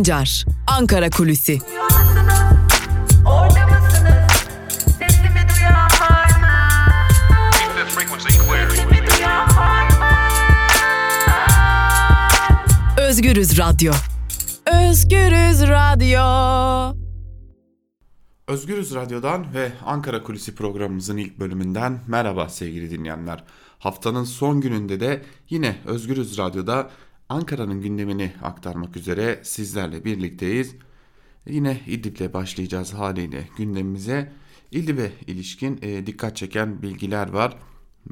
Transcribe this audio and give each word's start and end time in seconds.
Sancar, 0.00 0.44
Ankara 0.66 1.10
Kulüsi. 1.10 1.58
Özgürüz 12.98 13.58
Radyo. 13.58 13.92
Özgürüz 14.66 15.62
Radyo. 15.62 16.20
Özgürüz 18.48 18.94
Radyo'dan 18.94 19.54
ve 19.54 19.72
Ankara 19.86 20.22
Kulisi 20.22 20.54
programımızın 20.54 21.16
ilk 21.16 21.38
bölümünden 21.38 22.00
merhaba 22.06 22.48
sevgili 22.48 22.90
dinleyenler. 22.90 23.44
Haftanın 23.78 24.24
son 24.24 24.60
gününde 24.60 25.00
de 25.00 25.22
yine 25.50 25.76
Özgürüz 25.86 26.38
Radyo'da 26.38 26.90
Ankara'nın 27.30 27.82
gündemini 27.82 28.32
aktarmak 28.42 28.96
üzere 28.96 29.40
sizlerle 29.42 30.04
birlikteyiz. 30.04 30.74
Yine 31.46 31.80
İdlib'le 31.86 32.32
başlayacağız 32.34 32.94
haliyle 32.94 33.48
gündemimize. 33.56 34.32
İdlib'e 34.70 35.12
ilişkin 35.26 35.78
e, 35.82 36.06
dikkat 36.06 36.36
çeken 36.36 36.82
bilgiler 36.82 37.28
var. 37.28 37.56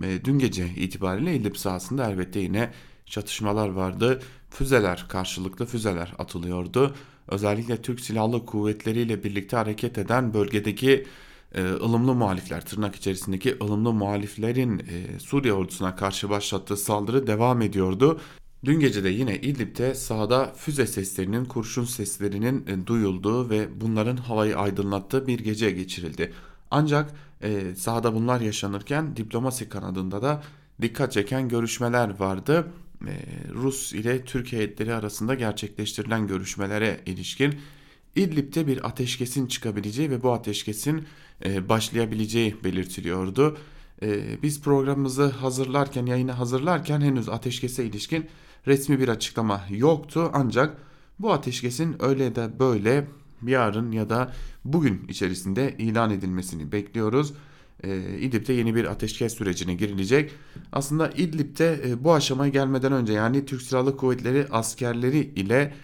E, 0.02 0.24
dün 0.24 0.38
gece 0.38 0.68
itibariyle 0.68 1.36
İdlib 1.36 1.56
sahasında 1.56 2.10
elbette 2.10 2.40
yine 2.40 2.70
çatışmalar 3.06 3.68
vardı. 3.68 4.22
Füzeler, 4.50 5.06
karşılıklı 5.08 5.66
füzeler 5.66 6.14
atılıyordu. 6.18 6.94
Özellikle 7.28 7.82
Türk 7.82 8.00
Silahlı 8.00 8.46
Kuvvetleri 8.46 9.00
ile 9.00 9.24
birlikte 9.24 9.56
hareket 9.56 9.98
eden 9.98 10.34
bölgedeki 10.34 11.06
e, 11.54 11.62
ılımlı 11.62 12.14
muhalifler, 12.14 12.64
tırnak 12.64 12.96
içerisindeki 12.96 13.56
ılımlı 13.62 13.92
muhaliflerin 13.92 14.78
e, 14.78 15.18
Suriye 15.20 15.52
ordusuna 15.52 15.96
karşı 15.96 16.30
başlattığı 16.30 16.76
saldırı 16.76 17.26
devam 17.26 17.62
ediyordu. 17.62 18.20
Dün 18.64 18.80
gece 18.80 19.04
de 19.04 19.08
yine 19.08 19.36
İdlib'de 19.36 19.94
sahada 19.94 20.52
füze 20.56 20.86
seslerinin, 20.86 21.44
kurşun 21.44 21.84
seslerinin 21.84 22.66
e, 22.66 22.86
duyulduğu 22.86 23.50
ve 23.50 23.80
bunların 23.80 24.16
havayı 24.16 24.58
aydınlattığı 24.58 25.26
bir 25.26 25.38
gece 25.38 25.70
geçirildi. 25.70 26.32
Ancak 26.70 27.14
e, 27.42 27.74
sahada 27.76 28.14
bunlar 28.14 28.40
yaşanırken 28.40 29.16
diplomasi 29.16 29.68
kanadında 29.68 30.22
da 30.22 30.42
dikkat 30.82 31.12
çeken 31.12 31.48
görüşmeler 31.48 32.18
vardı. 32.18 32.72
E, 33.06 33.14
Rus 33.54 33.92
ile 33.92 34.24
Türkiye 34.24 34.62
heyetleri 34.62 34.94
arasında 34.94 35.34
gerçekleştirilen 35.34 36.26
görüşmelere 36.26 37.00
ilişkin 37.06 37.54
İdlib'de 38.16 38.66
bir 38.66 38.86
ateşkesin 38.86 39.46
çıkabileceği 39.46 40.10
ve 40.10 40.22
bu 40.22 40.32
ateşkesin 40.32 41.04
e, 41.44 41.68
başlayabileceği 41.68 42.64
belirtiliyordu. 42.64 43.56
E, 44.02 44.42
biz 44.42 44.62
programımızı 44.62 45.26
hazırlarken, 45.26 46.06
yayını 46.06 46.32
hazırlarken 46.32 47.00
henüz 47.00 47.28
ateşkese 47.28 47.84
ilişkin 47.84 48.26
resmi 48.68 49.00
bir 49.00 49.08
açıklama 49.08 49.60
yoktu. 49.70 50.30
Ancak 50.32 50.76
bu 51.18 51.32
ateşkesin 51.32 51.96
öyle 52.00 52.34
de 52.34 52.58
böyle 52.58 53.06
yarın 53.46 53.92
ya 53.92 54.10
da 54.10 54.32
bugün 54.64 55.04
içerisinde 55.08 55.74
ilan 55.78 56.10
edilmesini 56.10 56.72
bekliyoruz. 56.72 57.32
E, 57.84 58.18
İdlib'de 58.18 58.52
yeni 58.52 58.74
bir 58.74 58.84
ateşkes 58.84 59.34
sürecine 59.34 59.74
girilecek. 59.74 60.30
Aslında 60.72 61.10
İdlib'de 61.10 61.80
e, 61.86 62.04
bu 62.04 62.14
aşamaya 62.14 62.50
gelmeden 62.50 62.92
önce 62.92 63.12
yani 63.12 63.44
Türk 63.46 63.62
Silahlı 63.62 63.96
Kuvvetleri 63.96 64.46
askerleri 64.50 65.18
ile 65.18 65.74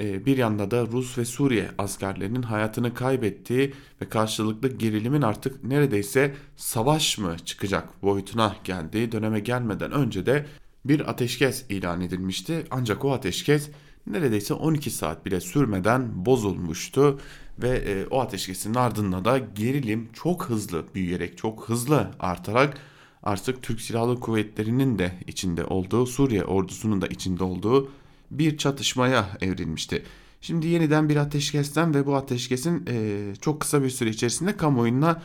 e, 0.00 0.26
bir 0.26 0.36
yanda 0.36 0.70
da 0.70 0.86
Rus 0.86 1.18
ve 1.18 1.24
Suriye 1.24 1.70
askerlerinin 1.78 2.42
hayatını 2.42 2.94
kaybettiği 2.94 3.74
ve 4.02 4.08
karşılıklı 4.08 4.68
gerilimin 4.68 5.22
artık 5.22 5.64
neredeyse 5.64 6.34
savaş 6.56 7.18
mı 7.18 7.36
çıkacak 7.44 8.02
boyutuna 8.02 8.56
geldiği 8.64 9.12
döneme 9.12 9.40
gelmeden 9.40 9.92
önce 9.92 10.26
de 10.26 10.46
bir 10.84 11.10
ateşkes 11.10 11.64
ilan 11.68 12.00
edilmişti. 12.00 12.64
Ancak 12.70 13.04
o 13.04 13.12
ateşkes 13.12 13.68
neredeyse 14.06 14.54
12 14.54 14.90
saat 14.90 15.26
bile 15.26 15.40
sürmeden 15.40 16.26
bozulmuştu 16.26 17.20
ve 17.58 17.68
e, 17.68 18.06
o 18.06 18.20
ateşkesin 18.20 18.74
ardından 18.74 19.24
da 19.24 19.38
gerilim 19.38 20.08
çok 20.12 20.44
hızlı 20.44 20.84
büyüyerek, 20.94 21.38
çok 21.38 21.68
hızlı 21.68 22.10
artarak 22.20 22.78
artık 23.22 23.62
Türk 23.62 23.80
Silahlı 23.80 24.20
Kuvvetleri'nin 24.20 24.98
de 24.98 25.12
içinde 25.26 25.64
olduğu, 25.64 26.06
Suriye 26.06 26.44
ordusunun 26.44 27.02
da 27.02 27.06
içinde 27.06 27.44
olduğu 27.44 27.90
bir 28.30 28.58
çatışmaya 28.58 29.28
evrilmişti. 29.40 30.02
Şimdi 30.40 30.66
yeniden 30.66 31.08
bir 31.08 31.16
ateşkesten 31.16 31.94
ve 31.94 32.06
bu 32.06 32.16
ateşkesin 32.16 32.86
e, 32.88 33.34
çok 33.40 33.60
kısa 33.60 33.82
bir 33.82 33.90
süre 33.90 34.10
içerisinde 34.10 34.56
kamuoyuna 34.56 35.22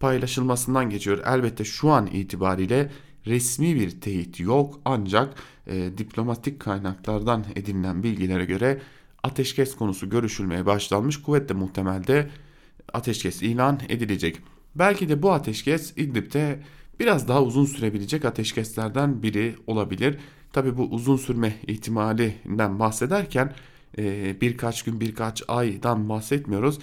paylaşılmasından 0.00 0.90
geçiyor. 0.90 1.18
Elbette 1.26 1.64
şu 1.64 1.90
an 1.90 2.06
itibariyle 2.06 2.90
resmi 3.26 3.74
bir 3.74 4.00
teyit 4.00 4.40
yok 4.40 4.80
ancak 4.84 5.34
e, 5.66 5.98
diplomatik 5.98 6.60
kaynaklardan 6.60 7.44
edinilen 7.56 8.02
bilgilere 8.02 8.44
göre 8.44 8.80
ateşkes 9.22 9.76
konusu 9.76 10.10
görüşülmeye 10.10 10.66
başlanmış. 10.66 11.22
Kuvvetle 11.22 11.54
muhtemelde 11.54 12.30
ateşkes 12.92 13.42
ilan 13.42 13.80
edilecek. 13.88 14.38
Belki 14.74 15.08
de 15.08 15.22
bu 15.22 15.32
ateşkes 15.32 15.92
İdlib'de 15.96 16.60
biraz 17.00 17.28
daha 17.28 17.42
uzun 17.42 17.64
sürebilecek 17.64 18.24
ateşkeslerden 18.24 19.22
biri 19.22 19.56
olabilir. 19.66 20.18
Tabi 20.52 20.76
bu 20.76 20.82
uzun 20.82 21.16
sürme 21.16 21.54
ihtimalinden 21.66 22.78
bahsederken 22.78 23.54
e, 23.98 24.36
birkaç 24.40 24.82
gün 24.82 25.00
birkaç 25.00 25.42
aydan 25.48 26.08
bahsetmiyoruz. 26.08 26.78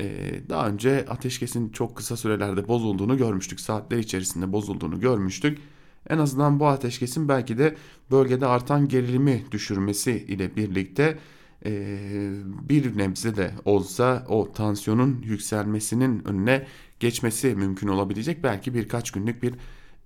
E, 0.00 0.06
daha 0.48 0.68
önce 0.68 1.06
ateşkesin 1.08 1.68
çok 1.68 1.96
kısa 1.96 2.16
sürelerde 2.16 2.68
bozulduğunu 2.68 3.16
görmüştük. 3.16 3.60
Saatler 3.60 3.98
içerisinde 3.98 4.52
bozulduğunu 4.52 5.00
görmüştük. 5.00 5.58
En 6.08 6.18
azından 6.18 6.60
bu 6.60 6.66
ateşkesin 6.66 7.28
belki 7.28 7.58
de 7.58 7.76
bölgede 8.10 8.46
artan 8.46 8.88
gerilimi 8.88 9.44
düşürmesi 9.52 10.12
ile 10.12 10.56
birlikte 10.56 11.18
e, 11.66 11.70
bir 12.68 12.98
nebze 12.98 13.36
de 13.36 13.50
olsa 13.64 14.26
o 14.28 14.52
tansiyonun 14.52 15.22
yükselmesinin 15.22 16.28
önüne 16.28 16.66
geçmesi 17.00 17.54
mümkün 17.54 17.88
olabilecek. 17.88 18.42
Belki 18.44 18.74
birkaç 18.74 19.10
günlük 19.10 19.42
bir 19.42 19.54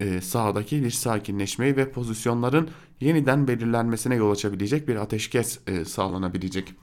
e, 0.01 0.21
sahadaki 0.21 0.85
bir 0.85 0.91
sakinleşmeyi 0.91 1.77
ve 1.77 1.91
pozisyonların 1.91 2.69
yeniden 3.01 3.49
belirlenmesine 3.49 4.15
yol 4.15 4.31
açabilecek 4.31 4.89
bir 4.89 4.97
ateşkes 4.97 5.59
e, 5.67 5.85
sağlanabilecek. 5.85 6.75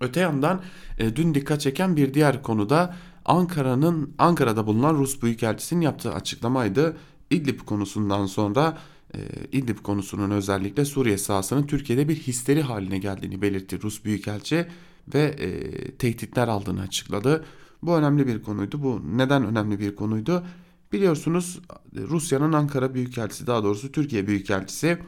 Öte 0.00 0.20
yandan 0.20 0.62
e, 0.98 1.16
dün 1.16 1.34
dikkat 1.34 1.60
çeken 1.60 1.96
bir 1.96 2.14
diğer 2.14 2.42
konuda 2.42 2.94
Ankara'nın 3.24 4.14
Ankara'da 4.18 4.66
bulunan 4.66 4.94
Rus 4.94 5.22
Büyükelçisi'nin 5.22 5.80
yaptığı 5.80 6.14
açıklamaydı. 6.14 6.96
İdlib 7.30 7.60
konusundan 7.60 8.26
sonra 8.26 8.78
e, 9.14 9.18
İdlib 9.52 9.78
konusunun 9.78 10.30
özellikle 10.30 10.84
Suriye 10.84 11.18
sahasının 11.18 11.66
Türkiye'de 11.66 12.08
bir 12.08 12.16
histeri 12.16 12.62
haline 12.62 12.98
geldiğini 12.98 13.42
belirtti 13.42 13.82
Rus 13.82 14.04
Büyükelçi 14.04 14.66
ve 15.14 15.22
e, 15.22 15.90
tehditler 15.90 16.48
aldığını 16.48 16.80
açıkladı. 16.80 17.44
Bu 17.82 17.96
önemli 17.96 18.26
bir 18.26 18.42
konuydu. 18.42 18.82
Bu 18.82 19.02
neden 19.16 19.44
önemli 19.44 19.80
bir 19.80 19.96
konuydu? 19.96 20.44
Biliyorsunuz 20.92 21.60
Rusya'nın 21.96 22.52
Ankara 22.52 22.94
Büyükelçisi 22.94 23.46
daha 23.46 23.64
doğrusu 23.64 23.92
Türkiye 23.92 24.26
Büyükelçisi 24.26 24.98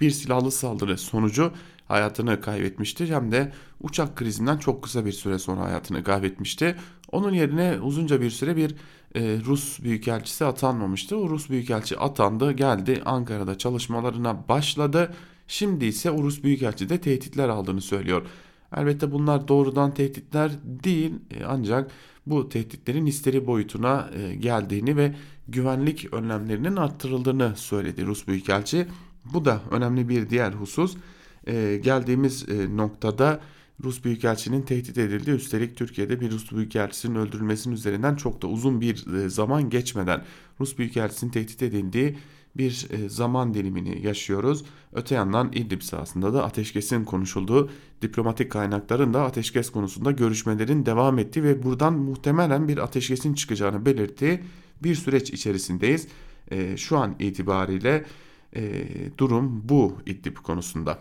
bir 0.00 0.10
silahlı 0.10 0.50
saldırı 0.50 0.98
sonucu 0.98 1.52
hayatını 1.88 2.40
kaybetmişti. 2.40 3.14
Hem 3.14 3.32
de 3.32 3.52
uçak 3.80 4.16
krizinden 4.16 4.56
çok 4.56 4.82
kısa 4.82 5.04
bir 5.04 5.12
süre 5.12 5.38
sonra 5.38 5.60
hayatını 5.60 6.04
kaybetmişti. 6.04 6.76
Onun 7.12 7.32
yerine 7.32 7.78
uzunca 7.80 8.20
bir 8.20 8.30
süre 8.30 8.56
bir 8.56 8.74
e, 9.14 9.38
Rus 9.44 9.82
büyükelçisi 9.82 10.44
atanmamıştı. 10.44 11.16
O 11.16 11.30
Rus 11.30 11.50
büyükelçi 11.50 11.98
atandı, 11.98 12.52
geldi 12.52 13.02
Ankara'da 13.04 13.58
çalışmalarına 13.58 14.48
başladı. 14.48 15.14
Şimdi 15.48 15.84
ise 15.84 16.10
o 16.10 16.22
Rus 16.22 16.42
büyükelçi 16.42 16.88
de 16.88 17.00
tehditler 17.00 17.48
aldığını 17.48 17.80
söylüyor. 17.80 18.26
Elbette 18.76 19.12
bunlar 19.12 19.48
doğrudan 19.48 19.94
tehditler 19.94 20.50
değil 20.64 21.14
e, 21.30 21.44
ancak 21.44 21.90
bu 22.26 22.48
tehditlerin 22.48 23.06
isteri 23.06 23.46
boyutuna 23.46 24.10
e, 24.16 24.34
geldiğini 24.34 24.96
ve 24.96 25.14
güvenlik 25.48 26.14
önlemlerinin 26.14 26.76
arttırıldığını 26.76 27.52
söyledi 27.56 28.06
Rus 28.06 28.28
büyükelçi. 28.28 28.86
Bu 29.24 29.44
da 29.44 29.60
önemli 29.70 30.08
bir 30.08 30.30
diğer 30.30 30.52
husus. 30.52 30.96
Geldiğimiz 31.82 32.48
noktada 32.48 33.40
Rus 33.84 34.04
Büyükelçinin 34.04 34.62
tehdit 34.62 34.98
edildi. 34.98 35.30
Üstelik 35.30 35.76
Türkiye'de 35.76 36.20
bir 36.20 36.30
Rus 36.30 36.52
Büyükelçisinin 36.52 37.14
öldürülmesinin 37.14 37.74
üzerinden 37.74 38.16
çok 38.16 38.42
da 38.42 38.46
uzun 38.46 38.80
bir 38.80 39.14
e, 39.14 39.28
zaman 39.28 39.70
geçmeden 39.70 40.24
Rus 40.60 40.78
Büyükelçisinin 40.78 41.30
tehdit 41.30 41.62
edildiği 41.62 42.18
bir 42.56 42.86
e, 42.90 43.08
zaman 43.08 43.54
dilimini 43.54 44.06
yaşıyoruz. 44.06 44.64
Öte 44.92 45.14
yandan 45.14 45.52
İdlib 45.52 45.82
sahasında 45.82 46.34
da 46.34 46.44
ateşkesin 46.44 47.04
konuşulduğu 47.04 47.70
diplomatik 48.02 48.52
kaynakların 48.52 49.14
da 49.14 49.24
ateşkes 49.24 49.70
konusunda 49.70 50.10
görüşmelerin 50.10 50.86
devam 50.86 51.18
ettiği 51.18 51.42
ve 51.42 51.62
buradan 51.62 51.92
muhtemelen 51.92 52.68
bir 52.68 52.78
ateşkesin 52.78 53.34
çıkacağını 53.34 53.86
belirttiği 53.86 54.40
bir 54.82 54.94
süreç 54.94 55.30
içerisindeyiz. 55.30 56.08
E, 56.50 56.76
şu 56.76 56.98
an 56.98 57.16
itibariyle 57.18 58.04
durum 59.18 59.68
bu 59.68 59.96
İdlib 60.06 60.36
konusunda. 60.36 60.98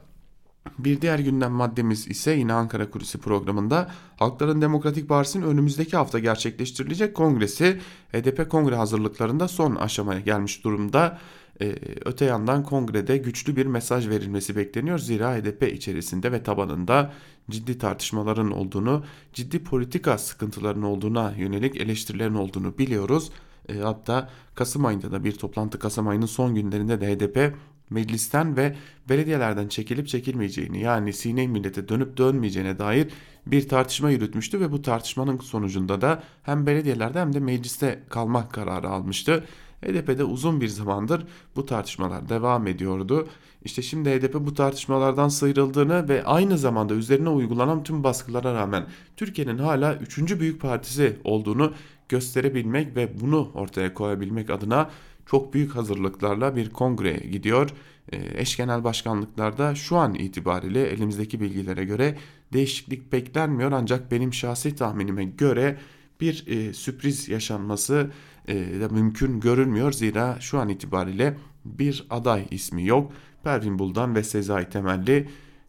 Bir 0.79 1.01
diğer 1.01 1.19
gündem 1.19 1.51
maddemiz 1.51 2.07
ise 2.07 2.31
yine 2.31 2.53
Ankara 2.53 2.89
Kulisi 2.89 3.17
programında 3.17 3.91
Halkların 4.17 4.61
Demokratik 4.61 5.09
Partisi'nin 5.09 5.45
önümüzdeki 5.45 5.97
hafta 5.97 6.19
gerçekleştirilecek 6.19 7.15
kongresi 7.15 7.79
HDP 8.11 8.49
kongre 8.49 8.75
hazırlıklarında 8.75 9.47
son 9.47 9.75
aşamaya 9.75 10.19
gelmiş 10.19 10.63
durumda. 10.63 11.19
Ee, 11.61 11.75
öte 12.05 12.25
yandan 12.25 12.63
kongrede 12.63 13.17
güçlü 13.17 13.55
bir 13.55 13.65
mesaj 13.65 14.09
verilmesi 14.09 14.55
bekleniyor. 14.55 14.99
Zira 14.99 15.35
HDP 15.35 15.63
içerisinde 15.73 16.31
ve 16.31 16.43
tabanında 16.43 17.13
ciddi 17.49 17.77
tartışmaların 17.77 18.51
olduğunu, 18.51 19.03
ciddi 19.33 19.63
politika 19.63 20.17
sıkıntıların 20.17 20.83
olduğuna 20.83 21.33
yönelik 21.37 21.75
eleştirilerin 21.77 22.35
olduğunu 22.35 22.77
biliyoruz. 22.77 23.31
E, 23.69 23.77
hatta 23.77 24.29
Kasım 24.55 24.85
ayında 24.85 25.11
da 25.11 25.23
bir 25.23 25.31
toplantı 25.31 25.79
Kasım 25.79 26.07
ayının 26.07 26.25
son 26.25 26.55
günlerinde 26.55 27.01
de 27.01 27.15
HDP 27.15 27.55
meclisten 27.89 28.57
ve 28.57 28.75
belediyelerden 29.09 29.67
çekilip 29.67 30.07
çekilmeyeceğini 30.07 30.81
yani 30.81 31.13
sine 31.13 31.47
millete 31.47 31.87
dönüp 31.87 32.17
dönmeyeceğine 32.17 32.79
dair 32.79 33.07
bir 33.45 33.67
tartışma 33.69 34.11
yürütmüştü 34.11 34.59
ve 34.59 34.71
bu 34.71 34.81
tartışmanın 34.81 35.39
sonucunda 35.39 36.01
da 36.01 36.23
hem 36.43 36.65
belediyelerde 36.65 37.19
hem 37.19 37.33
de 37.33 37.39
mecliste 37.39 38.03
kalmak 38.09 38.53
kararı 38.53 38.89
almıştı. 38.89 39.43
HDP'de 39.85 40.23
uzun 40.23 40.61
bir 40.61 40.67
zamandır 40.67 41.23
bu 41.55 41.65
tartışmalar 41.65 42.29
devam 42.29 42.67
ediyordu. 42.67 43.27
İşte 43.63 43.81
şimdi 43.81 44.09
HDP 44.09 44.33
bu 44.33 44.53
tartışmalardan 44.53 45.27
sıyrıldığını 45.27 46.09
ve 46.09 46.25
aynı 46.25 46.57
zamanda 46.57 46.93
üzerine 46.93 47.29
uygulanan 47.29 47.83
tüm 47.83 48.03
baskılara 48.03 48.53
rağmen 48.53 48.85
Türkiye'nin 49.17 49.57
hala 49.57 49.95
3. 49.95 50.39
büyük 50.39 50.61
partisi 50.61 51.19
olduğunu 51.23 51.73
gösterebilmek 52.09 52.95
ve 52.95 53.19
bunu 53.21 53.51
ortaya 53.53 53.93
koyabilmek 53.93 54.49
adına 54.49 54.89
çok 55.25 55.53
büyük 55.53 55.75
hazırlıklarla 55.75 56.55
bir 56.55 56.69
kongreye 56.69 57.17
gidiyor. 57.17 57.69
E, 58.11 58.41
eş 58.41 58.57
genel 58.57 58.83
başkanlıklarda 58.83 59.75
şu 59.75 59.97
an 59.97 60.15
itibariyle 60.15 60.87
elimizdeki 60.87 61.41
bilgilere 61.41 61.85
göre 61.85 62.17
değişiklik 62.53 63.11
beklenmiyor 63.11 63.71
ancak 63.71 64.11
benim 64.11 64.33
şahsi 64.33 64.75
tahminime 64.75 65.25
göre 65.25 65.77
bir 66.21 66.47
e, 66.47 66.73
sürpriz 66.73 67.29
yaşanması 67.29 68.11
e, 68.47 68.55
da 68.55 68.89
mümkün 68.89 69.39
görünmüyor. 69.39 69.91
Zira 69.91 70.37
şu 70.39 70.59
an 70.59 70.69
itibariyle 70.69 71.37
bir 71.65 72.05
aday 72.09 72.47
ismi 72.51 72.85
yok. 72.85 73.11
Pervin 73.43 73.79
Buldan 73.79 74.15
ve 74.15 74.23
Sezai 74.23 74.69
Temelli 74.69 75.27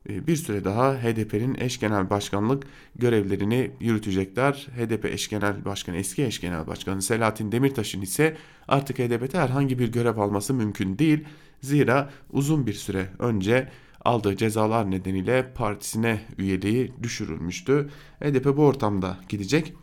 bir 0.08 0.36
süre 0.36 0.64
daha 0.64 0.94
HDP'nin 0.94 1.56
eş 1.58 1.80
genel 1.80 2.10
başkanlık 2.10 2.66
görevlerini 2.96 3.70
yürütecekler. 3.80 4.52
HDP 4.76 5.04
eş 5.04 5.28
genel 5.28 5.64
başkanı, 5.64 5.96
eski 5.96 6.24
eş 6.24 6.40
genel 6.40 6.66
başkanı 6.66 7.02
Selahattin 7.02 7.52
Demirtaş'ın 7.52 8.00
ise 8.00 8.36
artık 8.68 8.98
HDP'de 8.98 9.38
herhangi 9.38 9.78
bir 9.78 9.92
görev 9.92 10.18
alması 10.18 10.54
mümkün 10.54 10.98
değil. 10.98 11.24
Zira 11.60 12.10
uzun 12.32 12.66
bir 12.66 12.72
süre 12.72 13.06
önce 13.18 13.68
aldığı 14.04 14.36
cezalar 14.36 14.90
nedeniyle 14.90 15.52
partisine 15.54 16.20
üyeliği 16.38 16.92
düşürülmüştü. 17.02 17.90
HDP 18.20 18.56
bu 18.56 18.66
ortamda 18.66 19.16
gidecek. 19.28 19.74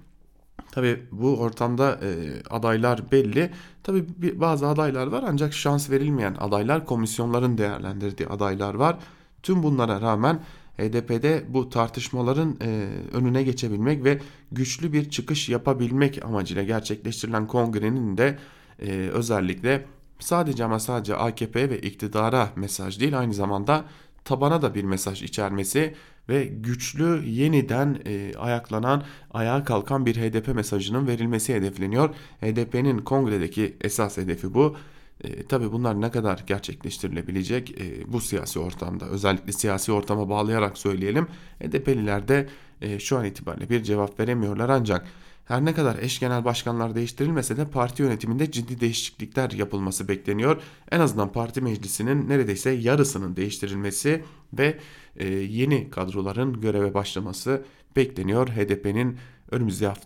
Tabi 0.72 1.04
bu 1.12 1.40
ortamda 1.40 2.00
e, 2.04 2.10
adaylar 2.50 3.12
belli. 3.12 3.52
Tabi 3.84 4.06
bazı 4.40 4.68
adaylar 4.68 5.08
var 5.08 5.24
ancak 5.28 5.54
şans 5.54 5.90
verilmeyen 5.90 6.36
adaylar, 6.40 6.86
komisyonların 6.86 7.58
değerlendirdiği 7.58 8.30
adaylar 8.30 8.74
var. 8.74 8.98
Tüm 9.44 9.64
bunlara 9.64 10.02
rağmen 10.02 10.40
HDP'de 10.78 11.44
bu 11.48 11.70
tartışmaların 11.70 12.58
e, 12.62 12.88
önüne 13.14 13.44
geçebilmek 13.44 14.04
ve 14.04 14.20
güçlü 14.52 14.94
bir 14.94 15.10
çıkış 15.10 15.50
yapabilmek 15.50 16.26
amacıyla 16.26 16.64
gerçekleştirilen 16.64 17.48
kongrenin 17.48 18.18
de 18.18 18.38
e, 18.80 18.92
özellikle 18.92 19.86
sadece 20.20 20.64
ama 20.64 20.80
sadece 20.80 21.16
AKP 21.16 21.70
ve 21.70 21.80
iktidara 21.80 22.50
mesaj 22.56 23.00
değil 23.00 23.20
aynı 23.20 23.34
zamanda 23.34 23.86
tabana 24.26 24.62
da 24.62 24.76
bir 24.76 24.84
mesaj 24.84 25.24
içermesi 25.24 25.94
ve 26.30 26.46
güçlü 26.46 27.26
yeniden 27.26 28.00
e, 28.06 28.34
ayaklanan, 28.38 29.04
ayağa 29.32 29.64
kalkan 29.64 30.06
bir 30.06 30.16
HDP 30.16 30.56
mesajının 30.56 31.08
verilmesi 31.08 31.54
hedefleniyor. 31.54 32.10
HDP'nin 32.42 32.98
kongredeki 32.98 33.78
esas 33.82 34.18
hedefi 34.18 34.54
bu. 34.54 34.76
E, 35.24 35.44
tabii 35.44 35.72
bunlar 35.72 36.02
ne 36.02 36.12
kadar 36.12 36.44
gerçekleştirilebilecek 36.48 37.82
e, 37.82 38.14
bu 38.14 38.22
siyasi 38.22 38.60
ortamda 38.60 39.06
özellikle 39.06 39.52
siyasi 39.52 39.92
ortama 39.92 40.30
bağlayarak 40.30 40.78
söyleyelim. 40.78 41.28
HDP'liler 41.60 42.28
de 42.28 42.50
e, 42.82 43.00
şu 43.00 43.18
an 43.18 43.26
itibariyle 43.26 43.70
bir 43.70 43.84
cevap 43.84 44.20
veremiyorlar 44.20 44.70
ancak 44.70 45.08
her 45.46 45.66
ne 45.66 45.74
kadar 45.74 45.98
eş 45.98 46.20
genel 46.20 46.46
başkanlar 46.46 46.96
değiştirilmese 46.96 47.58
de 47.58 47.70
parti 47.70 48.02
yönetiminde 48.02 48.52
ciddi 48.52 48.80
değişiklikler 48.80 49.52
yapılması 49.52 50.08
bekleniyor. 50.08 50.62
En 50.92 51.00
azından 51.00 51.32
parti 51.32 51.62
meclisinin 51.62 52.30
neredeyse 52.30 52.70
yarısının 52.70 53.36
değiştirilmesi 53.36 54.24
ve 54.54 54.78
e, 55.18 55.28
yeni 55.34 55.90
kadroların 55.90 56.62
göreve 56.62 56.94
başlaması 56.94 57.66
bekleniyor. 57.96 58.48
HDP'nin 58.48 59.18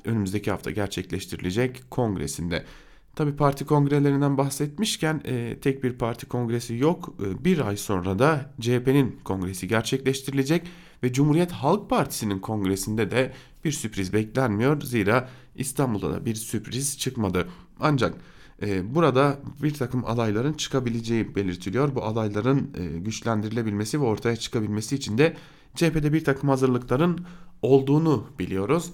önümüzdeki 0.06 0.52
hafta 0.52 0.72
gerçekleştirilecek 0.72 1.92
kongresinde. 1.92 2.64
Tabi 3.18 3.36
parti 3.36 3.66
kongrelerinden 3.66 4.38
bahsetmişken 4.38 5.22
e, 5.25 5.58
tek 5.62 5.84
bir 5.84 5.94
parti 5.94 6.25
kongresi 6.25 6.75
yok. 6.75 7.16
E, 7.25 7.46
bir 7.46 7.68
ay 7.68 7.78
sonra 7.78 8.19
da 8.19 8.54
CHP'nin 8.62 9.19
kongresi 9.24 9.68
gerçekleştirilecek 9.68 10.68
ve 11.04 11.14
Cumhuriyet 11.14 11.52
Halk 11.52 11.90
Partisi'nin 11.90 12.40
kongresinde 12.40 13.12
de 13.12 13.34
bir 13.66 13.72
sürpriz 13.72 14.14
beklenmiyor. 14.14 14.81
Zira 14.81 15.30
İstanbul'da 15.56 16.14
da 16.14 16.25
bir 16.25 16.36
sürpriz 16.36 16.98
çıkmadı. 16.98 17.48
Ancak 17.80 18.14
e, 18.62 18.96
burada 18.96 19.40
bir 19.64 19.74
takım 19.74 20.06
adayların 20.06 20.54
çıkabileceği 20.54 21.36
belirtiliyor. 21.36 21.96
Bu 21.96 22.04
adayların 22.04 22.72
e, 22.78 23.00
güçlendirilebilmesi 23.00 24.02
ve 24.02 24.06
ortaya 24.06 24.36
çıkabilmesi 24.36 24.96
için 24.96 25.18
de 25.18 25.34
CHP'de 25.75 26.14
bir 26.14 26.24
takım 26.24 26.50
hazırlıkların 26.50 27.25
olduğunu 27.62 28.28
biliyoruz. 28.40 28.92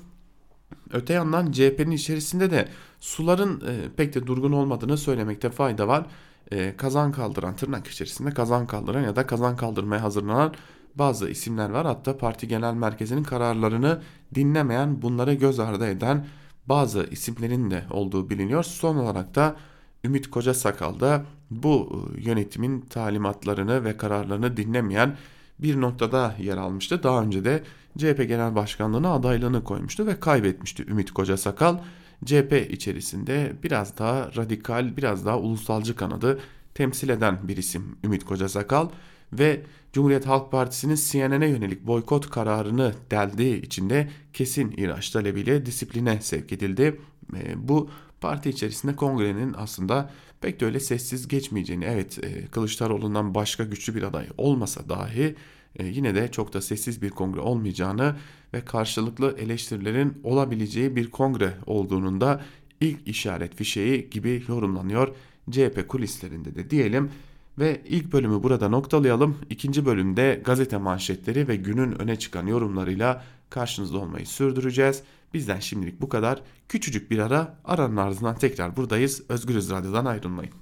Öte 0.91 1.13
yandan 1.13 1.51
CHP'nin 1.51 1.91
içerisinde 1.91 2.51
de 2.51 2.67
suların 2.99 3.61
e, 3.67 3.89
pek 3.97 4.15
de 4.15 4.27
durgun 4.27 4.51
olmadığını 4.51 4.97
söylemekte 4.97 5.49
fayda 5.49 5.87
var. 5.87 6.05
E, 6.51 6.77
kazan 6.77 7.11
kaldıran 7.11 7.55
tırnak 7.55 7.87
içerisinde 7.87 8.31
kazan 8.31 8.67
kaldıran 8.67 9.01
ya 9.01 9.15
da 9.15 9.27
kazan 9.27 9.57
kaldırmaya 9.57 10.03
hazırlanan 10.03 10.53
bazı 10.95 11.29
isimler 11.29 11.69
var. 11.69 11.85
Hatta 11.85 12.17
parti 12.17 12.47
genel 12.47 12.73
merkezinin 12.73 13.23
kararlarını 13.23 14.01
dinlemeyen 14.35 15.01
bunları 15.01 15.33
göz 15.33 15.59
ardı 15.59 15.87
eden 15.87 16.25
bazı 16.65 17.07
isimlerin 17.11 17.71
de 17.71 17.83
olduğu 17.91 18.29
biliniyor. 18.29 18.63
Son 18.63 18.95
olarak 18.95 19.35
da 19.35 19.55
Ümit 20.03 20.29
Koca 20.29 20.53
Sakal 20.53 20.99
da 20.99 21.25
bu 21.51 22.03
e, 22.17 22.21
yönetimin 22.29 22.81
talimatlarını 22.81 23.83
ve 23.83 23.97
kararlarını 23.97 24.57
dinlemeyen 24.57 25.17
bir 25.59 25.81
noktada 25.81 26.35
yer 26.39 26.57
almıştı. 26.57 27.03
Daha 27.03 27.21
önce 27.21 27.45
de 27.45 27.63
CHP 27.97 28.27
Genel 28.27 28.55
Başkanlığı'na 28.55 29.09
adaylığını 29.13 29.63
koymuştu 29.63 30.07
ve 30.07 30.19
kaybetmişti 30.19 30.85
Ümit 30.87 31.11
Koca 31.11 31.37
Sakal. 31.37 31.77
CHP 32.25 32.67
içerisinde 32.69 33.53
biraz 33.63 33.97
daha 33.97 34.31
radikal, 34.35 34.97
biraz 34.97 35.25
daha 35.25 35.39
ulusalcı 35.39 35.95
kanadı 35.95 36.39
temsil 36.73 37.09
eden 37.09 37.47
bir 37.47 37.57
isim 37.57 37.95
Ümit 38.03 38.25
Koca 38.25 38.49
Sakal 38.49 38.89
ve 39.33 39.61
Cumhuriyet 39.93 40.27
Halk 40.27 40.51
Partisi'nin 40.51 40.95
CNN'e 40.95 41.47
yönelik 41.47 41.87
boykot 41.87 42.29
kararını 42.29 42.93
deldiği 43.11 43.61
için 43.61 43.89
de 43.89 44.09
kesin 44.33 44.71
ihraç 44.71 45.09
talebiyle 45.09 45.65
disipline 45.65 46.21
sevk 46.21 46.53
edildi. 46.53 46.99
E, 47.35 47.67
bu 47.67 47.89
parti 48.21 48.49
içerisinde 48.49 48.95
kongrenin 48.95 49.53
aslında 49.57 50.09
pek 50.41 50.59
de 50.59 50.65
öyle 50.65 50.79
sessiz 50.79 51.27
geçmeyeceğini, 51.27 51.85
evet 51.85 52.19
e, 52.23 52.47
Kılıçdaroğlu'ndan 52.47 53.35
başka 53.35 53.63
güçlü 53.63 53.95
bir 53.95 54.03
aday 54.03 54.27
olmasa 54.37 54.89
dahi 54.89 55.35
e, 55.79 55.85
yine 55.85 56.15
de 56.15 56.31
çok 56.31 56.53
da 56.53 56.61
sessiz 56.61 57.01
bir 57.01 57.09
kongre 57.09 57.39
olmayacağını 57.39 58.15
ve 58.53 58.61
karşılıklı 58.61 59.35
eleştirilerin 59.37 60.21
olabileceği 60.23 60.95
bir 60.95 61.11
kongre 61.11 61.53
olduğunun 61.65 62.21
da 62.21 62.41
ilk 62.81 63.07
işaret 63.07 63.55
fişeği 63.55 64.09
gibi 64.09 64.43
yorumlanıyor 64.47 65.15
CHP 65.51 65.87
kulislerinde 65.87 66.55
de 66.55 66.69
diyelim. 66.69 67.11
Ve 67.59 67.81
ilk 67.85 68.13
bölümü 68.13 68.43
burada 68.43 68.69
noktalayalım. 68.69 69.37
İkinci 69.49 69.85
bölümde 69.85 70.41
gazete 70.45 70.77
manşetleri 70.77 71.47
ve 71.47 71.55
günün 71.55 72.01
öne 72.01 72.19
çıkan 72.19 72.47
yorumlarıyla 72.47 73.23
karşınızda 73.49 73.97
olmayı 73.97 74.27
sürdüreceğiz. 74.27 75.03
Bizden 75.33 75.59
şimdilik 75.59 76.01
bu 76.01 76.09
kadar. 76.09 76.41
Küçücük 76.69 77.11
bir 77.11 77.19
ara 77.19 77.57
aranın 77.65 77.97
ardından 77.97 78.35
tekrar 78.35 78.77
buradayız. 78.77 79.23
Özgürüz 79.29 79.69
Radyo'dan 79.69 80.05
ayrılmayın. 80.05 80.53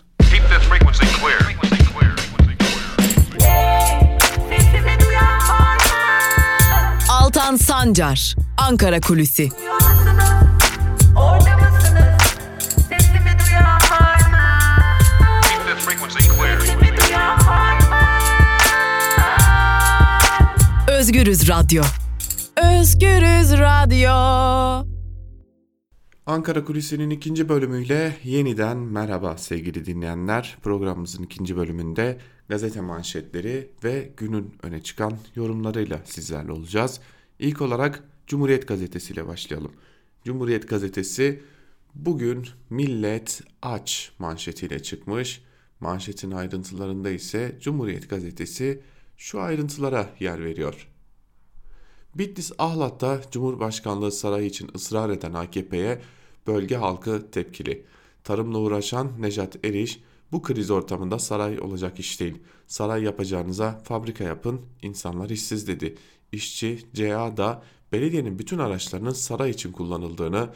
Altan 7.31 7.55
Sancar, 7.55 8.35
Ankara 8.57 9.01
Kulüsi. 9.01 9.49
Özgürüz 20.87 21.49
Radyo. 21.49 21.83
Özgürüz 22.57 23.51
Radyo. 23.59 24.11
Ankara 26.25 26.65
Kulisi'nin 26.65 27.09
ikinci 27.09 27.49
bölümüyle 27.49 28.15
yeniden 28.23 28.77
merhaba 28.77 29.37
sevgili 29.37 29.85
dinleyenler. 29.85 30.57
Programımızın 30.63 31.23
ikinci 31.23 31.57
bölümünde 31.57 32.17
gazete 32.49 32.81
manşetleri 32.81 33.69
ve 33.83 34.11
günün 34.17 34.53
öne 34.63 34.83
çıkan 34.83 35.13
yorumlarıyla 35.35 35.99
sizlerle 36.05 36.51
olacağız. 36.51 36.99
İlk 37.41 37.61
olarak 37.61 38.03
Cumhuriyet 38.27 38.67
Gazetesi 38.67 39.13
ile 39.13 39.27
başlayalım. 39.27 39.71
Cumhuriyet 40.25 40.69
Gazetesi 40.69 41.43
bugün 41.95 42.47
millet 42.69 43.41
aç 43.61 44.11
manşetiyle 44.19 44.83
çıkmış. 44.83 45.43
Manşetin 45.79 46.31
ayrıntılarında 46.31 47.09
ise 47.09 47.57
Cumhuriyet 47.61 48.09
Gazetesi 48.09 48.81
şu 49.17 49.41
ayrıntılara 49.41 50.09
yer 50.19 50.43
veriyor. 50.43 50.87
Bitlis 52.15 52.51
Ahlat'ta 52.57 53.21
Cumhurbaşkanlığı 53.31 54.11
sarayı 54.11 54.45
için 54.47 54.69
ısrar 54.75 55.09
eden 55.09 55.33
AKP'ye 55.33 56.01
bölge 56.47 56.75
halkı 56.75 57.31
tepkili. 57.31 57.85
Tarımla 58.23 58.57
uğraşan 58.57 59.11
Nejat 59.19 59.65
Eriş 59.65 59.99
bu 60.31 60.41
kriz 60.41 60.71
ortamında 60.71 61.19
saray 61.19 61.59
olacak 61.59 61.99
iş 61.99 62.19
değil. 62.19 62.37
Saray 62.67 63.03
yapacağınıza 63.03 63.81
fabrika 63.83 64.23
yapın, 64.23 64.61
insanlar 64.81 65.29
işsiz 65.29 65.67
dedi. 65.67 65.97
İşçi 66.31 66.79
CA 66.93 67.37
da 67.37 67.63
belediyenin 67.91 68.39
bütün 68.39 68.57
araçlarının 68.57 69.11
saray 69.11 69.49
için 69.49 69.71
kullanıldığını, 69.71 70.49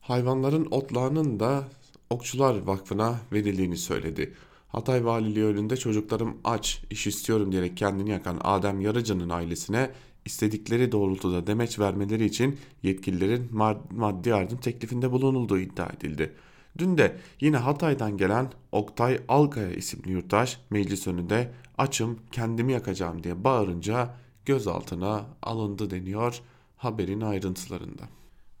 hayvanların 0.00 0.68
otlağının 0.70 1.40
da 1.40 1.68
Okçular 2.10 2.62
Vakfı'na 2.62 3.20
verildiğini 3.32 3.76
söyledi. 3.76 4.34
Hatay 4.68 5.04
Valiliği 5.04 5.44
önünde 5.44 5.76
çocuklarım 5.76 6.36
aç, 6.44 6.84
iş 6.90 7.06
istiyorum 7.06 7.52
diyerek 7.52 7.76
kendini 7.76 8.10
yakan 8.10 8.38
Adem 8.44 8.80
Yarıcı'nın 8.80 9.28
ailesine 9.28 9.90
istedikleri 10.24 10.92
doğrultuda 10.92 11.46
demeç 11.46 11.78
vermeleri 11.78 12.24
için 12.24 12.58
yetkililerin 12.82 13.48
maddi 13.90 14.28
yardım 14.28 14.58
teklifinde 14.58 15.12
bulunulduğu 15.12 15.58
iddia 15.58 15.86
edildi. 15.86 16.32
Dün 16.78 16.98
de 16.98 17.16
yine 17.40 17.56
Hatay'dan 17.56 18.16
gelen 18.16 18.52
Oktay 18.72 19.20
Alkaya 19.28 19.70
isimli 19.72 20.10
yurttaş 20.12 20.58
meclis 20.70 21.06
önünde 21.06 21.52
açım 21.78 22.18
kendimi 22.32 22.72
yakacağım 22.72 23.22
diye 23.22 23.44
bağırınca 23.44 24.14
gözaltına 24.46 25.26
alındı 25.42 25.90
deniyor 25.90 26.42
haberin 26.76 27.20
ayrıntılarında. 27.20 28.02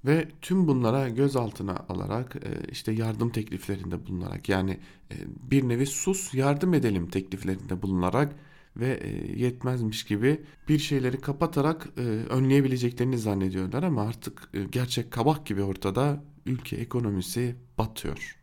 Ve 0.04 0.28
tüm 0.42 0.68
bunlara 0.68 1.08
gözaltına 1.08 1.76
alarak 1.88 2.36
e, 2.36 2.70
işte 2.70 2.92
yardım 2.92 3.30
tekliflerinde 3.30 4.06
bulunarak 4.06 4.48
yani 4.48 4.78
e, 5.10 5.14
bir 5.50 5.68
nevi 5.68 5.86
sus 5.86 6.34
yardım 6.34 6.74
edelim 6.74 7.10
tekliflerinde 7.10 7.82
bulunarak 7.82 8.34
ve 8.76 9.00
e, 9.02 9.40
yetmezmiş 9.42 10.04
gibi 10.04 10.42
bir 10.68 10.78
şeyleri 10.78 11.20
kapatarak 11.20 11.88
önleyebileceklerini 12.30 13.18
zannediyorlar 13.18 13.82
ama 13.82 14.02
artık 14.02 14.50
gerçek 14.72 15.10
kabak 15.10 15.46
gibi 15.46 15.62
ortada 15.62 16.24
ülke 16.46 16.76
ekonomisi 16.76 17.56
batıyor. 17.78 18.38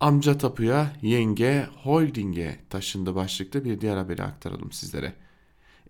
Amca 0.00 0.38
tapuya, 0.38 0.96
yenge, 1.02 1.66
holdinge 1.82 2.56
taşındı 2.70 3.14
başlıklı 3.14 3.64
bir 3.64 3.80
diğer 3.80 3.96
haberi 3.96 4.22
aktaralım 4.22 4.72
sizlere. 4.72 5.12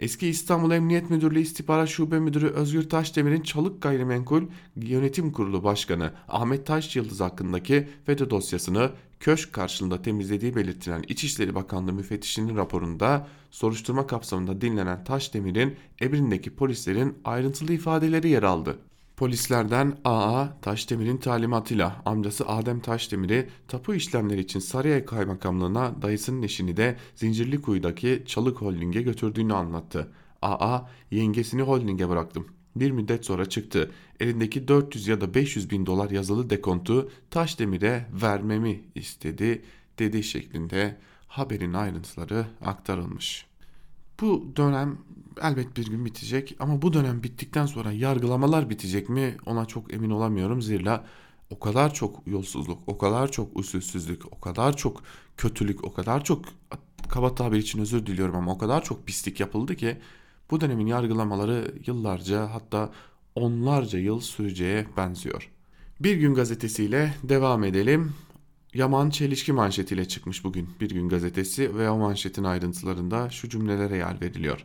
Eski 0.00 0.28
İstanbul 0.28 0.70
Emniyet 0.70 1.10
Müdürlüğü 1.10 1.40
İstihbarat 1.40 1.88
Şube 1.88 2.20
Müdürü 2.20 2.46
Özgür 2.46 2.88
Taşdemir'in 2.88 3.40
Çalık 3.40 3.82
Gayrimenkul 3.82 4.42
Yönetim 4.76 5.32
Kurulu 5.32 5.64
Başkanı 5.64 6.12
Ahmet 6.28 6.66
Taş 6.66 6.96
Yıldız 6.96 7.20
hakkındaki 7.20 7.88
FETÖ 8.06 8.30
dosyasını 8.30 8.90
köşk 9.20 9.52
karşılığında 9.52 10.02
temizlediği 10.02 10.56
belirtilen 10.56 11.04
İçişleri 11.08 11.54
Bakanlığı 11.54 11.92
müfettişinin 11.92 12.56
raporunda 12.56 13.28
soruşturma 13.50 14.06
kapsamında 14.06 14.60
dinlenen 14.60 15.04
Taşdemir'in 15.04 15.76
Ebrin'deki 16.02 16.56
polislerin 16.56 17.18
ayrıntılı 17.24 17.72
ifadeleri 17.72 18.28
yer 18.28 18.42
aldı. 18.42 18.78
Polislerden 19.22 19.96
AA 20.04 20.60
Taşdemir'in 20.60 21.16
talimatıyla 21.16 22.02
amcası 22.04 22.48
Adem 22.48 22.80
Taşdemir'i 22.80 23.48
tapu 23.68 23.94
işlemleri 23.94 24.40
için 24.40 24.60
Sarıyer 24.60 25.06
Kaymakamlığına 25.06 26.02
dayısının 26.02 26.42
eşini 26.42 26.76
de 26.76 26.96
Zincirlikuyu'daki 27.14 28.22
Çalık 28.26 28.62
Holding'e 28.62 29.02
götürdüğünü 29.02 29.54
anlattı. 29.54 30.12
AA 30.42 30.88
yengesini 31.10 31.62
holdinge 31.62 32.08
bıraktım. 32.08 32.46
Bir 32.76 32.90
müddet 32.90 33.24
sonra 33.24 33.48
çıktı. 33.48 33.90
Elindeki 34.20 34.68
400 34.68 35.08
ya 35.08 35.20
da 35.20 35.34
500 35.34 35.70
bin 35.70 35.86
dolar 35.86 36.10
yazılı 36.10 36.50
dekontu 36.50 37.10
Taşdemir'e 37.30 38.06
vermemi 38.22 38.80
istedi 38.94 39.62
dedi 39.98 40.22
şeklinde 40.22 40.98
haberin 41.26 41.72
ayrıntıları 41.72 42.46
aktarılmış. 42.64 43.51
Bu 44.22 44.52
dönem 44.56 44.98
elbet 45.42 45.76
bir 45.76 45.86
gün 45.86 46.04
bitecek 46.04 46.56
ama 46.58 46.82
bu 46.82 46.92
dönem 46.92 47.22
bittikten 47.22 47.66
sonra 47.66 47.92
yargılamalar 47.92 48.70
bitecek 48.70 49.08
mi 49.08 49.36
ona 49.46 49.66
çok 49.66 49.94
emin 49.94 50.10
olamıyorum. 50.10 50.62
Zira 50.62 51.04
o 51.50 51.58
kadar 51.58 51.94
çok 51.94 52.26
yolsuzluk, 52.26 52.78
o 52.86 52.98
kadar 52.98 53.32
çok 53.32 53.56
usulsüzlük, 53.56 54.32
o 54.32 54.40
kadar 54.40 54.76
çok 54.76 55.02
kötülük, 55.36 55.84
o 55.84 55.92
kadar 55.92 56.24
çok 56.24 56.44
kaba 57.08 57.34
tabir 57.34 57.58
için 57.58 57.80
özür 57.80 58.06
diliyorum 58.06 58.36
ama 58.36 58.52
o 58.52 58.58
kadar 58.58 58.84
çok 58.84 59.06
pislik 59.06 59.40
yapıldı 59.40 59.76
ki 59.76 59.98
bu 60.50 60.60
dönemin 60.60 60.86
yargılamaları 60.86 61.74
yıllarca 61.86 62.50
hatta 62.54 62.92
onlarca 63.34 63.98
yıl 63.98 64.20
süreceğe 64.20 64.86
benziyor. 64.96 65.50
Bir 66.00 66.16
gün 66.16 66.34
gazetesiyle 66.34 67.14
devam 67.22 67.64
edelim. 67.64 68.12
Yaman 68.74 69.10
çelişki 69.10 69.52
manşetiyle 69.52 70.08
çıkmış 70.08 70.44
bugün 70.44 70.68
Bir 70.80 70.90
Gün 70.90 71.08
Gazetesi 71.08 71.78
ve 71.78 71.90
o 71.90 71.98
manşetin 71.98 72.44
ayrıntılarında 72.44 73.30
şu 73.30 73.48
cümlelere 73.48 73.96
yer 73.96 74.20
veriliyor. 74.20 74.64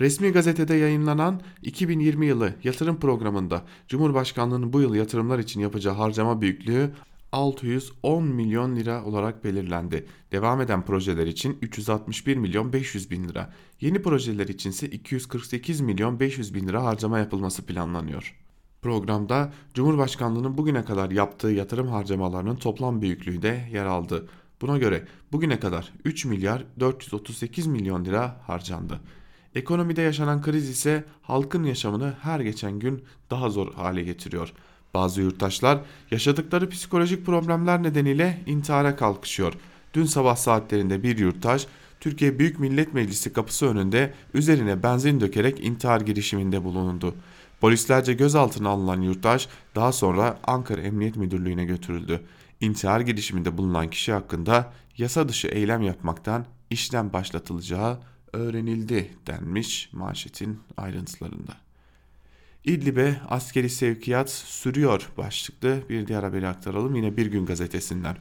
Resmi 0.00 0.30
gazetede 0.32 0.74
yayınlanan 0.74 1.40
2020 1.62 2.26
yılı 2.26 2.54
yatırım 2.64 3.00
programında 3.00 3.64
Cumhurbaşkanlığı'nın 3.88 4.72
bu 4.72 4.80
yıl 4.80 4.94
yatırımlar 4.94 5.38
için 5.38 5.60
yapacağı 5.60 5.94
harcama 5.94 6.40
büyüklüğü 6.40 6.90
610 7.32 8.24
milyon 8.24 8.76
lira 8.76 9.04
olarak 9.04 9.44
belirlendi. 9.44 10.06
Devam 10.32 10.60
eden 10.60 10.84
projeler 10.84 11.26
için 11.26 11.58
361 11.62 12.36
milyon 12.36 12.72
500 12.72 13.10
bin 13.10 13.28
lira, 13.28 13.52
yeni 13.80 14.02
projeler 14.02 14.48
için 14.48 14.70
ise 14.70 14.86
248 14.86 15.80
milyon 15.80 16.20
500 16.20 16.54
bin 16.54 16.68
lira 16.68 16.84
harcama 16.84 17.18
yapılması 17.18 17.66
planlanıyor. 17.66 18.43
Programda 18.84 19.52
Cumhurbaşkanlığı'nın 19.74 20.58
bugüne 20.58 20.84
kadar 20.84 21.10
yaptığı 21.10 21.48
yatırım 21.48 21.88
harcamalarının 21.88 22.56
toplam 22.56 23.02
büyüklüğü 23.02 23.42
de 23.42 23.68
yer 23.72 23.84
aldı. 23.84 24.28
Buna 24.60 24.78
göre 24.78 25.04
bugüne 25.32 25.60
kadar 25.60 25.92
3 26.04 26.24
milyar 26.24 26.64
438 26.80 27.66
milyon 27.66 28.04
lira 28.04 28.36
harcandı. 28.46 29.00
Ekonomide 29.54 30.02
yaşanan 30.02 30.42
kriz 30.42 30.68
ise 30.68 31.04
halkın 31.22 31.64
yaşamını 31.64 32.14
her 32.22 32.40
geçen 32.40 32.78
gün 32.78 33.04
daha 33.30 33.50
zor 33.50 33.74
hale 33.74 34.02
getiriyor. 34.02 34.52
Bazı 34.94 35.20
yurttaşlar 35.20 35.78
yaşadıkları 36.10 36.68
psikolojik 36.68 37.26
problemler 37.26 37.82
nedeniyle 37.82 38.40
intihara 38.46 38.96
kalkışıyor. 38.96 39.54
Dün 39.94 40.04
sabah 40.04 40.36
saatlerinde 40.36 41.02
bir 41.02 41.18
yurttaş 41.18 41.66
Türkiye 42.00 42.38
Büyük 42.38 42.60
Millet 42.60 42.94
Meclisi 42.94 43.32
kapısı 43.32 43.66
önünde 43.66 44.14
üzerine 44.34 44.82
benzin 44.82 45.20
dökerek 45.20 45.64
intihar 45.64 46.00
girişiminde 46.00 46.64
bulundu. 46.64 47.14
Polislerce 47.64 48.12
gözaltına 48.12 48.68
alınan 48.68 49.00
yurttaş 49.00 49.48
daha 49.74 49.92
sonra 49.92 50.38
Ankara 50.46 50.80
Emniyet 50.80 51.16
Müdürlüğü'ne 51.16 51.64
götürüldü. 51.64 52.20
İntihar 52.60 53.00
girişiminde 53.00 53.58
bulunan 53.58 53.90
kişi 53.90 54.12
hakkında 54.12 54.72
yasa 54.98 55.28
dışı 55.28 55.48
eylem 55.48 55.82
yapmaktan 55.82 56.46
işlem 56.70 57.12
başlatılacağı 57.12 57.98
öğrenildi 58.32 59.10
denmiş 59.26 59.88
manşetin 59.92 60.60
ayrıntılarında. 60.76 61.52
İdlib'e 62.64 63.20
askeri 63.28 63.70
sevkiyat 63.70 64.30
sürüyor 64.30 65.10
başlıklı 65.18 65.78
bir 65.88 66.06
diğer 66.06 66.22
haberi 66.22 66.48
aktaralım 66.48 66.94
yine 66.94 67.16
Bir 67.16 67.26
Gün 67.26 67.46
gazetesinden. 67.46 68.16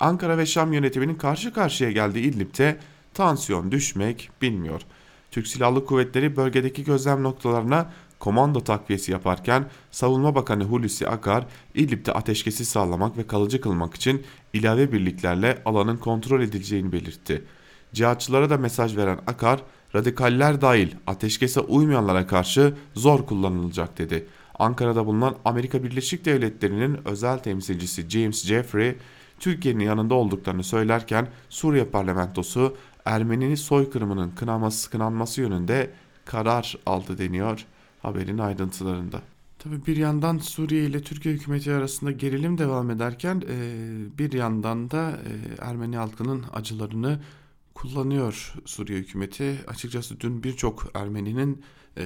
Ankara 0.00 0.38
ve 0.38 0.46
Şam 0.46 0.72
yönetiminin 0.72 1.14
karşı 1.14 1.52
karşıya 1.52 1.90
geldiği 1.90 2.24
İdlib'te 2.24 2.80
tansiyon 3.14 3.72
düşmek 3.72 4.30
bilmiyor. 4.42 4.82
Türk 5.30 5.46
Silahlı 5.46 5.84
Kuvvetleri 5.84 6.36
bölgedeki 6.36 6.84
gözlem 6.84 7.22
noktalarına 7.22 7.92
komando 8.18 8.60
takviyesi 8.60 9.12
yaparken 9.12 9.64
Savunma 9.90 10.34
Bakanı 10.34 10.64
Hulusi 10.64 11.08
Akar 11.08 11.46
İdlib'de 11.74 12.12
ateşkesi 12.12 12.64
sağlamak 12.64 13.18
ve 13.18 13.26
kalıcı 13.26 13.60
kılmak 13.60 13.94
için 13.94 14.22
ilave 14.52 14.92
birliklerle 14.92 15.62
alanın 15.64 15.96
kontrol 15.96 16.40
edileceğini 16.40 16.92
belirtti. 16.92 17.44
Cihatçılara 17.92 18.50
da 18.50 18.56
mesaj 18.56 18.96
veren 18.96 19.18
Akar, 19.26 19.62
radikaller 19.94 20.60
dahil 20.60 20.94
ateşkese 21.06 21.60
uymayanlara 21.60 22.26
karşı 22.26 22.74
zor 22.94 23.26
kullanılacak 23.26 23.98
dedi. 23.98 24.26
Ankara'da 24.58 25.06
bulunan 25.06 25.36
Amerika 25.44 25.84
Birleşik 25.84 26.24
Devletleri'nin 26.24 26.98
özel 27.04 27.38
temsilcisi 27.38 28.10
James 28.10 28.44
Jeffrey, 28.44 28.96
Türkiye'nin 29.40 29.84
yanında 29.84 30.14
olduklarını 30.14 30.64
söylerken 30.64 31.28
Suriye 31.48 31.84
parlamentosu 31.84 32.76
Ermeni 33.04 33.56
soykırımının 33.56 34.30
kınaması, 34.30 34.90
kınanması 34.90 35.40
yönünde 35.40 35.90
karar 36.24 36.76
aldı 36.86 37.18
deniyor 37.18 37.66
haberin 38.02 38.38
ayrıntılarında. 38.38 39.22
Tabii 39.58 39.86
bir 39.86 39.96
yandan 39.96 40.38
Suriye 40.38 40.84
ile 40.84 41.02
Türkiye 41.02 41.34
hükümeti 41.34 41.72
arasında 41.72 42.12
gerilim 42.12 42.58
devam 42.58 42.90
ederken 42.90 43.42
bir 44.18 44.32
yandan 44.32 44.90
da 44.90 45.18
Ermeni 45.58 45.96
halkının 45.96 46.44
acılarını 46.52 47.20
kullanıyor 47.74 48.54
Suriye 48.64 48.98
hükümeti. 48.98 49.58
Açıkçası 49.66 50.20
dün 50.20 50.42
birçok 50.42 50.90
Ermeninin 50.94 51.62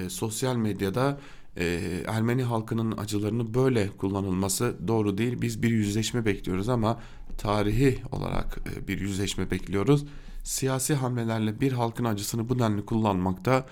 sosyal 0.08 0.56
medyada 0.56 1.20
e, 1.56 1.80
Ermeni 2.06 2.42
halkının 2.42 2.96
acılarını 2.96 3.54
böyle 3.54 3.88
kullanılması 3.88 4.76
doğru 4.88 5.18
değil. 5.18 5.42
Biz 5.42 5.62
bir 5.62 5.70
yüzleşme 5.70 6.24
bekliyoruz 6.24 6.68
ama 6.68 7.00
tarihi 7.38 7.98
olarak 8.12 8.60
bir 8.88 9.00
yüzleşme 9.00 9.50
bekliyoruz. 9.50 10.04
Siyasi 10.44 10.94
hamlelerle 10.94 11.60
bir 11.60 11.72
halkın 11.72 12.04
acısını 12.04 12.48
bu 12.48 12.58
denli 12.58 12.84
kullanmakta 12.84 13.66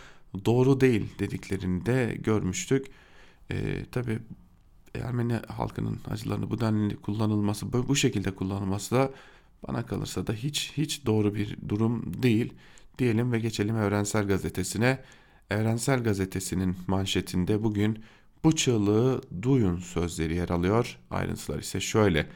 doğru 0.44 0.80
değil 0.80 1.06
dediklerini 1.18 1.86
de 1.86 2.18
görmüştük. 2.20 2.86
E, 3.50 3.84
Tabi 3.92 4.18
Ermeni 4.94 5.34
halkının 5.48 5.98
acılarını 6.10 6.50
bu 6.50 6.60
denli 6.60 6.96
kullanılması, 6.96 7.72
bu 7.72 7.96
şekilde 7.96 8.30
kullanılması 8.30 8.94
da 8.94 9.10
bana 9.68 9.86
kalırsa 9.86 10.26
da 10.26 10.32
hiç 10.32 10.72
hiç 10.76 11.06
doğru 11.06 11.34
bir 11.34 11.56
durum 11.68 12.22
değil. 12.22 12.54
Diyelim 12.98 13.32
ve 13.32 13.38
geçelim 13.38 13.76
Evrensel 13.76 14.28
Gazetesi'ne. 14.28 14.98
Evrensel 15.50 16.02
Gazetesi'nin 16.02 16.76
manşetinde 16.86 17.62
bugün 17.62 18.04
bu 18.44 18.56
çığlığı 18.56 19.22
duyun 19.42 19.78
sözleri 19.78 20.34
yer 20.34 20.48
alıyor. 20.48 20.98
Ayrıntılar 21.10 21.58
ise 21.58 21.80
şöyle. 21.80 22.26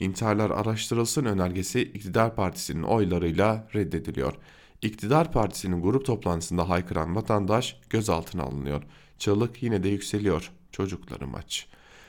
İntiharlar 0.00 0.50
araştırılsın 0.50 1.24
önergesi 1.24 1.82
iktidar 1.82 2.36
partisinin 2.36 2.82
oylarıyla 2.82 3.68
reddediliyor. 3.74 4.34
İktidar 4.82 5.32
partisinin 5.32 5.82
grup 5.82 6.06
toplantısında 6.06 6.68
haykıran 6.68 7.16
vatandaş 7.16 7.76
gözaltına 7.90 8.42
alınıyor. 8.42 8.82
Çığlık 9.18 9.62
yine 9.62 9.82
de 9.82 9.88
yükseliyor. 9.88 10.50
Çocuklarım 10.72 11.34
aç. 11.34 11.66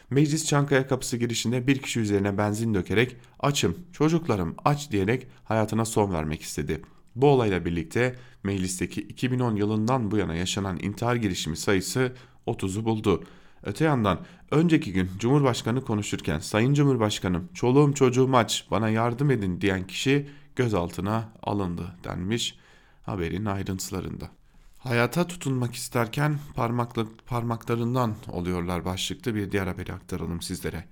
Meclis 0.09 0.45
Çankaya 0.45 0.87
kapısı 0.87 1.17
girişinde 1.17 1.67
bir 1.67 1.77
kişi 1.77 1.99
üzerine 1.99 2.37
benzin 2.37 2.73
dökerek 2.73 3.15
açım 3.39 3.77
çocuklarım 3.93 4.55
aç 4.65 4.91
diyerek 4.91 5.27
hayatına 5.43 5.85
son 5.85 6.13
vermek 6.13 6.41
istedi. 6.41 6.81
Bu 7.15 7.27
olayla 7.27 7.65
birlikte 7.65 8.15
meclisteki 8.43 9.01
2010 9.01 9.55
yılından 9.55 10.11
bu 10.11 10.17
yana 10.17 10.35
yaşanan 10.35 10.79
intihar 10.81 11.15
girişimi 11.15 11.57
sayısı 11.57 12.13
30'u 12.47 12.85
buldu. 12.85 13.23
Öte 13.63 13.85
yandan 13.85 14.19
önceki 14.51 14.93
gün 14.93 15.09
Cumhurbaşkanı 15.19 15.81
konuşurken 15.81 16.39
Sayın 16.39 16.73
Cumhurbaşkanım 16.73 17.49
çoluğum 17.53 17.93
çocuğum 17.93 18.35
aç 18.35 18.65
bana 18.71 18.89
yardım 18.89 19.31
edin 19.31 19.61
diyen 19.61 19.87
kişi 19.87 20.29
gözaltına 20.55 21.29
alındı 21.43 21.95
denmiş 22.03 22.60
haberin 23.03 23.45
ayrıntılarında. 23.45 24.29
Hayata 24.77 25.27
tutunmak 25.27 25.75
isterken 25.75 26.39
parmakla, 26.55 27.05
parmaklarından 27.25 28.15
oluyorlar 28.31 28.85
başlıklı 28.85 29.35
bir 29.35 29.51
diğer 29.51 29.67
haberi 29.67 29.93
aktaralım 29.93 30.41
sizlere. 30.41 30.85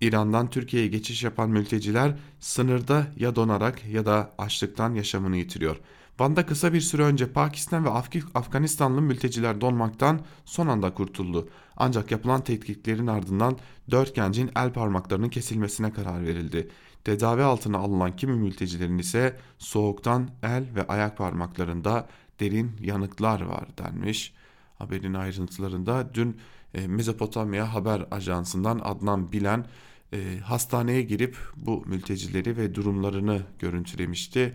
İran'dan 0.00 0.50
Türkiye'ye 0.50 0.88
geçiş 0.88 1.24
yapan 1.24 1.50
mülteciler 1.50 2.14
sınırda 2.40 3.06
ya 3.16 3.36
donarak 3.36 3.84
ya 3.84 4.06
da 4.06 4.34
açlıktan 4.38 4.94
yaşamını 4.94 5.36
yitiriyor. 5.36 5.76
Van'da 6.20 6.46
kısa 6.46 6.72
bir 6.72 6.80
süre 6.80 7.02
önce 7.02 7.32
Pakistan 7.32 7.84
ve 7.84 7.90
Afg 7.90 8.16
Afganistanlı 8.34 9.02
mülteciler 9.02 9.60
donmaktan 9.60 10.20
son 10.44 10.66
anda 10.66 10.94
kurtuldu. 10.94 11.48
Ancak 11.76 12.10
yapılan 12.10 12.44
tetkiklerin 12.44 13.06
ardından 13.06 13.58
dört 13.90 14.14
gencin 14.14 14.50
el 14.56 14.72
parmaklarının 14.72 15.28
kesilmesine 15.28 15.92
karar 15.92 16.22
verildi. 16.22 16.68
Tedavi 17.04 17.42
altına 17.42 17.78
alınan 17.78 18.16
kimi 18.16 18.32
mültecilerin 18.32 18.98
ise 18.98 19.36
soğuktan 19.58 20.30
el 20.42 20.64
ve 20.74 20.86
ayak 20.86 21.16
parmaklarında 21.16 22.08
derin 22.40 22.72
yanıklar 22.80 23.40
var 23.40 23.68
denmiş. 23.78 24.34
Haberin 24.78 25.14
ayrıntılarında 25.14 26.14
dün 26.14 26.36
e, 26.74 26.86
Mezopotamya 26.86 27.74
Haber 27.74 28.06
Ajansı'ndan 28.10 28.80
Adnan 28.84 29.32
Bilen 29.32 29.66
e, 30.12 30.38
hastaneye 30.38 31.02
girip 31.02 31.36
bu 31.56 31.84
mültecileri 31.86 32.56
ve 32.56 32.74
durumlarını 32.74 33.42
görüntülemişti. 33.58 34.54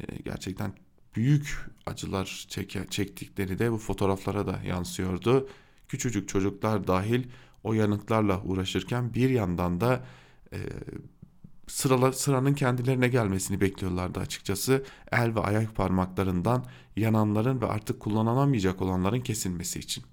E, 0.00 0.22
gerçekten 0.24 0.72
büyük 1.16 1.56
acılar 1.86 2.46
çeke, 2.48 2.86
çektikleri 2.90 3.58
de 3.58 3.72
bu 3.72 3.78
fotoğraflara 3.78 4.46
da 4.46 4.60
yansıyordu. 4.66 5.48
Küçücük 5.88 6.28
çocuklar 6.28 6.86
dahil 6.86 7.24
o 7.64 7.72
yanıklarla 7.72 8.42
uğraşırken 8.42 9.14
bir 9.14 9.30
yandan 9.30 9.80
da 9.80 10.04
sıralar, 11.66 12.12
sıranın 12.12 12.54
kendilerine 12.54 13.08
gelmesini 13.08 13.60
bekliyorlardı 13.60 14.20
açıkçası. 14.20 14.84
El 15.12 15.34
ve 15.34 15.40
ayak 15.40 15.76
parmaklarından 15.76 16.64
yananların 16.96 17.60
ve 17.60 17.66
artık 17.66 18.00
kullanılamayacak 18.00 18.82
olanların 18.82 19.20
kesilmesi 19.20 19.78
için. 19.78 20.04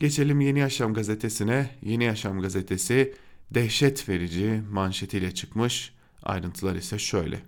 Geçelim 0.00 0.40
Yeni 0.40 0.58
Yaşam 0.58 0.94
gazetesine. 0.94 1.70
Yeni 1.82 2.04
Yaşam 2.04 2.40
gazetesi 2.40 3.14
dehşet 3.50 4.08
verici 4.08 4.62
manşetiyle 4.70 5.34
çıkmış. 5.34 5.94
Ayrıntılar 6.22 6.74
ise 6.74 6.98
şöyle. 6.98 7.40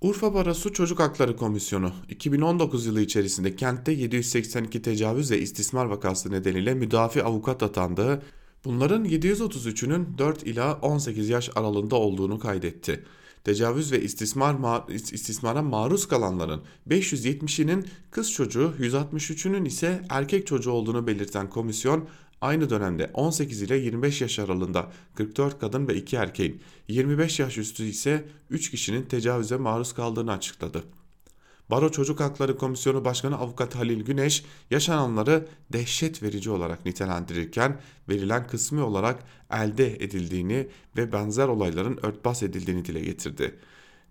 Urfa 0.00 0.34
Barosu 0.34 0.72
Çocuk 0.72 1.00
Hakları 1.00 1.36
Komisyonu 1.36 1.92
2019 2.08 2.86
yılı 2.86 3.00
içerisinde 3.00 3.56
kentte 3.56 3.92
782 3.92 4.82
tecavüz 4.82 5.30
ve 5.30 5.38
istismar 5.38 5.86
vakası 5.86 6.32
nedeniyle 6.32 6.74
müdafi 6.74 7.22
avukat 7.22 7.62
atandığı 7.62 8.22
Bunların 8.64 9.04
733'ünün 9.04 10.18
4 10.18 10.42
ila 10.42 10.74
18 10.74 11.28
yaş 11.28 11.50
aralığında 11.56 11.96
olduğunu 11.96 12.38
kaydetti. 12.38 13.04
Tecavüz 13.44 13.92
ve 13.92 14.02
istismar 14.02 14.54
ma 14.54 14.86
istismara 14.90 15.62
maruz 15.62 16.08
kalanların 16.08 16.62
570'inin 16.88 17.86
kız 18.10 18.32
çocuğu, 18.32 18.74
163'ünün 18.78 19.64
ise 19.64 20.04
erkek 20.10 20.46
çocuğu 20.46 20.70
olduğunu 20.70 21.06
belirten 21.06 21.50
komisyon 21.50 22.08
aynı 22.40 22.70
dönemde 22.70 23.10
18 23.14 23.62
ile 23.62 23.76
25 23.76 24.20
yaş 24.20 24.38
aralığında 24.38 24.92
44 25.14 25.58
kadın 25.60 25.88
ve 25.88 25.94
2 25.94 26.16
erkeğin, 26.16 26.60
25 26.88 27.40
yaş 27.40 27.58
üstü 27.58 27.84
ise 27.84 28.28
3 28.50 28.70
kişinin 28.70 29.02
tecavüze 29.02 29.56
maruz 29.56 29.92
kaldığını 29.92 30.32
açıkladı. 30.32 30.84
Baro 31.70 31.90
Çocuk 31.90 32.20
Hakları 32.20 32.56
Komisyonu 32.56 33.04
Başkanı 33.04 33.38
Avukat 33.38 33.74
Halil 33.74 34.04
Güneş 34.04 34.44
yaşananları 34.70 35.48
dehşet 35.72 36.22
verici 36.22 36.50
olarak 36.50 36.84
nitelendirirken 36.84 37.80
verilen 38.08 38.46
kısmi 38.46 38.82
olarak 38.82 39.24
elde 39.52 39.94
edildiğini 40.04 40.68
ve 40.96 41.12
benzer 41.12 41.48
olayların 41.48 41.98
örtbas 42.02 42.42
edildiğini 42.42 42.84
dile 42.84 43.00
getirdi. 43.00 43.58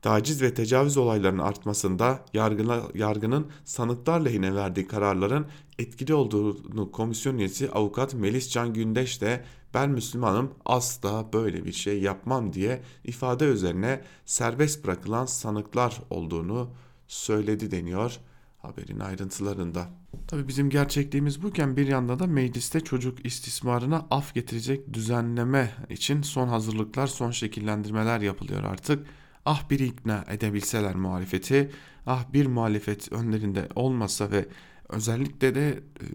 Taciz 0.02 0.42
ve 0.42 0.54
tecavüz 0.54 0.98
olaylarının 0.98 1.44
artmasında 1.44 2.26
yargına, 2.34 2.82
yargının 2.94 3.48
sanıklar 3.66 4.20
lehine 4.20 4.56
verdiği 4.56 4.88
kararların 4.88 5.46
etkili 5.80 6.14
olduğunu 6.14 6.92
komisyon 6.92 7.38
üyesi 7.38 7.72
avukat 7.72 8.14
Melis 8.14 8.50
Can 8.50 8.74
Gündeş 8.74 9.22
de 9.22 9.44
ben 9.74 9.90
Müslümanım 9.90 10.54
asla 10.66 11.34
böyle 11.34 11.66
bir 11.66 11.74
şey 11.74 12.02
yapmam 12.02 12.54
diye 12.54 12.82
ifade 13.04 13.46
üzerine 13.46 14.02
serbest 14.26 14.86
bırakılan 14.86 15.26
sanıklar 15.26 16.02
olduğunu 16.10 16.70
söyledi 17.08 17.72
deniyor 17.72 18.20
haberin 18.68 19.00
ayrıntılarında. 19.00 19.90
Tabi 20.28 20.48
bizim 20.48 20.70
gerçekliğimiz 20.70 21.44
buken 21.44 21.78
bir 21.78 21.88
yanda 21.88 22.20
da 22.20 22.28
mecliste 22.28 22.80
çocuk 22.80 23.26
istismarına 23.26 24.06
af 24.12 24.34
getirecek 24.34 24.94
düzenleme 24.94 25.72
için 25.90 26.22
son 26.22 26.48
hazırlıklar, 26.48 27.08
son 27.08 27.32
şekillendirmeler 27.32 28.22
yapılıyor 28.22 28.64
artık. 28.64 29.08
Ah 29.46 29.70
bir 29.70 29.80
ikna 29.80 30.26
edebilseler 30.30 30.96
muhalefeti, 30.96 31.72
ah 32.06 32.34
bir 32.34 32.46
muhalefet 32.46 33.12
önlerinde 33.12 33.68
olmasa 33.76 34.32
ve 34.32 34.46
özellikle 34.90 35.56
de 35.56 35.70
e, 35.70 36.06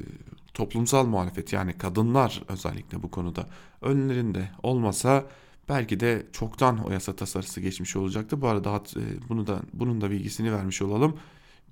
toplumsal 0.55 1.07
muhalefet 1.07 1.53
yani 1.53 1.79
kadınlar 1.79 2.43
özellikle 2.49 3.03
bu 3.03 3.11
konuda 3.11 3.47
önlerinde 3.83 4.51
olmasa 4.63 5.25
belki 5.69 6.01
de 6.01 6.27
çoktan 6.33 6.79
o 6.85 6.93
yasa 6.93 7.17
tasarısı 7.17 7.61
geçmiş 7.61 7.97
olacaktı. 7.97 8.41
Bu 8.41 8.49
arada 8.49 8.83
e, 8.97 9.29
bunu 9.29 9.47
da 9.47 9.63
bunun 9.73 10.01
da 10.01 10.11
bilgisini 10.11 10.53
vermiş 10.53 10.83
olalım. 10.83 11.19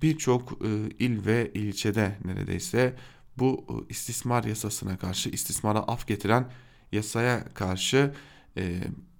Birçok 0.01 0.51
e, 0.51 0.89
il 0.99 1.25
ve 1.25 1.51
ilçede 1.53 2.17
neredeyse 2.25 2.95
bu 3.37 3.65
e, 3.69 3.73
istismar 3.89 4.43
yasasına 4.43 4.97
karşı 4.97 5.29
istismara 5.29 5.79
af 5.79 6.07
getiren 6.07 6.51
yasaya 6.91 7.45
karşı 7.53 8.13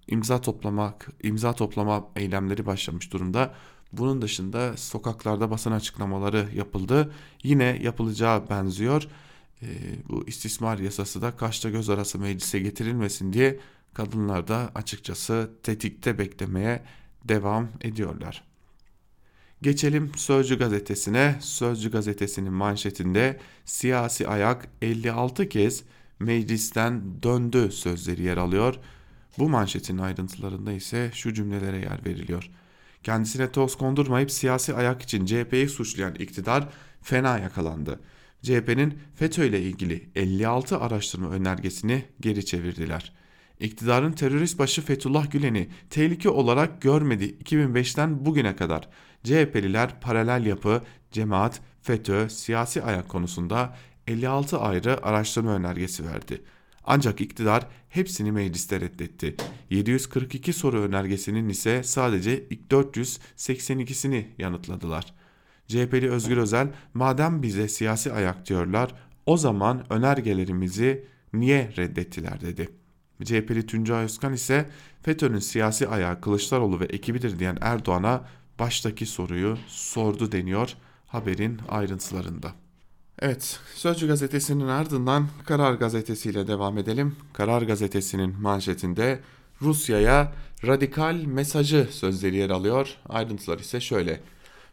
imza 0.08 0.42
toplamak 0.42 1.10
imza 1.24 1.54
toplama 1.54 2.08
eylemleri 2.16 2.66
başlamış 2.66 3.14
durumda. 3.14 3.54
Bunun 3.94 4.22
dışında 4.22 4.78
sokaklarda 4.78 5.52
basın 5.52 5.72
açıklamaları 5.72 6.50
yapıldı. 6.56 7.14
Yine 7.44 7.80
yapılacağı 7.82 8.50
benziyor. 8.50 9.08
bu 10.10 10.28
istismar 10.28 10.80
yasası 10.80 11.22
da 11.22 11.36
kaşta 11.36 11.70
göz 11.70 11.90
arası 11.90 12.20
meclise 12.20 12.60
getirilmesin 12.60 13.34
diye 13.34 13.60
kadınlar 13.94 14.48
da 14.48 14.72
açıkçası 14.76 15.52
tetikte 15.64 16.18
beklemeye 16.18 16.84
devam 17.24 17.70
ediyorlar. 17.82 18.44
Geçelim 19.62 20.12
Sözcü 20.16 20.60
gazetesine. 20.60 21.36
Sözcü 21.42 21.92
gazetesinin 21.92 22.54
manşetinde 22.54 23.40
siyasi 23.66 24.28
ayak 24.28 24.68
56 24.82 25.50
kez 25.50 25.84
meclisten 26.20 27.24
döndü 27.24 27.72
sözleri 27.72 28.22
yer 28.22 28.38
alıyor. 28.38 28.76
Bu 29.38 29.50
manşetin 29.50 29.98
ayrıntılarında 29.98 30.72
ise 30.72 31.12
şu 31.14 31.34
cümlelere 31.34 31.78
yer 31.78 32.06
veriliyor. 32.06 32.50
Kendisine 33.04 33.52
toz 33.52 33.78
kondurmayıp 33.78 34.32
siyasi 34.32 34.74
ayak 34.74 35.02
için 35.02 35.26
CHP'yi 35.26 35.70
suçlayan 35.70 36.16
iktidar 36.16 36.70
fena 37.02 37.40
yakalandı. 37.40 38.00
CHP'nin 38.42 39.00
FETÖ 39.16 39.46
ile 39.46 39.62
ilgili 39.62 40.10
56 40.16 40.80
araştırma 40.80 41.30
önergesini 41.30 42.06
geri 42.22 42.46
çevirdiler. 42.46 43.14
İktidarın 43.62 44.12
terörist 44.12 44.60
başı 44.60 44.82
Fethullah 44.82 45.32
Gülen'i 45.32 45.70
tehlike 45.90 46.30
olarak 46.30 46.82
görmedi 46.82 47.36
2005'ten 47.44 48.26
bugüne 48.26 48.56
kadar. 48.56 48.90
CHP'liler 49.24 50.00
paralel 50.02 50.46
yapı, 50.46 50.82
cemaat, 51.12 51.62
FETÖ, 51.82 52.30
siyasi 52.30 52.84
ayak 52.84 53.10
konusunda 53.10 53.76
56 54.08 54.60
ayrı 54.60 55.06
araştırma 55.06 55.56
önergesi 55.56 56.06
verdi. 56.06 56.42
Ancak 56.84 57.22
iktidar 57.22 57.68
hepsini 57.90 58.32
mecliste 58.32 58.82
reddetti. 58.82 59.36
742 59.70 60.54
soru 60.54 60.82
önergesinin 60.82 61.50
ise 61.50 61.84
sadece 61.84 62.44
482'sini 62.70 64.26
yanıtladılar. 64.38 65.14
CHP'li 65.68 66.10
Özgür 66.10 66.38
Özel 66.38 66.68
madem 66.94 67.44
bize 67.44 67.68
siyasi 67.68 68.14
ayak 68.14 68.50
diyorlar 68.50 68.96
o 69.26 69.38
zaman 69.38 69.86
önergelerimizi 69.90 71.06
niye 71.34 71.74
reddettiler 71.78 72.42
dedi. 72.42 72.81
CHP'li 73.26 73.66
Tuncay 73.66 74.04
Özkan 74.04 74.34
ise 74.34 74.70
FETÖ'nün 75.04 75.40
siyasi 75.40 75.88
ayağı 75.88 76.22
Kılıçdaroğlu 76.22 76.80
ve 76.80 76.86
ekibidir 76.86 77.40
diyen 77.40 77.58
Erdoğan'a 77.62 78.26
baştaki 78.60 79.06
soruyu 79.06 79.58
sordu 79.68 80.32
deniyor 80.32 80.76
haberin 81.08 81.60
ayrıntılarında. 81.70 82.52
Evet, 83.20 83.60
Sözcü 83.76 84.08
gazetesinin 84.08 84.68
ardından 84.68 85.28
Karar 85.46 85.74
gazetesiyle 85.74 86.48
devam 86.48 86.78
edelim. 86.78 87.16
Karar 87.34 87.62
gazetesinin 87.62 88.42
manşetinde 88.42 89.20
Rusya'ya 89.62 90.34
radikal 90.66 91.16
mesajı 91.16 91.88
sözleri 91.92 92.36
yer 92.36 92.50
alıyor. 92.50 92.98
Ayrıntılar 93.10 93.60
ise 93.60 93.80
şöyle. 93.80 94.22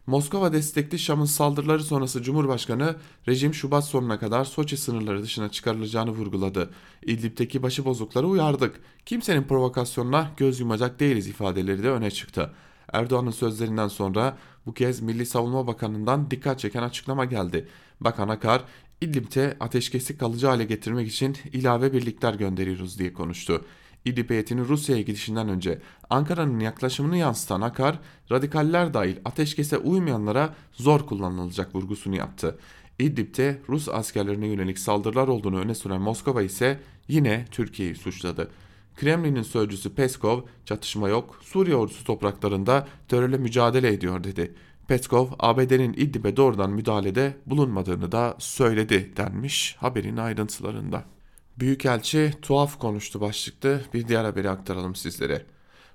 Moskova 0.09 0.53
destekli 0.53 0.99
Şam'ın 0.99 1.25
saldırıları 1.25 1.83
sonrası 1.83 2.23
Cumhurbaşkanı 2.23 2.95
rejim 3.27 3.53
Şubat 3.53 3.85
sonuna 3.85 4.19
kadar 4.19 4.45
Soçi 4.45 4.77
sınırları 4.77 5.23
dışına 5.23 5.49
çıkarılacağını 5.49 6.11
vurguladı. 6.11 6.69
İdlib'deki 7.05 7.63
başıbozukları 7.63 8.27
uyardık. 8.27 8.79
Kimsenin 9.05 9.43
provokasyonuna 9.43 10.31
göz 10.37 10.59
yumacak 10.59 10.99
değiliz 10.99 11.27
ifadeleri 11.27 11.83
de 11.83 11.89
öne 11.89 12.11
çıktı. 12.11 12.53
Erdoğan'ın 12.93 13.31
sözlerinden 13.31 13.87
sonra 13.87 14.37
bu 14.65 14.73
kez 14.73 15.01
Milli 15.01 15.25
Savunma 15.25 15.67
Bakanı'ndan 15.67 16.31
dikkat 16.31 16.59
çeken 16.59 16.83
açıklama 16.83 17.25
geldi. 17.25 17.67
Bakan 18.01 18.29
Akar, 18.29 18.63
İdlib'te 19.01 19.57
ateşkesi 19.59 20.17
kalıcı 20.17 20.47
hale 20.47 20.65
getirmek 20.65 21.07
için 21.07 21.37
ilave 21.53 21.93
birlikler 21.93 22.33
gönderiyoruz 22.33 22.99
diye 22.99 23.13
konuştu. 23.13 23.65
İdlib 24.09 24.29
heyetinin 24.29 24.65
Rusya'ya 24.65 25.01
gidişinden 25.01 25.49
önce 25.49 25.81
Ankara'nın 26.09 26.59
yaklaşımını 26.59 27.17
yansıtan 27.17 27.61
Akar, 27.61 27.99
radikaller 28.31 28.93
dahil 28.93 29.15
ateşkese 29.25 29.77
uymayanlara 29.77 30.55
zor 30.73 31.05
kullanılacak 31.05 31.75
vurgusunu 31.75 32.15
yaptı. 32.15 32.59
İdlib'te 32.99 33.61
Rus 33.69 33.89
askerlerine 33.89 34.47
yönelik 34.47 34.79
saldırılar 34.79 35.27
olduğunu 35.27 35.59
öne 35.59 35.75
süren 35.75 36.01
Moskova 36.01 36.41
ise 36.41 36.79
yine 37.07 37.45
Türkiye'yi 37.51 37.95
suçladı. 37.95 38.51
Kremlin'in 38.95 39.43
sözcüsü 39.43 39.95
Peskov, 39.95 40.41
çatışma 40.65 41.09
yok, 41.09 41.39
Suriye 41.41 41.75
ordusu 41.75 42.03
topraklarında 42.03 42.87
terörle 43.07 43.37
mücadele 43.37 43.93
ediyor 43.93 44.23
dedi. 44.23 44.53
Peskov, 44.87 45.27
ABD'nin 45.39 45.93
İdlib'e 45.93 46.37
doğrudan 46.37 46.71
müdahalede 46.71 47.37
bulunmadığını 47.45 48.11
da 48.11 48.35
söyledi 48.39 49.13
denmiş 49.17 49.75
haberin 49.79 50.17
ayrıntılarında. 50.17 51.18
Büyükelçi 51.59 52.33
tuhaf 52.41 52.79
konuştu 52.79 53.21
başlıklı 53.21 53.81
bir 53.93 54.07
diğer 54.07 54.23
haberi 54.23 54.49
aktaralım 54.49 54.95
sizlere. 54.95 55.45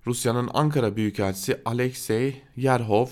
Rusya'nın 0.07 0.51
Ankara 0.55 0.97
Büyükelçisi 0.97 1.61
Alexey 1.65 2.43
Yerhov, 2.57 3.07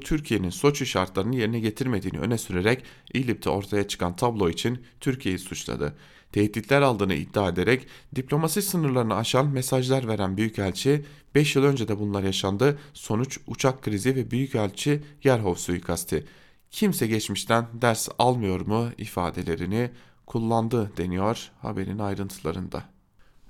Türkiye'nin 0.00 0.50
Soçi 0.50 0.86
şartlarını 0.86 1.36
yerine 1.36 1.60
getirmediğini 1.60 2.18
öne 2.18 2.38
sürerek 2.38 2.84
İdlib'de 3.14 3.50
ortaya 3.50 3.88
çıkan 3.88 4.16
tablo 4.16 4.50
için 4.50 4.84
Türkiye'yi 5.00 5.38
suçladı. 5.38 5.96
Tehditler 6.32 6.82
aldığını 6.82 7.14
iddia 7.14 7.48
ederek 7.48 7.86
diplomasi 8.16 8.62
sınırlarını 8.62 9.14
aşan 9.14 9.48
mesajlar 9.48 10.08
veren 10.08 10.36
Büyükelçi 10.36 11.04
5 11.34 11.56
yıl 11.56 11.64
önce 11.64 11.88
de 11.88 11.98
bunlar 11.98 12.22
yaşandı. 12.22 12.78
Sonuç 12.94 13.38
uçak 13.46 13.82
krizi 13.82 14.16
ve 14.16 14.30
Büyükelçi 14.30 15.02
Yerhov 15.24 15.54
suikasti. 15.54 16.24
Kimse 16.70 17.06
geçmişten 17.06 17.66
ders 17.72 18.08
almıyor 18.18 18.60
mu 18.60 18.88
ifadelerini 18.98 19.90
kullandı 20.30 20.90
deniyor 20.96 21.50
haberin 21.62 21.98
ayrıntılarında. 21.98 22.84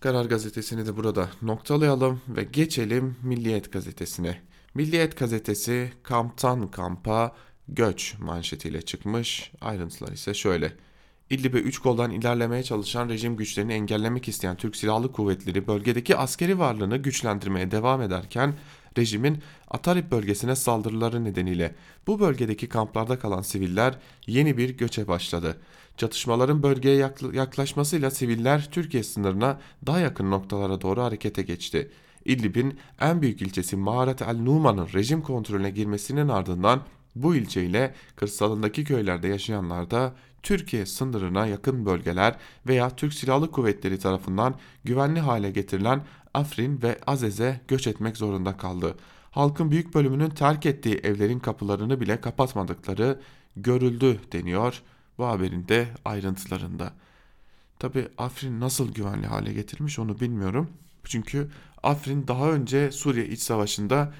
Karar 0.00 0.24
gazetesini 0.24 0.86
de 0.86 0.96
burada 0.96 1.28
noktalayalım 1.42 2.20
ve 2.28 2.44
geçelim 2.44 3.16
Milliyet 3.22 3.72
gazetesine. 3.72 4.40
Milliyet 4.74 5.18
gazetesi 5.18 5.92
kamptan 6.02 6.70
kampa 6.70 7.36
göç 7.68 8.14
manşetiyle 8.18 8.82
çıkmış. 8.82 9.52
Ayrıntılar 9.60 10.12
ise 10.12 10.34
şöyle. 10.34 10.72
İdlib'e 11.30 11.58
3 11.58 11.78
koldan 11.78 12.10
ilerlemeye 12.10 12.62
çalışan 12.62 13.08
rejim 13.08 13.36
güçlerini 13.36 13.72
engellemek 13.72 14.28
isteyen 14.28 14.56
Türk 14.56 14.76
Silahlı 14.76 15.12
Kuvvetleri 15.12 15.66
bölgedeki 15.66 16.16
askeri 16.16 16.58
varlığını 16.58 16.96
güçlendirmeye 16.96 17.70
devam 17.70 18.02
ederken 18.02 18.54
rejimin 18.98 19.42
Atarip 19.70 20.10
bölgesine 20.10 20.56
saldırıları 20.56 21.24
nedeniyle 21.24 21.74
bu 22.06 22.20
bölgedeki 22.20 22.68
kamplarda 22.68 23.18
kalan 23.18 23.42
siviller 23.42 23.98
yeni 24.26 24.56
bir 24.56 24.70
göçe 24.76 25.08
başladı. 25.08 25.56
Çatışmaların 25.96 26.62
bölgeye 26.62 27.10
yaklaşmasıyla 27.32 28.10
siviller 28.10 28.68
Türkiye 28.70 29.02
sınırına 29.02 29.60
daha 29.86 30.00
yakın 30.00 30.30
noktalara 30.30 30.80
doğru 30.80 31.02
harekete 31.02 31.42
geçti. 31.42 31.90
İdlib'in 32.24 32.78
en 33.00 33.22
büyük 33.22 33.42
ilçesi 33.42 33.76
Maharet 33.76 34.22
el 34.22 34.36
Numan'ın 34.36 34.88
rejim 34.94 35.22
kontrolüne 35.22 35.70
girmesinin 35.70 36.28
ardından 36.28 36.80
bu 37.14 37.34
ilçe 37.34 37.64
ile 37.64 37.94
kırsalındaki 38.16 38.84
köylerde 38.84 39.28
yaşayanlar 39.28 39.90
da 39.90 40.14
Türkiye 40.42 40.86
sınırına 40.86 41.46
yakın 41.46 41.86
bölgeler 41.86 42.36
veya 42.66 42.90
Türk 42.90 43.14
Silahlı 43.14 43.50
Kuvvetleri 43.50 43.98
tarafından 43.98 44.54
güvenli 44.84 45.20
hale 45.20 45.50
getirilen 45.50 46.04
Afrin 46.34 46.82
ve 46.82 46.98
Azez'e 47.06 47.60
göç 47.68 47.86
etmek 47.86 48.16
zorunda 48.16 48.56
kaldı. 48.56 48.94
Halkın 49.30 49.70
büyük 49.70 49.94
bölümünün 49.94 50.30
terk 50.30 50.66
ettiği 50.66 50.94
evlerin 50.94 51.38
kapılarını 51.38 52.00
bile 52.00 52.20
kapatmadıkları 52.20 53.20
görüldü 53.56 54.20
deniyor 54.32 54.82
bu 55.20 55.26
haberin 55.26 55.68
de 55.68 55.88
ayrıntılarında. 56.04 56.92
Tabi 57.78 58.08
Afrin 58.18 58.60
nasıl 58.60 58.94
güvenli 58.94 59.26
hale 59.26 59.52
getirilmiş 59.52 59.98
onu 59.98 60.20
bilmiyorum. 60.20 60.70
Çünkü 61.04 61.48
Afrin 61.82 62.28
daha 62.28 62.50
önce 62.50 62.92
Suriye 62.92 63.26
iç 63.28 63.40
savaşında 63.40 64.14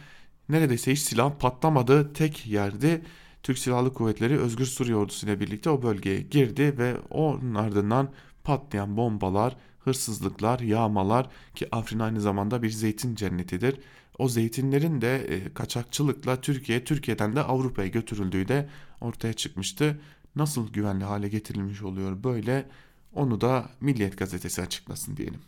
neredeyse 0.49 0.93
hiç 0.93 0.99
silah 0.99 1.39
patlamadığı 1.39 2.13
tek 2.13 2.47
yerdi. 2.47 3.03
Türk 3.43 3.59
Silahlı 3.59 3.95
Kuvvetleri 3.95 4.39
Özgür 4.39 4.67
Suriye 4.67 4.97
Ordusu 4.97 5.27
ile 5.27 5.41
birlikte 5.41 5.71
o 5.71 5.83
bölgeye 5.83 6.21
girdi 6.21 6.79
ve 6.79 6.97
onun 7.11 7.55
ardından 7.55 8.11
patlayan 8.45 8.97
bombalar, 8.97 9.57
hırsızlıklar, 9.79 10.61
yağmalar 10.61 11.29
ki 11.55 11.69
Afrin 11.73 11.99
aynı 11.99 12.21
zamanda 12.21 12.63
bir 12.63 12.71
zeytin 12.71 13.15
cennetidir. 13.15 13.77
O 14.19 14.29
zeytinlerin 14.29 15.01
de 15.01 15.17
e, 15.17 15.55
kaçakçılıkla 15.55 16.41
Türkiye, 16.41 16.85
Türkiye'den 16.85 17.37
de 17.37 17.41
Avrupa'ya 17.41 17.89
götürüldüğü 17.89 18.49
de 18.49 18.69
ortaya 19.01 19.33
çıkmıştı. 19.33 20.01
Nasıl 20.37 20.73
güvenli 20.73 21.05
hale 21.05 21.29
getirilmiş 21.29 21.83
oluyor 21.83 22.25
böyle 22.25 22.67
onu 23.15 23.41
da 23.41 23.71
Milliyet 23.81 24.19
gazetesi 24.19 24.63
açıklasın 24.63 25.17
diyelim. 25.17 25.41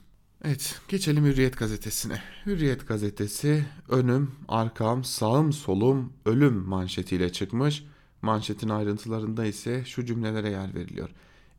Evet 0.44 0.80
geçelim 0.88 1.24
Hürriyet 1.24 1.58
gazetesine. 1.58 2.22
Hürriyet 2.46 2.88
gazetesi 2.88 3.64
önüm, 3.88 4.30
arkam, 4.48 5.04
sağım, 5.04 5.52
solum, 5.52 6.12
ölüm 6.26 6.54
manşetiyle 6.54 7.32
çıkmış. 7.32 7.84
Manşetin 8.22 8.68
ayrıntılarında 8.68 9.44
ise 9.44 9.84
şu 9.84 10.06
cümlelere 10.06 10.50
yer 10.50 10.74
veriliyor. 10.74 11.10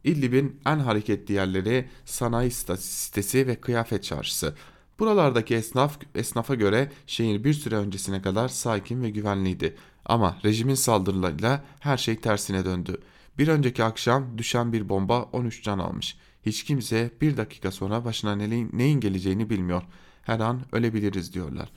İdlib'in 0.03 0.59
en 0.65 0.79
hareketli 0.79 1.33
yerleri 1.33 1.89
sanayi 2.05 2.51
sitesi 2.51 3.47
ve 3.47 3.55
kıyafet 3.55 4.03
çarşısı. 4.03 4.55
Buralardaki 4.99 5.55
esnaf 5.55 5.97
esnafa 6.15 6.55
göre 6.55 6.91
şehir 7.07 7.43
bir 7.43 7.53
süre 7.53 7.75
öncesine 7.75 8.21
kadar 8.21 8.47
sakin 8.47 9.03
ve 9.03 9.09
güvenliydi. 9.09 9.75
Ama 10.05 10.37
rejimin 10.45 10.75
saldırılarıyla 10.75 11.63
her 11.79 11.97
şey 11.97 12.15
tersine 12.15 12.65
döndü. 12.65 12.97
Bir 13.37 13.47
önceki 13.47 13.83
akşam 13.83 14.37
düşen 14.37 14.73
bir 14.73 14.89
bomba 14.89 15.23
13 15.23 15.63
can 15.63 15.79
almış. 15.79 16.17
Hiç 16.45 16.63
kimse 16.63 17.11
bir 17.21 17.37
dakika 17.37 17.71
sonra 17.71 18.05
başına 18.05 18.35
neyin 18.35 18.99
geleceğini 18.99 19.49
bilmiyor. 19.49 19.83
Her 20.23 20.39
an 20.39 20.61
ölebiliriz 20.71 21.33
diyorlar. 21.33 21.69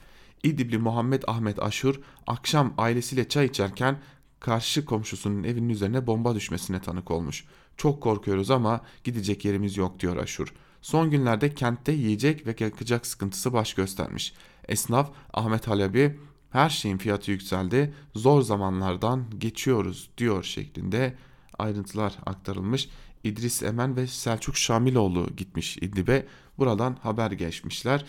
İdlibli 0.42 0.78
Muhammed 0.78 1.22
Ahmet 1.26 1.62
Aşur 1.62 2.00
akşam 2.26 2.74
ailesiyle 2.78 3.28
çay 3.28 3.46
içerken 3.46 3.98
karşı 4.40 4.84
komşusunun 4.84 5.44
evinin 5.44 5.68
üzerine 5.68 6.06
bomba 6.06 6.34
düşmesine 6.34 6.80
tanık 6.80 7.10
olmuş. 7.10 7.44
Çok 7.76 8.02
korkuyoruz 8.02 8.50
ama 8.50 8.80
gidecek 9.04 9.44
yerimiz 9.44 9.76
yok 9.76 10.00
diyor 10.00 10.16
Aşur. 10.16 10.54
Son 10.82 11.10
günlerde 11.10 11.54
kentte 11.54 11.92
yiyecek 11.92 12.46
ve 12.46 12.56
yakacak 12.60 13.06
sıkıntısı 13.06 13.52
baş 13.52 13.74
göstermiş. 13.74 14.34
Esnaf 14.68 15.10
Ahmet 15.32 15.68
Halabi 15.68 16.18
her 16.50 16.70
şeyin 16.70 16.98
fiyatı 16.98 17.30
yükseldi 17.30 17.94
zor 18.14 18.42
zamanlardan 18.42 19.24
geçiyoruz 19.38 20.10
diyor 20.18 20.44
şeklinde 20.44 21.16
ayrıntılar 21.58 22.18
aktarılmış. 22.26 22.88
İdris 23.24 23.62
Emen 23.62 23.96
ve 23.96 24.06
Selçuk 24.06 24.56
Şamiloğlu 24.56 25.26
gitmiş 25.36 25.76
İdlib'e. 25.76 26.26
Buradan 26.58 26.96
haber 27.02 27.30
geçmişler. 27.30 28.04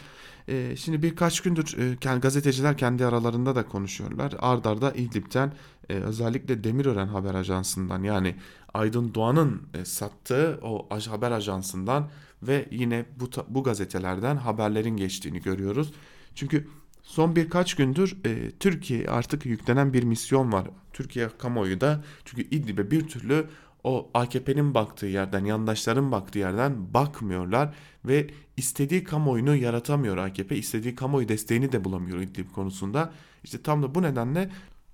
Ee, 0.50 0.76
şimdi 0.78 1.04
birkaç 1.04 1.42
gündür 1.42 1.78
e, 1.78 2.20
gazeteciler 2.20 2.78
kendi 2.78 3.06
aralarında 3.06 3.56
da 3.56 3.66
konuşuyorlar. 3.66 4.34
Ardarda 4.40 4.92
İdlib'den 4.92 5.54
e, 5.90 5.94
özellikle 5.94 6.64
Demirören 6.64 7.08
Haber 7.08 7.34
Ajansı'ndan 7.36 8.04
yani 8.04 8.36
Aydın 8.74 9.14
Doğan'ın 9.14 9.62
e, 9.74 9.86
sattığı 9.86 10.60
o 10.64 10.90
haber 11.10 11.32
ajansından 11.32 12.10
ve 12.44 12.68
yine 12.72 13.06
bu, 13.20 13.30
bu 13.48 13.64
gazetelerden 13.64 14.36
haberlerin 14.36 14.98
geçtiğini 14.98 15.42
görüyoruz. 15.42 15.94
Çünkü 16.36 16.68
son 17.08 17.36
birkaç 17.36 17.76
gündür 17.76 18.18
e, 18.26 18.52
Türkiye 18.52 19.08
artık 19.08 19.46
yüklenen 19.46 19.94
bir 19.94 20.04
misyon 20.04 20.52
var. 20.52 20.68
Türkiye 20.94 21.30
kamuoyu 21.38 21.82
da 21.82 22.04
çünkü 22.26 22.42
İdlib'e 22.42 22.92
bir 22.92 23.08
türlü 23.08 23.48
o 23.84 24.10
AKP'nin 24.14 24.74
baktığı 24.74 25.06
yerden, 25.06 25.46
yandaşların 25.46 26.12
baktığı 26.12 26.40
yerden 26.40 26.94
bakmıyorlar 26.94 27.74
ve 28.06 28.28
istediği 28.58 29.04
kamuoyunu 29.04 29.56
yaratamıyor 29.56 30.18
AKP. 30.18 30.56
istediği 30.56 30.96
kamuoyu 30.96 31.28
desteğini 31.28 31.72
de 31.72 31.84
bulamıyor 31.84 32.20
İdlib 32.20 32.52
konusunda. 32.52 33.14
İşte 33.44 33.62
tam 33.62 33.84
da 33.84 33.96
bu 33.96 34.02
nedenle 34.02 34.50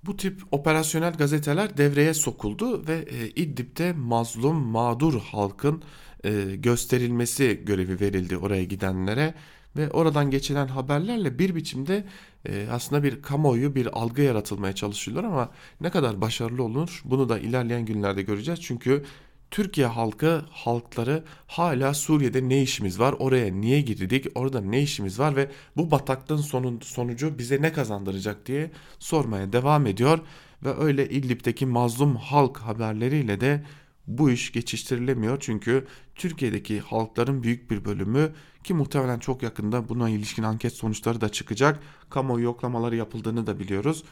bu 0.06 0.18
tip 0.18 0.42
operasyonel 0.52 1.14
gazeteler 1.14 1.78
devreye 1.78 2.14
sokuldu 2.14 2.88
ve 2.88 2.96
e, 2.96 3.28
İdlib'de 3.30 3.94
mazlum, 3.94 4.56
mağdur 4.56 5.22
halkın 5.22 5.84
e, 6.24 6.56
gösterilmesi 6.56 7.62
görevi 7.66 8.00
verildi 8.00 8.38
oraya 8.38 8.64
gidenlere 8.64 9.34
ve 9.76 9.90
oradan 9.90 10.32
geçilen 10.32 10.68
haberlerle 10.68 11.40
bir 11.40 11.56
biçimde 11.56 12.06
e, 12.46 12.68
aslında 12.72 13.04
bir 13.04 13.22
kamuoyu 13.22 13.76
bir 13.76 14.00
algı 14.00 14.22
yaratılmaya 14.22 14.76
çalışıyorlar 14.76 15.24
ama 15.24 15.50
ne 15.82 15.90
kadar 15.90 16.22
başarılı 16.22 16.64
olur 16.64 17.02
bunu 17.06 17.30
da 17.30 17.40
ilerleyen 17.40 17.86
günlerde 17.86 18.22
göreceğiz. 18.22 18.62
Çünkü 18.62 19.04
Türkiye 19.52 19.88
halkı 19.88 20.46
halkları 20.52 21.24
hala 21.48 21.94
Suriye'de 21.94 22.50
ne 22.50 22.62
işimiz 22.62 23.00
var 23.00 23.16
oraya 23.20 23.54
niye 23.54 23.82
girdik 23.82 24.26
orada 24.36 24.62
ne 24.62 24.82
işimiz 24.82 25.20
var 25.20 25.36
ve 25.36 25.50
bu 25.78 25.92
bataklığın 25.92 26.38
sonun, 26.38 26.80
sonucu 26.84 27.38
bize 27.38 27.62
ne 27.62 27.74
kazandıracak 27.74 28.46
diye 28.46 28.72
sormaya 29.00 29.54
devam 29.54 29.88
ediyor 29.88 30.20
ve 30.64 30.78
öyle 30.78 31.10
İdlib'deki 31.10 31.66
mazlum 31.66 32.16
halk 32.16 32.58
haberleriyle 32.58 33.42
de 33.42 33.64
bu 34.08 34.32
iş 34.32 34.52
geçiştirilemiyor 34.52 35.38
çünkü 35.40 35.88
Türkiye'deki 36.16 36.80
halkların 36.80 37.44
büyük 37.44 37.72
bir 37.72 37.86
bölümü 37.86 38.32
ki 38.64 38.74
muhtemelen 38.74 39.20
çok 39.20 39.44
yakında 39.44 39.90
buna 39.90 40.10
ilişkin 40.10 40.44
anket 40.44 40.74
sonuçları 40.74 41.22
da 41.22 41.30
çıkacak. 41.30 41.80
Kamuoyu 42.10 42.44
yoklamaları 42.44 42.96
yapıldığını 42.96 43.48
da 43.48 43.60
biliyoruz. 43.60 44.04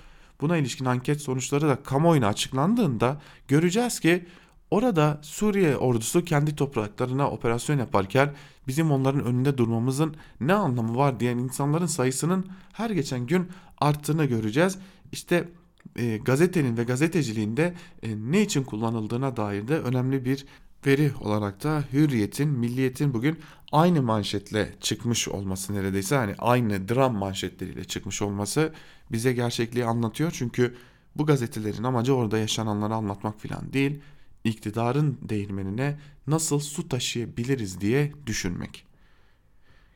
Buna 0.41 0.57
ilişkin 0.57 0.85
anket 0.85 1.21
sonuçları 1.21 1.67
da 1.67 1.83
kamuoyuna 1.83 2.27
açıklandığında 2.27 3.21
göreceğiz 3.47 3.99
ki 3.99 4.25
orada 4.71 5.19
Suriye 5.21 5.77
ordusu 5.77 6.25
kendi 6.25 6.55
topraklarına 6.55 7.31
operasyon 7.31 7.77
yaparken 7.77 8.33
bizim 8.67 8.91
onların 8.91 9.25
önünde 9.25 9.57
durmamızın 9.57 10.15
ne 10.39 10.53
anlamı 10.53 10.97
var 10.97 11.19
diyen 11.19 11.37
insanların 11.37 11.85
sayısının 11.85 12.47
her 12.73 12.89
geçen 12.89 13.27
gün 13.27 13.49
arttığını 13.77 14.25
göreceğiz. 14.25 14.77
İşte 15.11 15.49
e, 15.95 16.17
gazetenin 16.17 16.77
ve 16.77 16.83
gazeteciliğinde 16.83 17.73
e, 18.03 18.09
ne 18.31 18.41
için 18.41 18.63
kullanıldığına 18.63 19.37
dair 19.37 19.67
de 19.67 19.79
önemli 19.79 20.25
bir 20.25 20.45
veri 20.85 21.11
olarak 21.19 21.63
da 21.63 21.83
Hürriyet'in, 21.93 22.49
Milliyet'in 22.49 23.13
bugün 23.13 23.39
aynı 23.71 24.01
manşetle 24.01 24.75
çıkmış 24.79 25.27
olması 25.27 25.73
neredeyse 25.73 26.15
hani 26.15 26.35
aynı 26.37 26.89
dram 26.89 27.15
manşetleriyle 27.15 27.83
çıkmış 27.83 28.21
olması 28.21 28.73
bize 29.11 29.33
gerçekliği 29.33 29.85
anlatıyor. 29.85 30.31
Çünkü 30.31 30.75
bu 31.15 31.25
gazetelerin 31.25 31.83
amacı 31.83 32.15
orada 32.15 32.37
yaşananları 32.37 32.93
anlatmak 32.93 33.41
falan 33.41 33.73
değil, 33.73 33.99
iktidarın 34.43 35.17
değirmenine 35.21 35.99
nasıl 36.27 36.59
su 36.59 36.89
taşıyabiliriz 36.89 37.81
diye 37.81 38.11
düşünmek. 38.25 38.85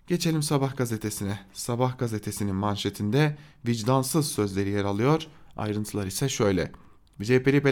Geçelim 0.08 0.44
Sabah 0.44 0.78
gazetesine. 0.78 1.40
Sabah 1.54 1.98
gazetesinin 1.98 2.56
manşetinde 2.56 3.38
vicdansız 3.68 4.32
sözleri 4.32 4.70
yer 4.70 4.84
alıyor. 4.84 5.28
Ayrıntılar 5.58 6.08
ise 6.08 6.30
şöyle. 6.30 6.72
CHP'li 7.24 7.64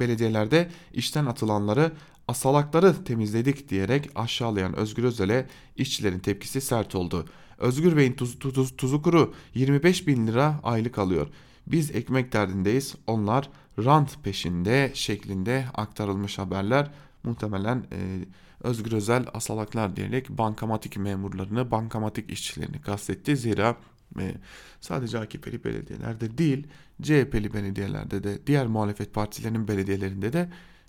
belediyelerde 0.00 0.70
işten 0.92 1.26
atılanları 1.26 1.92
asalakları 2.28 3.04
temizledik 3.04 3.68
diyerek 3.68 4.10
aşağılayan 4.14 4.76
Özgür 4.76 5.04
Özel'e 5.04 5.46
işçilerin 5.76 6.18
tepkisi 6.18 6.60
sert 6.60 6.94
oldu. 6.94 7.24
Özgür 7.58 7.96
Bey'in 7.96 8.12
tuz, 8.12 8.38
tuz, 8.38 8.76
tuzu 8.76 9.02
kuru 9.02 9.34
25 9.54 10.06
bin 10.06 10.26
lira 10.26 10.60
aylık 10.62 10.98
alıyor. 10.98 11.26
Biz 11.66 11.90
ekmek 11.90 12.32
derdindeyiz 12.32 12.94
onlar 13.06 13.50
rant 13.78 14.24
peşinde 14.24 14.90
şeklinde 14.94 15.64
aktarılmış 15.74 16.38
haberler 16.38 16.90
muhtemelen 17.24 17.86
e, 17.92 18.24
Özgür 18.62 18.92
Özel 18.92 19.26
asalaklar 19.34 19.96
diyerek 19.96 20.28
bankamatik 20.28 20.96
memurlarını 20.96 21.70
bankamatik 21.70 22.30
işçilerini 22.30 22.80
kastetti. 22.80 23.36
Zira 23.36 23.76
e, 24.20 24.34
sadece 24.80 25.18
AKP'li 25.18 25.64
belediyelerde 25.64 26.38
değil 26.38 26.66
CHP'li 27.02 27.52
belediyelerde 27.52 28.22
de 28.22 28.46
diğer 28.46 28.66
muhalefet 28.66 29.14
partilerinin 29.14 29.68
belediyelerinde 29.68 30.32
de 30.32 30.48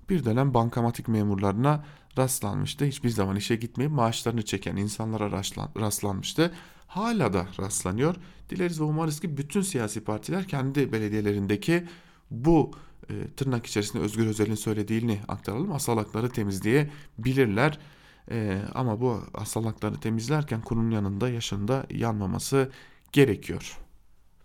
bir 0.10 0.26
dönem 0.26 0.54
bankamatik 0.54 1.08
memurlarına 1.08 1.86
rastlanmıştı. 2.18 2.86
Hiçbir 2.86 3.10
zaman 3.10 3.36
işe 3.36 3.56
gitmeyip 3.56 3.92
maaşlarını 3.92 4.46
çeken 4.46 4.76
insanlara 4.76 5.32
rastlanmıştı. 5.80 6.52
Hala 6.88 7.34
da 7.34 7.48
rastlanıyor. 7.60 8.16
Dileriz 8.50 8.80
ve 8.80 8.84
umarız 8.84 9.20
ki 9.20 9.38
bütün 9.38 9.62
siyasi 9.62 10.04
partiler 10.04 10.48
kendi 10.48 10.92
belediyelerindeki 10.92 11.84
bu 12.32 12.72
e, 13.10 13.28
tırnak 13.28 13.66
içerisinde 13.66 14.04
Özgür 14.04 14.28
Özel'in 14.28 14.56
söylediğini 14.56 15.20
aktaralım. 15.28 15.72
Asalakları 15.72 16.30
temizleyebilirler. 16.30 17.80
E, 18.32 18.62
ama 18.74 19.02
bu 19.02 19.24
asalakları 19.34 20.00
temizlerken 20.00 20.62
kurunun 20.62 20.92
yanında 20.92 21.30
yaşında 21.30 21.86
yanmaması 21.90 22.72
gerekiyor. 23.12 23.78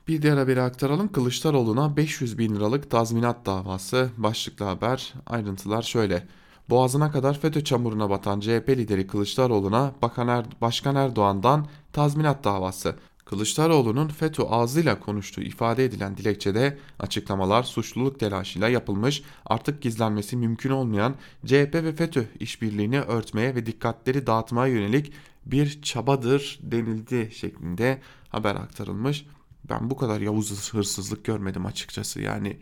Bir 0.08 0.22
diğer 0.22 0.36
haberi 0.36 0.62
aktaralım. 0.62 1.12
Kılıçdaroğlu'na 1.12 1.96
500 1.96 2.38
bin 2.38 2.54
liralık 2.54 2.90
tazminat 2.90 3.46
davası 3.46 4.10
başlıklı 4.16 4.64
haber. 4.64 5.14
Ayrıntılar 5.26 5.82
şöyle. 5.82 6.26
Boğazına 6.70 7.12
kadar 7.12 7.40
FETÖ 7.40 7.64
çamuruna 7.64 8.10
batan 8.10 8.40
CHP 8.40 8.68
lideri 8.68 9.06
Kılıçdaroğlu'na 9.06 9.92
Bakan 10.02 10.28
er 10.28 10.44
Başkan 10.60 10.96
Erdoğan'dan 10.96 11.66
tazminat 11.92 12.44
davası. 12.44 12.96
Kılıçdaroğlu'nun 13.24 14.08
FETÖ 14.08 14.42
ağzıyla 14.42 15.00
konuştuğu 15.00 15.42
ifade 15.42 15.84
edilen 15.84 16.16
dilekçede 16.16 16.78
açıklamalar 16.98 17.62
suçluluk 17.62 18.20
telaşıyla 18.20 18.68
yapılmış, 18.68 19.22
artık 19.46 19.82
gizlenmesi 19.82 20.36
mümkün 20.36 20.70
olmayan 20.70 21.14
CHP 21.46 21.74
ve 21.74 21.92
FETÖ 21.92 22.24
işbirliğini 22.40 23.00
örtmeye 23.00 23.54
ve 23.54 23.66
dikkatleri 23.66 24.26
dağıtmaya 24.26 24.74
yönelik 24.74 25.12
bir 25.46 25.82
çabadır 25.82 26.58
denildi 26.62 27.30
şeklinde 27.34 28.00
haber 28.28 28.54
aktarılmış. 28.54 29.26
Ben 29.70 29.90
bu 29.90 29.96
kadar 29.96 30.20
Yavuz 30.20 30.74
hırsızlık 30.74 31.24
görmedim 31.24 31.66
açıkçası. 31.66 32.20
Yani 32.20 32.56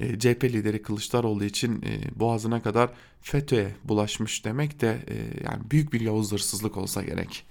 e, 0.00 0.18
CHP 0.18 0.44
lideri 0.44 0.82
Kılıçdaroğlu 0.82 1.44
için 1.44 1.82
e, 1.82 2.20
boğazına 2.20 2.62
kadar 2.62 2.90
FETÖ'ye 3.20 3.76
bulaşmış 3.84 4.44
demek 4.44 4.80
de 4.80 5.04
e, 5.08 5.14
yani 5.44 5.70
büyük 5.70 5.92
bir 5.92 6.00
Yavuz 6.00 6.32
hırsızlık 6.32 6.76
olsa 6.76 7.02
gerek. 7.02 7.46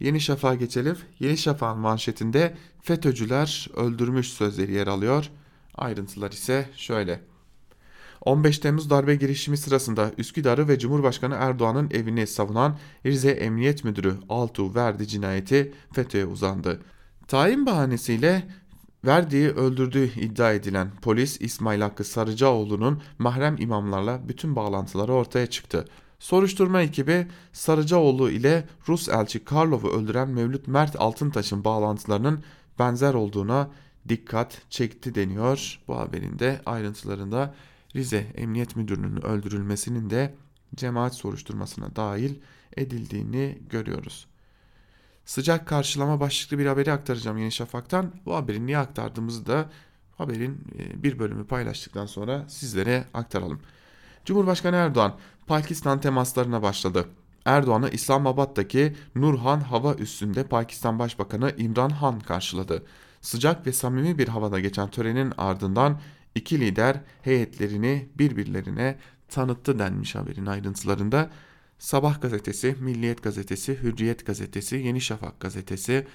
Yeni 0.00 0.20
Şafak'a 0.20 0.54
geçelim. 0.54 0.96
Yeni 1.20 1.38
Şafak'ın 1.38 1.78
manşetinde 1.78 2.56
FETÖ'cüler 2.82 3.68
öldürmüş 3.76 4.28
sözleri 4.28 4.72
yer 4.72 4.86
alıyor. 4.86 5.30
Ayrıntılar 5.74 6.32
ise 6.32 6.68
şöyle. 6.76 7.20
15 8.20 8.58
Temmuz 8.58 8.90
darbe 8.90 9.14
girişimi 9.14 9.56
sırasında 9.56 10.12
Üsküdar'ı 10.18 10.68
ve 10.68 10.78
Cumhurbaşkanı 10.78 11.34
Erdoğan'ın 11.34 11.90
evini 11.90 12.26
savunan 12.26 12.78
Rize 13.06 13.30
Emniyet 13.30 13.84
Müdürü 13.84 14.14
Altuğ 14.28 14.74
Verdi 14.74 15.08
cinayeti 15.08 15.72
FETÖ'ye 15.92 16.26
uzandı. 16.26 16.80
Tayin 17.28 17.66
bahanesiyle 17.66 18.48
Verdi'yi 19.04 19.48
öldürdüğü 19.48 20.20
iddia 20.20 20.52
edilen 20.52 20.90
polis 21.02 21.40
İsmail 21.40 21.80
Hakkı 21.80 22.04
Sarıcaoğlu'nun 22.04 23.02
mahrem 23.18 23.56
imamlarla 23.58 24.28
bütün 24.28 24.56
bağlantıları 24.56 25.12
ortaya 25.12 25.46
çıktı. 25.46 25.84
Soruşturma 26.18 26.82
ekibi 26.82 27.26
Sarıcaoğlu 27.52 28.30
ile 28.30 28.68
Rus 28.88 29.08
elçi 29.08 29.44
Karlov'u 29.44 29.88
öldüren 29.88 30.28
Mevlüt 30.28 30.68
Mert 30.68 31.00
Altıntaş'ın 31.00 31.64
bağlantılarının 31.64 32.44
benzer 32.78 33.14
olduğuna 33.14 33.70
dikkat 34.08 34.62
çekti 34.70 35.14
deniyor. 35.14 35.80
Bu 35.88 35.98
haberin 35.98 36.38
de 36.38 36.60
ayrıntılarında 36.66 37.54
Rize 37.96 38.26
Emniyet 38.34 38.76
Müdürü'nün 38.76 39.26
öldürülmesinin 39.26 40.10
de 40.10 40.34
cemaat 40.74 41.14
soruşturmasına 41.14 41.96
dahil 41.96 42.34
edildiğini 42.76 43.58
görüyoruz. 43.70 44.26
Sıcak 45.26 45.66
karşılama 45.66 46.20
başlıklı 46.20 46.58
bir 46.58 46.66
haberi 46.66 46.92
aktaracağım 46.92 47.38
Yeni 47.38 47.52
Şafak'tan. 47.52 48.12
Bu 48.26 48.34
haberi 48.34 48.66
niye 48.66 48.78
aktardığımızı 48.78 49.46
da 49.46 49.70
haberin 50.18 50.64
e, 50.78 51.02
bir 51.02 51.18
bölümü 51.18 51.46
paylaştıktan 51.46 52.06
sonra 52.06 52.44
sizlere 52.48 53.04
aktaralım. 53.14 53.60
Cumhurbaşkanı 54.24 54.76
Erdoğan 54.76 55.14
Pakistan 55.46 56.00
temaslarına 56.00 56.62
başladı. 56.62 57.08
Erdoğan'ı 57.44 57.90
İslamabad'daki 57.90 58.96
Nurhan 59.14 59.60
Hava 59.60 59.94
Üssü'nde 59.94 60.44
Pakistan 60.44 60.98
Başbakanı 60.98 61.52
İmran 61.56 61.90
Han 61.90 62.20
karşıladı. 62.20 62.82
Sıcak 63.20 63.66
ve 63.66 63.72
samimi 63.72 64.18
bir 64.18 64.28
havada 64.28 64.60
geçen 64.60 64.90
törenin 64.90 65.32
ardından 65.38 66.00
iki 66.34 66.60
lider 66.60 67.00
heyetlerini 67.22 68.08
birbirlerine 68.18 68.98
tanıttı 69.28 69.78
denmiş 69.78 70.14
haberin 70.14 70.46
ayrıntılarında. 70.46 71.30
Sabah 71.78 72.20
gazetesi, 72.20 72.76
Milliyet 72.80 73.22
gazetesi, 73.22 73.82
Hürriyet 73.82 74.26
gazetesi, 74.26 74.76
Yeni 74.76 75.00
Şafak 75.00 75.40
gazetesi, 75.40 76.06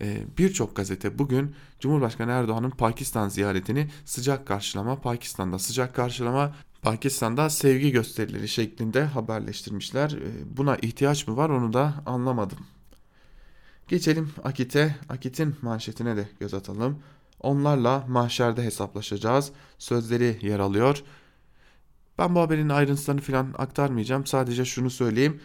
e, 0.00 0.24
birçok 0.38 0.76
gazete 0.76 1.18
bugün 1.18 1.54
Cumhurbaşkanı 1.80 2.30
Erdoğan'ın 2.30 2.70
Pakistan 2.70 3.28
ziyaretini 3.28 3.88
sıcak 4.04 4.46
karşılama, 4.46 5.00
Pakistan'da 5.00 5.58
sıcak 5.58 5.94
karşılama, 5.94 6.54
Pakistan'da 6.82 7.50
sevgi 7.50 7.90
gösterileri 7.90 8.48
şeklinde 8.48 9.04
haberleştirmişler. 9.04 10.10
E, 10.10 10.56
buna 10.56 10.76
ihtiyaç 10.76 11.28
mı 11.28 11.36
var 11.36 11.50
onu 11.50 11.72
da 11.72 11.94
anlamadım. 12.06 12.58
Geçelim 13.88 14.30
Akit'e. 14.44 14.96
Akit'in 15.08 15.56
manşetine 15.62 16.16
de 16.16 16.28
göz 16.40 16.54
atalım. 16.54 16.98
Onlarla 17.40 18.04
mahşerde 18.08 18.62
hesaplaşacağız. 18.62 19.52
Sözleri 19.78 20.38
yer 20.42 20.58
alıyor. 20.58 21.02
Ben 22.20 22.34
bu 22.34 22.40
haberin 22.40 22.68
ayrıntılarını 22.68 23.20
falan 23.20 23.54
aktarmayacağım. 23.58 24.26
Sadece 24.26 24.64
şunu 24.64 24.90
söyleyeyim. 24.90 25.40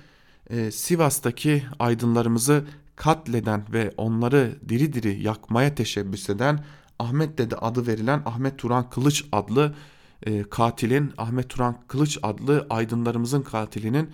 Ee, 0.49 0.71
Sivas'taki 0.71 1.63
aydınlarımızı 1.79 2.65
katleden 2.95 3.65
ve 3.73 3.91
onları 3.97 4.55
diri 4.69 4.93
diri 4.93 5.21
yakmaya 5.21 5.75
teşebbüs 5.75 6.29
eden 6.29 6.63
Ahmet 6.99 7.37
Dede 7.37 7.55
adı 7.55 7.87
verilen 7.87 8.21
Ahmet 8.25 8.57
Turan 8.57 8.89
Kılıç 8.89 9.25
adlı 9.31 9.75
e, 10.23 10.43
katilin 10.43 11.13
Ahmet 11.17 11.49
Turan 11.49 11.77
Kılıç 11.87 12.19
adlı 12.23 12.67
aydınlarımızın 12.69 13.41
katilinin 13.41 14.09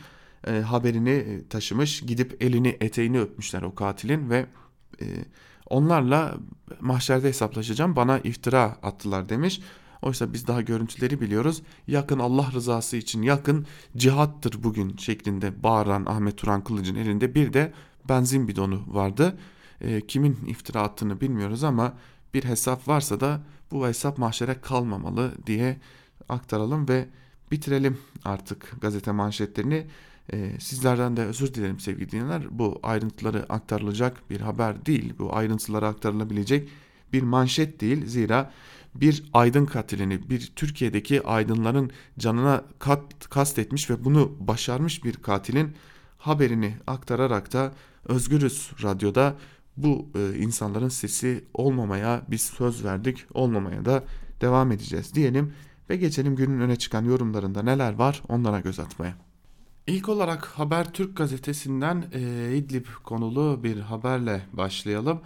e, 0.47 0.59
haberini 0.59 1.09
e, 1.09 1.47
taşımış. 1.47 2.01
Gidip 2.01 2.43
elini 2.43 2.77
eteğini 2.81 3.21
öpmüşler 3.21 3.61
o 3.61 3.75
katilin 3.75 4.29
ve 4.29 4.45
e, 5.01 5.05
onlarla 5.69 6.37
mahşerde 6.79 7.27
hesaplaşacağım 7.27 7.95
bana 7.95 8.19
iftira 8.19 8.63
attılar 8.83 9.29
demiş. 9.29 9.61
Oysa 10.01 10.33
biz 10.33 10.47
daha 10.47 10.61
görüntüleri 10.61 11.21
biliyoruz. 11.21 11.61
Yakın 11.87 12.19
Allah 12.19 12.51
rızası 12.53 12.97
için 12.97 13.21
yakın 13.21 13.65
cihattır 13.97 14.63
bugün 14.63 14.97
şeklinde 14.97 15.63
bağıran 15.63 16.05
Ahmet 16.05 16.37
Turan 16.37 16.63
Kılıç'ın 16.63 16.95
elinde 16.95 17.35
bir 17.35 17.53
de 17.53 17.73
benzin 18.09 18.47
bidonu 18.47 18.83
vardı. 18.87 19.37
E, 19.81 20.01
kimin 20.07 20.37
iftira 20.47 20.81
attığını 20.81 21.21
bilmiyoruz 21.21 21.63
ama 21.63 21.93
bir 22.33 22.43
hesap 22.43 22.87
varsa 22.87 23.19
da 23.19 23.41
bu 23.71 23.87
hesap 23.87 24.17
mahşere 24.17 24.61
kalmamalı 24.61 25.31
diye 25.45 25.79
aktaralım 26.29 26.87
ve 26.87 27.07
bitirelim 27.51 27.97
artık 28.25 28.81
gazete 28.81 29.11
manşetlerini. 29.11 29.87
Ee, 30.33 30.51
sizlerden 30.59 31.17
de 31.17 31.25
özür 31.25 31.53
dilerim 31.53 31.79
sevgili 31.79 32.11
dinleyenler. 32.11 32.59
Bu 32.59 32.79
ayrıntıları 32.83 33.45
aktarılacak 33.49 34.29
bir 34.29 34.41
haber 34.41 34.85
değil. 34.85 35.13
Bu 35.19 35.35
ayrıntıları 35.35 35.87
aktarılabilecek 35.87 36.69
bir 37.13 37.23
manşet 37.23 37.81
değil. 37.81 38.05
Zira 38.05 38.51
bir 38.95 39.23
aydın 39.33 39.65
katilini, 39.65 40.29
bir 40.29 40.51
Türkiye'deki 40.55 41.23
aydınların 41.23 41.91
canına 42.19 42.63
kat, 42.79 43.29
kastetmiş 43.29 43.89
ve 43.89 44.05
bunu 44.05 44.35
başarmış 44.39 45.03
bir 45.03 45.13
katilin 45.13 45.75
haberini 46.17 46.77
aktararak 46.87 47.53
da 47.53 47.73
Özgürüz 48.05 48.71
Radyo'da 48.83 49.35
bu 49.77 50.09
e, 50.15 50.37
insanların 50.37 50.89
sesi 50.89 51.43
olmamaya 51.53 52.21
biz 52.27 52.41
söz 52.41 52.85
verdik, 52.85 53.25
olmamaya 53.33 53.85
da 53.85 54.03
devam 54.41 54.71
edeceğiz 54.71 55.15
diyelim 55.15 55.53
ve 55.89 55.97
geçelim 55.97 56.35
günün 56.35 56.61
öne 56.61 56.75
çıkan 56.75 57.05
yorumlarında 57.05 57.63
neler 57.63 57.93
var 57.93 58.21
onlara 58.29 58.59
göz 58.59 58.79
atmaya. 58.79 59.13
İlk 59.87 60.09
olarak 60.09 60.45
Habertürk 60.45 61.17
gazetesinden 61.17 62.05
e, 62.13 62.55
İdlib 62.55 62.85
konulu 63.03 63.63
bir 63.63 63.79
haberle 63.79 64.41
başlayalım. 64.53 65.21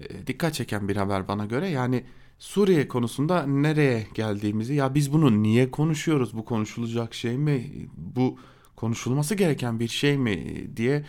E, 0.00 0.26
dikkat 0.26 0.54
çeken 0.54 0.88
bir 0.88 0.96
haber 0.96 1.28
bana 1.28 1.46
göre. 1.46 1.68
Yani 1.68 2.04
Suriye 2.40 2.88
konusunda 2.88 3.46
nereye 3.46 4.06
geldiğimizi 4.14 4.74
ya 4.74 4.94
biz 4.94 5.12
bunu 5.12 5.42
niye 5.42 5.70
konuşuyoruz? 5.70 6.36
Bu 6.36 6.44
konuşulacak 6.44 7.14
şey 7.14 7.38
mi? 7.38 7.88
Bu 7.96 8.38
konuşulması 8.76 9.34
gereken 9.34 9.80
bir 9.80 9.88
şey 9.88 10.18
mi 10.18 10.66
diye 10.76 11.04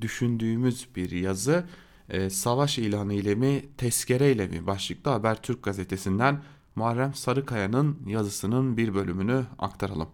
düşündüğümüz 0.00 0.88
bir 0.96 1.10
yazı. 1.10 1.66
E, 2.08 2.30
savaş 2.30 2.78
ilanı 2.78 3.14
ile 3.14 3.34
mi, 3.34 3.64
tezkere 3.76 4.32
ile 4.32 4.46
mi 4.46 4.66
başlıklı 4.66 5.10
Habertürk 5.10 5.62
gazetesinden 5.62 6.42
Muharrem 6.76 7.14
Sarıkaya'nın 7.14 7.98
yazısının 8.06 8.76
bir 8.76 8.94
bölümünü 8.94 9.44
aktaralım. 9.58 10.08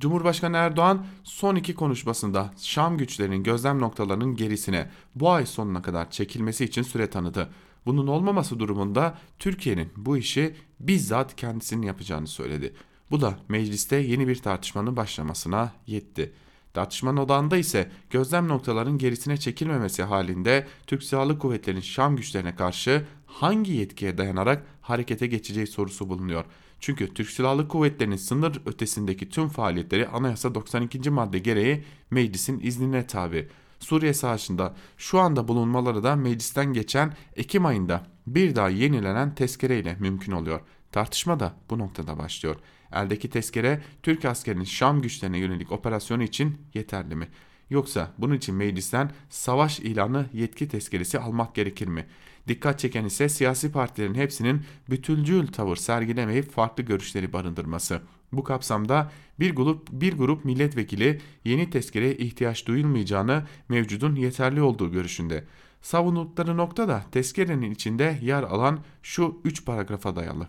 Cumhurbaşkanı 0.00 0.56
Erdoğan 0.56 1.06
son 1.24 1.56
iki 1.56 1.74
konuşmasında 1.74 2.52
Şam 2.56 2.98
güçlerinin 2.98 3.42
gözlem 3.42 3.78
noktalarının 3.78 4.36
gerisine 4.36 4.90
bu 5.14 5.30
ay 5.30 5.46
sonuna 5.46 5.82
kadar 5.82 6.10
çekilmesi 6.10 6.64
için 6.64 6.82
süre 6.82 7.10
tanıdı. 7.10 7.48
Bunun 7.86 8.06
olmaması 8.06 8.58
durumunda 8.58 9.18
Türkiye'nin 9.38 9.88
bu 9.96 10.16
işi 10.16 10.54
bizzat 10.80 11.36
kendisinin 11.36 11.86
yapacağını 11.86 12.26
söyledi. 12.26 12.74
Bu 13.10 13.20
da 13.20 13.38
mecliste 13.48 13.96
yeni 13.96 14.28
bir 14.28 14.36
tartışmanın 14.36 14.96
başlamasına 14.96 15.72
yetti. 15.86 16.32
Tartışmanın 16.74 17.16
odağında 17.16 17.56
ise 17.56 17.90
gözlem 18.10 18.48
noktalarının 18.48 18.98
gerisine 18.98 19.36
çekilmemesi 19.36 20.02
halinde 20.02 20.66
Türk 20.86 21.02
Silahlı 21.02 21.38
Kuvvetleri'nin 21.38 21.80
Şam 21.80 22.16
güçlerine 22.16 22.56
karşı 22.56 23.04
hangi 23.26 23.72
yetkiye 23.72 24.18
dayanarak 24.18 24.66
harekete 24.80 25.26
geçeceği 25.26 25.66
sorusu 25.66 26.08
bulunuyor. 26.08 26.44
Çünkü 26.80 27.14
Türk 27.14 27.30
Silahlı 27.30 27.68
Kuvvetleri'nin 27.68 28.16
sınır 28.16 28.60
ötesindeki 28.66 29.28
tüm 29.28 29.48
faaliyetleri 29.48 30.08
Anayasa 30.08 30.54
92. 30.54 31.10
madde 31.10 31.38
gereği 31.38 31.84
meclisin 32.10 32.60
iznine 32.60 33.06
tabi. 33.06 33.48
Suriye 33.80 34.14
Savaşı'nda 34.14 34.74
şu 34.96 35.20
anda 35.20 35.48
bulunmaları 35.48 36.02
da 36.02 36.16
meclisten 36.16 36.72
geçen 36.72 37.16
Ekim 37.36 37.66
ayında 37.66 38.06
bir 38.26 38.56
daha 38.56 38.68
yenilenen 38.68 39.34
tezkereyle 39.34 39.96
mümkün 40.00 40.32
oluyor. 40.32 40.60
Tartışma 40.92 41.40
da 41.40 41.54
bu 41.70 41.78
noktada 41.78 42.18
başlıyor. 42.18 42.56
Eldeki 42.92 43.30
tezkere 43.30 43.82
Türk 44.02 44.24
askerinin 44.24 44.64
Şam 44.64 45.02
güçlerine 45.02 45.38
yönelik 45.38 45.72
operasyonu 45.72 46.22
için 46.22 46.58
yeterli 46.74 47.14
mi? 47.14 47.28
Yoksa 47.70 48.12
bunun 48.18 48.34
için 48.34 48.54
meclisten 48.54 49.10
savaş 49.30 49.80
ilanı 49.80 50.26
yetki 50.32 50.68
tezkeresi 50.68 51.18
almak 51.18 51.54
gerekir 51.54 51.86
mi? 51.86 52.06
Dikkat 52.48 52.78
çeken 52.78 53.04
ise 53.04 53.28
siyasi 53.28 53.72
partilerin 53.72 54.14
hepsinin 54.14 54.62
bütüncül 54.90 55.46
tavır 55.46 55.76
sergilemeyip 55.76 56.52
farklı 56.52 56.82
görüşleri 56.82 57.32
barındırması. 57.32 58.00
Bu 58.32 58.44
kapsamda 58.44 59.10
bir 59.40 59.54
grup, 59.54 59.88
bir 59.92 60.12
grup 60.12 60.44
milletvekili 60.44 61.20
yeni 61.44 61.70
tezkereye 61.70 62.16
ihtiyaç 62.16 62.66
duyulmayacağını 62.66 63.46
mevcudun 63.68 64.16
yeterli 64.16 64.62
olduğu 64.62 64.92
görüşünde. 64.92 65.44
Savundukları 65.82 66.56
nokta 66.56 66.88
da 66.88 67.04
tezkerenin 67.12 67.70
içinde 67.70 68.18
yer 68.22 68.42
alan 68.42 68.78
şu 69.02 69.40
üç 69.44 69.64
paragrafa 69.64 70.16
dayalı. 70.16 70.48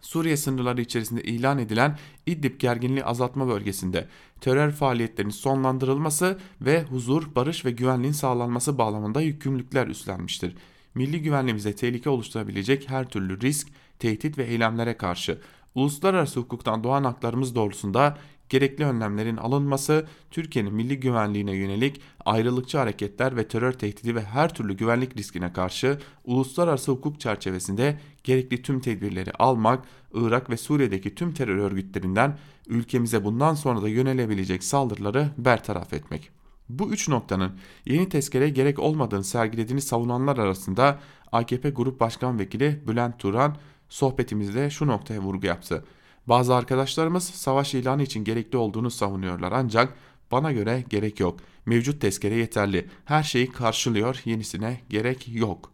Suriye 0.00 0.36
sınırları 0.36 0.80
içerisinde 0.80 1.22
ilan 1.22 1.58
edilen 1.58 1.98
İdlib 2.26 2.60
gerginliği 2.60 3.04
azaltma 3.04 3.48
bölgesinde 3.48 4.08
terör 4.40 4.70
faaliyetlerinin 4.70 5.32
sonlandırılması 5.32 6.38
ve 6.60 6.82
huzur, 6.82 7.34
barış 7.34 7.64
ve 7.64 7.70
güvenliğin 7.70 8.12
sağlanması 8.12 8.78
bağlamında 8.78 9.20
yükümlülükler 9.20 9.86
üstlenmiştir. 9.86 10.56
Milli 10.94 11.22
güvenliğimize 11.22 11.76
tehlike 11.76 12.10
oluşturabilecek 12.10 12.90
her 12.90 13.08
türlü 13.08 13.40
risk, 13.40 13.68
tehdit 13.98 14.38
ve 14.38 14.44
eylemlere 14.44 14.96
karşı 14.96 15.38
uluslararası 15.74 16.40
hukuktan 16.40 16.84
doğan 16.84 17.04
haklarımız 17.04 17.54
doğrultusunda 17.54 18.18
gerekli 18.48 18.84
önlemlerin 18.84 19.36
alınması, 19.36 20.06
Türkiye'nin 20.30 20.74
milli 20.74 21.00
güvenliğine 21.00 21.56
yönelik 21.56 22.00
ayrılıkçı 22.24 22.78
hareketler 22.78 23.36
ve 23.36 23.48
terör 23.48 23.72
tehdidi 23.72 24.14
ve 24.14 24.22
her 24.22 24.54
türlü 24.54 24.76
güvenlik 24.76 25.16
riskine 25.16 25.52
karşı 25.52 25.98
uluslararası 26.24 26.92
hukuk 26.92 27.20
çerçevesinde 27.20 28.00
gerekli 28.24 28.62
tüm 28.62 28.80
tedbirleri 28.80 29.32
almak, 29.32 29.84
Irak 30.14 30.50
ve 30.50 30.56
Suriye'deki 30.56 31.14
tüm 31.14 31.34
terör 31.34 31.56
örgütlerinden 31.56 32.38
ülkemize 32.66 33.24
bundan 33.24 33.54
sonra 33.54 33.82
da 33.82 33.88
yönelebilecek 33.88 34.64
saldırıları 34.64 35.30
bertaraf 35.38 35.92
etmek. 35.92 36.33
Bu 36.68 36.92
üç 36.92 37.08
noktanın 37.08 37.58
yeni 37.86 38.08
tezkere 38.08 38.48
gerek 38.48 38.78
olmadığını 38.78 39.24
sergilediğini 39.24 39.80
savunanlar 39.80 40.38
arasında 40.38 41.00
AKP 41.32 41.70
Grup 41.70 42.00
Başkan 42.00 42.38
Vekili 42.38 42.82
Bülent 42.88 43.18
Turan 43.18 43.56
sohbetimizde 43.88 44.70
şu 44.70 44.86
noktaya 44.86 45.20
vurgu 45.20 45.46
yaptı. 45.46 45.84
Bazı 46.26 46.54
arkadaşlarımız 46.54 47.24
savaş 47.24 47.74
ilanı 47.74 48.02
için 48.02 48.24
gerekli 48.24 48.58
olduğunu 48.58 48.90
savunuyorlar 48.90 49.52
ancak 49.52 49.94
bana 50.32 50.52
göre 50.52 50.84
gerek 50.88 51.20
yok. 51.20 51.40
Mevcut 51.66 52.00
tezkere 52.00 52.34
yeterli. 52.34 52.88
Her 53.04 53.22
şeyi 53.22 53.52
karşılıyor, 53.52 54.22
yenisine 54.24 54.80
gerek 54.88 55.28
yok. 55.28 55.70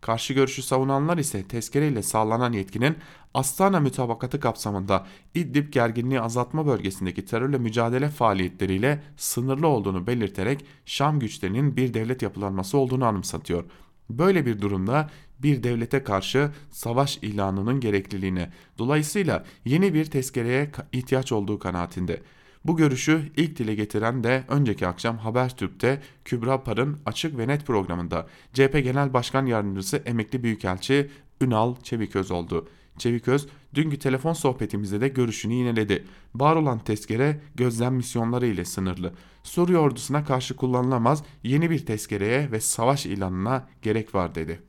Karşı 0.00 0.34
görüşü 0.34 0.62
savunanlar 0.62 1.18
ise 1.18 1.48
tezkereyle 1.48 2.02
sağlanan 2.02 2.52
yetkinin 2.52 2.96
Astana 3.34 3.80
mütabakatı 3.80 4.40
kapsamında 4.40 5.06
İdlib 5.34 5.72
gerginliği 5.72 6.20
azaltma 6.20 6.66
bölgesindeki 6.66 7.24
terörle 7.24 7.58
mücadele 7.58 8.08
faaliyetleriyle 8.08 9.02
sınırlı 9.16 9.66
olduğunu 9.66 10.06
belirterek 10.06 10.64
Şam 10.86 11.20
güçlerinin 11.20 11.76
bir 11.76 11.94
devlet 11.94 12.22
yapılanması 12.22 12.78
olduğunu 12.78 13.04
anımsatıyor. 13.04 13.64
Böyle 14.10 14.46
bir 14.46 14.60
durumda 14.60 15.10
bir 15.38 15.62
devlete 15.62 16.02
karşı 16.02 16.50
savaş 16.70 17.18
ilanının 17.18 17.80
gerekliliğine, 17.80 18.52
dolayısıyla 18.78 19.44
yeni 19.64 19.94
bir 19.94 20.04
tezkereye 20.04 20.70
ihtiyaç 20.92 21.32
olduğu 21.32 21.58
kanaatinde. 21.58 22.22
Bu 22.64 22.76
görüşü 22.76 23.32
ilk 23.36 23.58
dile 23.58 23.74
getiren 23.74 24.24
de 24.24 24.44
önceki 24.48 24.86
akşam 24.86 25.18
Habertürk'te 25.18 26.02
Kübra 26.24 26.62
Par'ın 26.62 26.98
Açık 27.06 27.38
ve 27.38 27.48
Net 27.48 27.66
programında 27.66 28.26
CHP 28.52 28.72
Genel 28.72 29.12
Başkan 29.12 29.46
Yardımcısı 29.46 29.96
Emekli 29.96 30.42
Büyükelçi 30.42 31.10
Ünal 31.40 31.76
Çeviköz 31.82 32.30
oldu. 32.30 32.68
Çeviköz 32.98 33.46
dünkü 33.74 33.98
telefon 33.98 34.32
sohbetimizde 34.32 35.00
de 35.00 35.08
görüşünü 35.08 35.54
yineledi. 35.54 36.04
Var 36.34 36.56
olan 36.56 36.78
tezkere 36.78 37.40
gözlem 37.54 37.94
misyonları 37.94 38.46
ile 38.46 38.64
sınırlı. 38.64 39.12
Suriye 39.42 39.78
ordusuna 39.78 40.24
karşı 40.24 40.56
kullanılamaz 40.56 41.22
yeni 41.42 41.70
bir 41.70 41.86
tezkereye 41.86 42.52
ve 42.52 42.60
savaş 42.60 43.06
ilanına 43.06 43.68
gerek 43.82 44.14
var 44.14 44.34
dedi. 44.34 44.62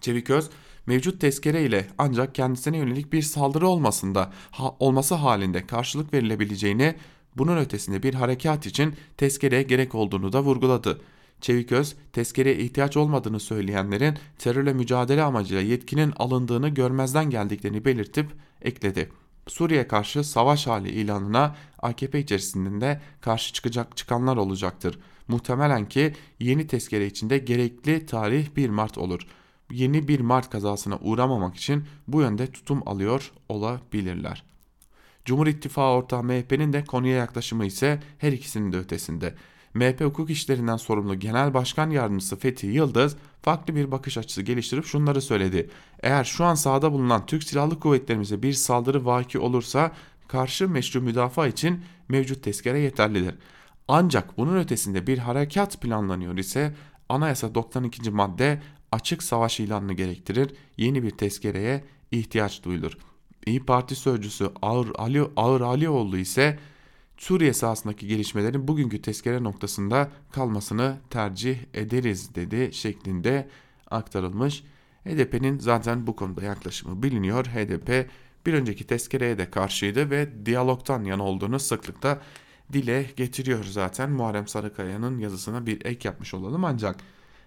Çeviköz 0.00 0.50
mevcut 0.86 1.20
tezkere 1.20 1.64
ile 1.64 1.86
ancak 1.98 2.34
kendisine 2.34 2.78
yönelik 2.78 3.12
bir 3.12 3.22
saldırı 3.22 3.68
olmasında 3.68 4.32
ha, 4.50 4.74
olması 4.78 5.14
halinde 5.14 5.66
karşılık 5.66 6.14
verilebileceğini 6.14 6.94
bunun 7.36 7.56
ötesinde 7.56 8.02
bir 8.02 8.14
harekat 8.14 8.66
için 8.66 8.94
tezkereye 9.16 9.62
gerek 9.62 9.94
olduğunu 9.94 10.32
da 10.32 10.42
vurguladı. 10.42 11.00
Çeviköz, 11.40 11.96
tezkereye 12.12 12.56
ihtiyaç 12.56 12.96
olmadığını 12.96 13.40
söyleyenlerin 13.40 14.18
terörle 14.38 14.72
mücadele 14.72 15.22
amacıyla 15.22 15.62
yetkinin 15.62 16.12
alındığını 16.16 16.68
görmezden 16.68 17.30
geldiklerini 17.30 17.84
belirtip 17.84 18.26
ekledi. 18.62 19.10
Suriye 19.48 19.88
karşı 19.88 20.24
savaş 20.24 20.66
hali 20.66 20.90
ilanına 20.90 21.56
AKP 21.78 22.18
içerisinde 22.18 23.00
karşı 23.20 23.52
çıkacak 23.52 23.96
çıkanlar 23.96 24.36
olacaktır. 24.36 24.98
Muhtemelen 25.28 25.88
ki 25.88 26.12
yeni 26.40 26.66
tezkere 26.66 27.06
içinde 27.06 27.38
gerekli 27.38 28.06
tarih 28.06 28.56
1 28.56 28.70
Mart 28.70 28.98
olur. 28.98 29.26
Yeni 29.70 30.08
1 30.08 30.20
Mart 30.20 30.50
kazasına 30.50 30.98
uğramamak 30.98 31.56
için 31.56 31.84
bu 32.08 32.20
yönde 32.20 32.52
tutum 32.52 32.82
alıyor 32.86 33.32
olabilirler. 33.48 34.44
Cumhur 35.24 35.46
İttifakı 35.46 35.96
ortağı 35.96 36.22
MHP'nin 36.22 36.72
de 36.72 36.84
konuya 36.84 37.16
yaklaşımı 37.16 37.66
ise 37.66 38.02
her 38.18 38.32
ikisinin 38.32 38.72
de 38.72 38.78
ötesinde. 38.78 39.34
MHP 39.74 40.00
hukuk 40.00 40.30
işlerinden 40.30 40.76
sorumlu 40.76 41.18
Genel 41.18 41.54
Başkan 41.54 41.90
Yardımcısı 41.90 42.36
Fethi 42.36 42.66
Yıldız 42.66 43.16
farklı 43.42 43.74
bir 43.74 43.90
bakış 43.90 44.18
açısı 44.18 44.42
geliştirip 44.42 44.84
şunları 44.84 45.22
söyledi. 45.22 45.70
Eğer 46.02 46.24
şu 46.24 46.44
an 46.44 46.54
sahada 46.54 46.92
bulunan 46.92 47.26
Türk 47.26 47.42
Silahlı 47.42 47.80
Kuvvetlerimize 47.80 48.42
bir 48.42 48.52
saldırı 48.52 49.04
vaki 49.04 49.38
olursa 49.38 49.92
karşı 50.28 50.68
meşru 50.68 51.00
müdafaa 51.00 51.46
için 51.46 51.80
mevcut 52.08 52.42
tezkere 52.42 52.78
yeterlidir. 52.78 53.34
Ancak 53.88 54.38
bunun 54.38 54.56
ötesinde 54.56 55.06
bir 55.06 55.18
harekat 55.18 55.80
planlanıyor 55.80 56.36
ise 56.36 56.74
anayasa 57.08 57.54
92. 57.54 58.10
madde 58.10 58.62
açık 58.92 59.22
savaş 59.22 59.60
ilanını 59.60 59.92
gerektirir. 59.92 60.54
Yeni 60.76 61.02
bir 61.02 61.10
tezkereye 61.10 61.84
ihtiyaç 62.10 62.64
duyulur. 62.64 62.98
İyi 63.46 63.66
Parti 63.66 63.94
sözcüsü 63.94 64.50
Ağır, 64.62 64.88
Ali, 64.94 65.22
Ağır 65.36 65.60
Alioğlu 65.60 66.18
ise 66.18 66.58
Suriye 67.24 67.52
sahasındaki 67.52 68.06
gelişmelerin 68.06 68.68
bugünkü 68.68 69.02
tezkere 69.02 69.42
noktasında 69.42 70.10
kalmasını 70.32 70.96
tercih 71.10 71.58
ederiz 71.74 72.34
dedi 72.34 72.70
şeklinde 72.72 73.48
aktarılmış. 73.90 74.64
HDP'nin 75.04 75.58
zaten 75.58 76.06
bu 76.06 76.16
konuda 76.16 76.44
yaklaşımı 76.44 77.02
biliniyor. 77.02 77.46
HDP 77.46 78.10
bir 78.46 78.54
önceki 78.54 78.86
tezkereye 78.86 79.38
de 79.38 79.50
karşıydı 79.50 80.10
ve 80.10 80.46
diyalogtan 80.46 81.04
yana 81.04 81.22
olduğunu 81.22 81.60
sıklıkla 81.60 82.20
dile 82.72 83.06
getiriyor 83.16 83.64
zaten. 83.64 84.10
Muharrem 84.10 84.48
Sarıkaya'nın 84.48 85.18
yazısına 85.18 85.66
bir 85.66 85.84
ek 85.84 86.08
yapmış 86.08 86.34
olalım 86.34 86.64
ancak 86.64 86.96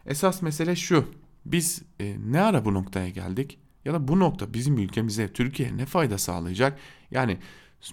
esas 0.05 0.41
mesele 0.41 0.75
şu. 0.75 1.05
Biz 1.45 1.81
e, 1.99 2.15
ne 2.31 2.41
ara 2.41 2.65
bu 2.65 2.73
noktaya 2.73 3.09
geldik? 3.09 3.59
Ya 3.85 3.93
da 3.93 4.07
bu 4.07 4.19
nokta 4.19 4.53
bizim 4.53 4.77
ülkemize, 4.77 5.33
Türkiye 5.33 5.77
ne 5.77 5.85
fayda 5.85 6.17
sağlayacak? 6.17 6.79
Yani 7.11 7.37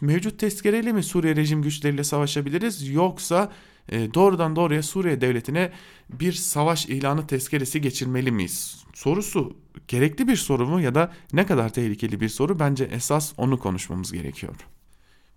mevcut 0.01 0.39
tezkereyle 0.39 0.93
mi 0.93 1.03
Suriye 1.03 1.37
rejim 1.37 1.63
güçleriyle 1.63 2.05
savaşabiliriz 2.05 2.89
yoksa 2.89 3.53
e, 3.89 4.15
doğrudan 4.15 4.57
doğruya 4.57 4.83
Suriye 4.83 5.21
devletine 5.21 5.73
bir 6.11 6.33
savaş 6.33 6.87
ilanı 6.87 7.27
tezkeresi 7.27 7.81
geçirmeli 7.81 8.33
miyiz? 8.33 8.85
Sorusu 8.95 9.57
gerekli 9.89 10.29
bir 10.29 10.37
soru 10.37 10.67
mu 10.67 10.81
ya 10.81 10.95
da 10.95 11.13
ne 11.33 11.47
kadar 11.47 11.73
tehlikeli 11.73 12.21
bir 12.21 12.29
soru 12.29 12.59
bence 12.59 12.85
esas 12.85 13.33
onu 13.37 13.59
konuşmamız 13.59 14.13
gerekiyor. 14.13 14.57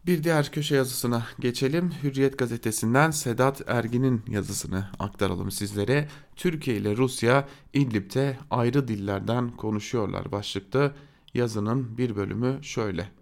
Bir 0.06 0.24
diğer 0.24 0.52
köşe 0.52 0.76
yazısına 0.76 1.28
geçelim. 1.40 1.92
Hürriyet 2.04 2.38
gazetesinden 2.38 3.12
Sedat 3.12 3.62
Ergin'in 3.68 4.22
yazısını 4.28 4.90
aktaralım 5.00 5.52
sizlere. 5.52 6.08
Türkiye 6.36 6.78
ile 6.78 6.98
Rusya 6.98 7.48
İdlib'de 7.74 8.38
ayrı 8.52 8.88
dillerden 8.88 9.52
konuşuyorlar 9.52 10.32
başlıkta. 10.32 10.96
Yazının 11.34 11.98
bir 11.98 12.16
bölümü 12.16 12.60
şöyle. 12.62 13.17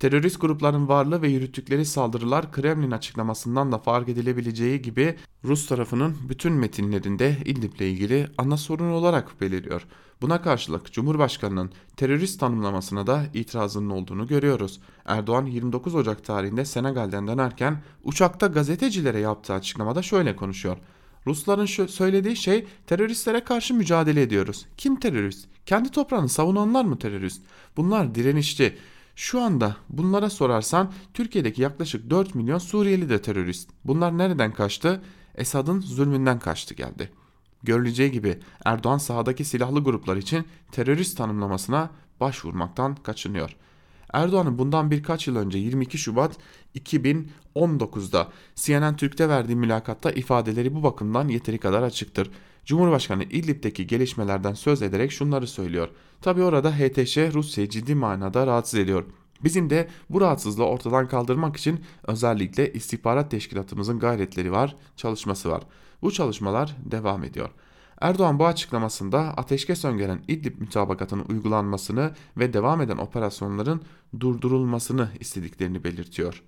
Terörist 0.00 0.40
grupların 0.40 0.88
varlığı 0.88 1.22
ve 1.22 1.28
yürüttükleri 1.28 1.84
saldırılar 1.84 2.52
Kremlin 2.52 2.90
açıklamasından 2.90 3.72
da 3.72 3.78
fark 3.78 4.08
edilebileceği 4.08 4.82
gibi 4.82 5.16
Rus 5.44 5.66
tarafının 5.66 6.16
bütün 6.28 6.52
metinlerinde 6.52 7.36
İdlib'le 7.44 7.80
ilgili 7.80 8.26
ana 8.38 8.56
sorun 8.56 8.90
olarak 8.90 9.40
beliriyor. 9.40 9.86
Buna 10.20 10.42
karşılık 10.42 10.92
Cumhurbaşkanı'nın 10.92 11.70
terörist 11.96 12.40
tanımlamasına 12.40 13.06
da 13.06 13.24
itirazının 13.34 13.90
olduğunu 13.90 14.26
görüyoruz. 14.26 14.80
Erdoğan 15.04 15.46
29 15.46 15.94
Ocak 15.94 16.24
tarihinde 16.24 16.64
Senegal'den 16.64 17.26
dönerken 17.26 17.82
uçakta 18.04 18.46
gazetecilere 18.46 19.18
yaptığı 19.20 19.54
açıklamada 19.54 20.02
şöyle 20.02 20.36
konuşuyor. 20.36 20.76
Rusların 21.26 21.66
şu 21.66 21.88
söylediği 21.88 22.36
şey 22.36 22.66
teröristlere 22.86 23.44
karşı 23.44 23.74
mücadele 23.74 24.22
ediyoruz. 24.22 24.66
Kim 24.76 25.00
terörist? 25.00 25.48
Kendi 25.66 25.90
toprağını 25.90 26.28
savunanlar 26.28 26.84
mı 26.84 26.98
terörist? 26.98 27.42
Bunlar 27.76 28.14
direnişçi. 28.14 28.76
Şu 29.16 29.40
anda 29.40 29.76
bunlara 29.88 30.30
sorarsan 30.30 30.92
Türkiye'deki 31.14 31.62
yaklaşık 31.62 32.10
4 32.10 32.34
milyon 32.34 32.58
Suriyeli 32.58 33.08
de 33.08 33.22
terörist. 33.22 33.70
Bunlar 33.84 34.18
nereden 34.18 34.52
kaçtı? 34.52 35.02
Esad'ın 35.34 35.80
zulmünden 35.80 36.38
kaçtı 36.38 36.74
geldi. 36.74 37.10
Görüleceği 37.62 38.10
gibi 38.10 38.38
Erdoğan 38.64 38.98
sahadaki 38.98 39.44
silahlı 39.44 39.84
gruplar 39.84 40.16
için 40.16 40.46
terörist 40.72 41.18
tanımlamasına 41.18 41.90
başvurmaktan 42.20 42.94
kaçınıyor. 42.94 43.56
Erdoğan'ın 44.12 44.58
bundan 44.58 44.90
birkaç 44.90 45.26
yıl 45.28 45.36
önce 45.36 45.58
22 45.58 45.98
Şubat 45.98 46.38
2019'da 46.74 48.28
CNN 48.54 48.96
Türk'te 48.96 49.28
verdiği 49.28 49.56
mülakatta 49.56 50.10
ifadeleri 50.10 50.74
bu 50.74 50.82
bakımdan 50.82 51.28
yeteri 51.28 51.58
kadar 51.58 51.82
açıktır. 51.82 52.30
Cumhurbaşkanı 52.64 53.24
İdlib'deki 53.24 53.86
gelişmelerden 53.86 54.54
söz 54.54 54.82
ederek 54.82 55.12
şunları 55.12 55.46
söylüyor. 55.46 55.88
Tabi 56.22 56.42
orada 56.42 56.72
HTŞ 56.72 57.18
Rusya'yı 57.18 57.68
ciddi 57.68 57.94
manada 57.94 58.46
rahatsız 58.46 58.80
ediyor. 58.80 59.04
Bizim 59.44 59.70
de 59.70 59.88
bu 60.10 60.20
rahatsızlığı 60.20 60.64
ortadan 60.64 61.08
kaldırmak 61.08 61.56
için 61.56 61.80
özellikle 62.06 62.72
istihbarat 62.72 63.30
teşkilatımızın 63.30 63.98
gayretleri 63.98 64.52
var, 64.52 64.76
çalışması 64.96 65.50
var. 65.50 65.62
Bu 66.02 66.12
çalışmalar 66.12 66.76
devam 66.84 67.24
ediyor. 67.24 67.50
Erdoğan 68.00 68.38
bu 68.38 68.46
açıklamasında 68.46 69.20
ateşkes 69.20 69.84
öngören 69.84 70.22
İdlib 70.28 70.60
mütabakatının 70.60 71.24
uygulanmasını 71.28 72.14
ve 72.36 72.52
devam 72.52 72.80
eden 72.80 72.96
operasyonların 72.96 73.82
durdurulmasını 74.20 75.08
istediklerini 75.20 75.84
belirtiyor. 75.84 76.42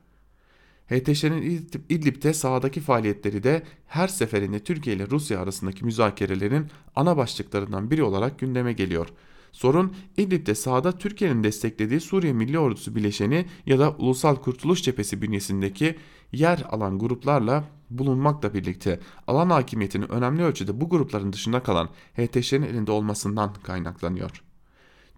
HTŞ'nin 0.90 1.68
İdlib'de 1.88 2.34
sahadaki 2.34 2.80
faaliyetleri 2.80 3.42
de 3.42 3.62
her 3.86 4.08
seferinde 4.08 4.58
Türkiye 4.58 4.96
ile 4.96 5.06
Rusya 5.10 5.40
arasındaki 5.40 5.84
müzakerelerin 5.84 6.66
ana 6.96 7.16
başlıklarından 7.16 7.90
biri 7.90 8.02
olarak 8.02 8.38
gündeme 8.38 8.72
geliyor. 8.72 9.08
Sorun 9.52 9.92
İdlib'de 10.16 10.54
sahada 10.54 10.98
Türkiye'nin 10.98 11.44
desteklediği 11.44 12.00
Suriye 12.00 12.32
Milli 12.32 12.58
Ordusu 12.58 12.94
bileşeni 12.94 13.46
ya 13.66 13.78
da 13.78 13.90
Ulusal 13.90 14.36
Kurtuluş 14.36 14.82
Cephesi 14.82 15.22
bünyesindeki 15.22 15.96
yer 16.32 16.64
alan 16.70 16.98
gruplarla 16.98 17.64
bulunmakla 17.90 18.54
birlikte 18.54 19.00
alan 19.26 19.50
hakimiyetinin 19.50 20.08
önemli 20.08 20.42
ölçüde 20.42 20.80
bu 20.80 20.88
grupların 20.88 21.32
dışında 21.32 21.62
kalan 21.62 21.88
HTŞ'nin 22.16 22.66
elinde 22.66 22.92
olmasından 22.92 23.54
kaynaklanıyor. 23.62 24.42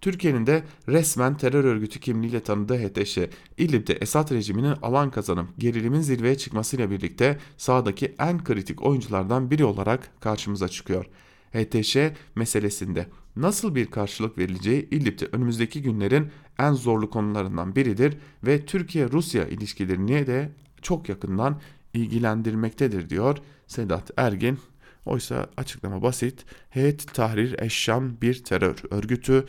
Türkiye'nin 0.01 0.47
de 0.47 0.63
resmen 0.87 1.37
terör 1.37 1.63
örgütü 1.63 1.99
kimliğiyle 1.99 2.39
tanıdığı 2.39 2.77
HTŞ, 2.77 3.19
İdlib'de 3.57 3.93
Esad 3.93 4.31
rejiminin 4.31 4.75
alan 4.81 5.11
kazanıp 5.11 5.47
gerilimin 5.57 6.01
zirveye 6.01 6.37
çıkmasıyla 6.37 6.91
birlikte 6.91 7.39
sahadaki 7.57 8.15
en 8.19 8.43
kritik 8.43 8.81
oyunculardan 8.81 9.51
biri 9.51 9.65
olarak 9.65 10.21
karşımıza 10.21 10.67
çıkıyor. 10.67 11.05
HTŞ 11.53 11.97
meselesinde 12.35 13.07
nasıl 13.35 13.75
bir 13.75 13.85
karşılık 13.85 14.37
verileceği 14.37 14.87
İdlib'de 14.91 15.25
önümüzdeki 15.25 15.81
günlerin 15.81 16.31
en 16.59 16.73
zorlu 16.73 17.09
konularından 17.09 17.75
biridir 17.75 18.17
ve 18.43 18.65
Türkiye-Rusya 18.65 19.47
ilişkilerini 19.47 20.27
de 20.27 20.51
çok 20.81 21.09
yakından 21.09 21.61
ilgilendirmektedir 21.93 23.09
diyor 23.09 23.37
Sedat 23.67 24.11
Ergin. 24.17 24.59
Oysa 25.05 25.49
açıklama 25.57 26.01
basit. 26.01 26.45
Heyet 26.69 27.13
Tahrir 27.13 27.59
Eşşam 27.59 28.21
bir 28.21 28.43
terör 28.43 28.75
örgütü 28.91 29.45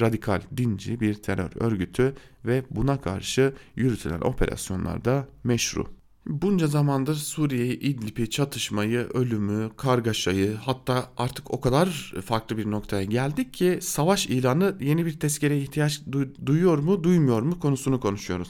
radikal 0.00 0.40
dinci 0.56 1.00
bir 1.00 1.14
terör 1.14 1.50
örgütü 1.54 2.14
ve 2.44 2.62
buna 2.70 3.00
karşı 3.00 3.54
yürütülen 3.76 4.20
operasyonlarda 4.20 5.28
meşru. 5.44 5.86
Bunca 6.26 6.66
zamandır 6.66 7.14
Suriye'yi, 7.14 7.78
İdlib'i, 7.78 8.30
çatışmayı, 8.30 8.98
ölümü, 8.98 9.70
kargaşayı 9.76 10.54
hatta 10.54 11.10
artık 11.16 11.54
o 11.54 11.60
kadar 11.60 12.14
farklı 12.24 12.56
bir 12.58 12.70
noktaya 12.70 13.04
geldik 13.04 13.54
ki 13.54 13.78
savaş 13.82 14.26
ilanı 14.26 14.76
yeni 14.80 15.06
bir 15.06 15.20
tezkereye 15.20 15.60
ihtiyaç 15.60 16.02
duyuyor 16.46 16.78
mu, 16.78 17.04
duymuyor 17.04 17.42
mu 17.42 17.60
konusunu 17.60 18.00
konuşuyoruz. 18.00 18.48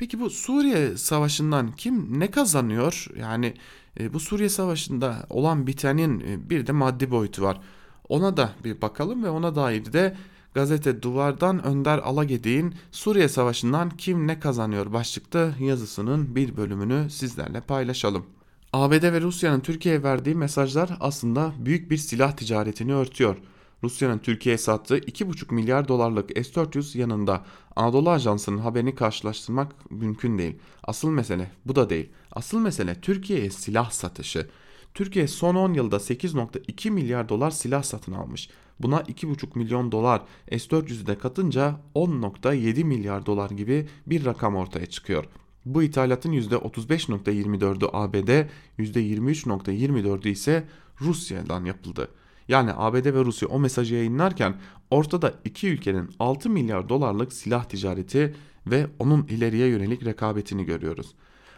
Peki 0.00 0.20
bu 0.20 0.30
Suriye 0.30 0.96
savaşından 0.96 1.72
kim 1.72 2.20
ne 2.20 2.30
kazanıyor? 2.30 3.06
Yani 3.16 3.54
e, 4.00 4.12
bu 4.12 4.20
Suriye 4.20 4.48
savaşında 4.48 5.26
olan 5.30 5.66
bitenin 5.66 6.20
e, 6.20 6.50
bir 6.50 6.66
de 6.66 6.72
maddi 6.72 7.10
boyutu 7.10 7.42
var. 7.42 7.60
Ona 8.08 8.36
da 8.36 8.52
bir 8.64 8.82
bakalım 8.82 9.24
ve 9.24 9.30
ona 9.30 9.54
dair 9.54 9.92
de 9.92 10.16
Gazete 10.54 11.02
Duvar'dan 11.02 11.66
Önder 11.66 11.98
Alagedi'nin 11.98 12.74
Suriye 12.90 13.28
Savaşı'ndan 13.28 13.90
kim 13.90 14.26
ne 14.26 14.40
kazanıyor 14.40 14.92
başlıkta 14.92 15.52
yazısının 15.60 16.36
bir 16.36 16.56
bölümünü 16.56 17.10
sizlerle 17.10 17.60
paylaşalım. 17.60 18.26
ABD 18.72 19.02
ve 19.02 19.20
Rusya'nın 19.20 19.60
Türkiye'ye 19.60 20.02
verdiği 20.02 20.34
mesajlar 20.34 20.90
aslında 21.00 21.52
büyük 21.58 21.90
bir 21.90 21.96
silah 21.96 22.32
ticaretini 22.32 22.94
örtüyor. 22.94 23.36
Rusya'nın 23.84 24.18
Türkiye'ye 24.18 24.58
sattığı 24.58 24.98
2,5 24.98 25.54
milyar 25.54 25.88
dolarlık 25.88 26.30
S-400 26.30 26.98
yanında 26.98 27.44
Anadolu 27.76 28.10
Ajansı'nın 28.10 28.58
haberini 28.58 28.94
karşılaştırmak 28.94 29.90
mümkün 29.90 30.38
değil. 30.38 30.56
Asıl 30.84 31.10
mesele 31.10 31.50
bu 31.66 31.76
da 31.76 31.90
değil. 31.90 32.08
Asıl 32.32 32.58
mesele 32.58 33.00
Türkiye'ye 33.00 33.50
silah 33.50 33.90
satışı. 33.90 34.48
Türkiye 34.94 35.28
son 35.28 35.54
10 35.54 35.74
yılda 35.74 35.96
8.2 35.96 36.90
milyar 36.90 37.28
dolar 37.28 37.50
silah 37.50 37.82
satın 37.82 38.12
almış. 38.12 38.50
Buna 38.80 39.00
2,5 39.00 39.58
milyon 39.58 39.92
dolar 39.92 40.22
S-400'ü 40.50 41.06
de 41.06 41.18
katınca 41.18 41.80
10.7 41.94 42.84
milyar 42.84 43.26
dolar 43.26 43.50
gibi 43.50 43.88
bir 44.06 44.24
rakam 44.24 44.56
ortaya 44.56 44.86
çıkıyor. 44.86 45.24
Bu 45.64 45.82
ithalatın 45.82 46.32
%35.24'ü 46.32 47.88
ABD, 47.92 48.48
%23.24'ü 48.78 50.28
ise 50.28 50.64
Rusya'dan 51.00 51.64
yapıldı. 51.64 52.08
Yani 52.50 52.70
ABD 52.76 53.04
ve 53.04 53.24
Rusya 53.24 53.48
o 53.48 53.58
mesajı 53.58 53.94
yayınlarken 53.94 54.54
ortada 54.90 55.34
iki 55.44 55.68
ülkenin 55.68 56.10
6 56.18 56.50
milyar 56.50 56.88
dolarlık 56.88 57.32
silah 57.32 57.64
ticareti 57.64 58.34
ve 58.66 58.86
onun 58.98 59.26
ileriye 59.26 59.68
yönelik 59.68 60.04
rekabetini 60.04 60.64
görüyoruz. 60.64 61.14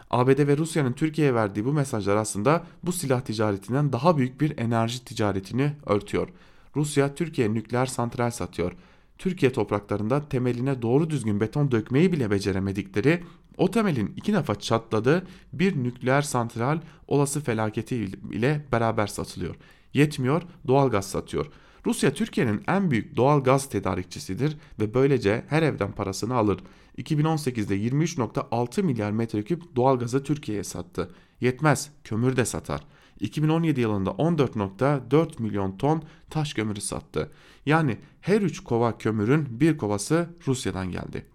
ABD 0.09 0.47
ve 0.47 0.57
Rusya'nın 0.57 0.93
Türkiye'ye 0.93 1.33
verdiği 1.33 1.65
bu 1.65 1.73
mesajlar 1.73 2.15
aslında 2.15 2.63
bu 2.83 2.91
silah 2.91 3.21
ticaretinden 3.21 3.93
daha 3.93 4.17
büyük 4.17 4.41
bir 4.41 4.57
enerji 4.57 5.05
ticaretini 5.05 5.71
örtüyor. 5.85 6.29
Rusya 6.75 7.15
Türkiye 7.15 7.53
nükleer 7.53 7.85
santral 7.85 8.31
satıyor. 8.31 8.71
Türkiye 9.17 9.53
topraklarında 9.53 10.29
temeline 10.29 10.81
doğru 10.81 11.09
düzgün 11.09 11.39
beton 11.39 11.71
dökmeyi 11.71 12.11
bile 12.11 12.31
beceremedikleri 12.31 13.23
o 13.57 13.71
temelin 13.71 14.13
iki 14.17 14.33
defa 14.33 14.55
çatladığı 14.55 15.27
bir 15.53 15.83
nükleer 15.83 16.21
santral 16.21 16.79
olası 17.07 17.41
felaketi 17.41 17.95
ile 18.31 18.65
beraber 18.71 19.07
satılıyor. 19.07 19.55
Yetmiyor 19.93 20.41
doğal 20.67 20.89
gaz 20.89 21.09
satıyor. 21.09 21.45
Rusya 21.85 22.13
Türkiye'nin 22.13 22.63
en 22.67 22.91
büyük 22.91 23.15
doğal 23.15 23.43
gaz 23.43 23.69
tedarikçisidir 23.69 24.57
ve 24.79 24.93
böylece 24.93 25.45
her 25.47 25.63
evden 25.63 25.91
parasını 25.91 26.35
alır. 26.35 26.59
2018'de 26.97 27.77
23.6 27.77 28.83
milyar 28.83 29.11
metreküp 29.11 29.75
doğal 29.75 29.99
gazı 29.99 30.23
Türkiye'ye 30.23 30.63
sattı. 30.63 31.11
Yetmez 31.41 31.91
kömür 32.03 32.35
de 32.35 32.45
satar. 32.45 32.81
2017 33.19 33.81
yılında 33.81 34.09
14.4 34.09 35.41
milyon 35.41 35.77
ton 35.77 36.03
taş 36.29 36.53
kömürü 36.53 36.81
sattı. 36.81 37.31
Yani 37.65 37.97
her 38.21 38.41
3 38.41 38.59
kova 38.59 38.97
kömürün 38.97 39.59
bir 39.59 39.77
kovası 39.77 40.29
Rusya'dan 40.47 40.91
geldi. 40.91 41.25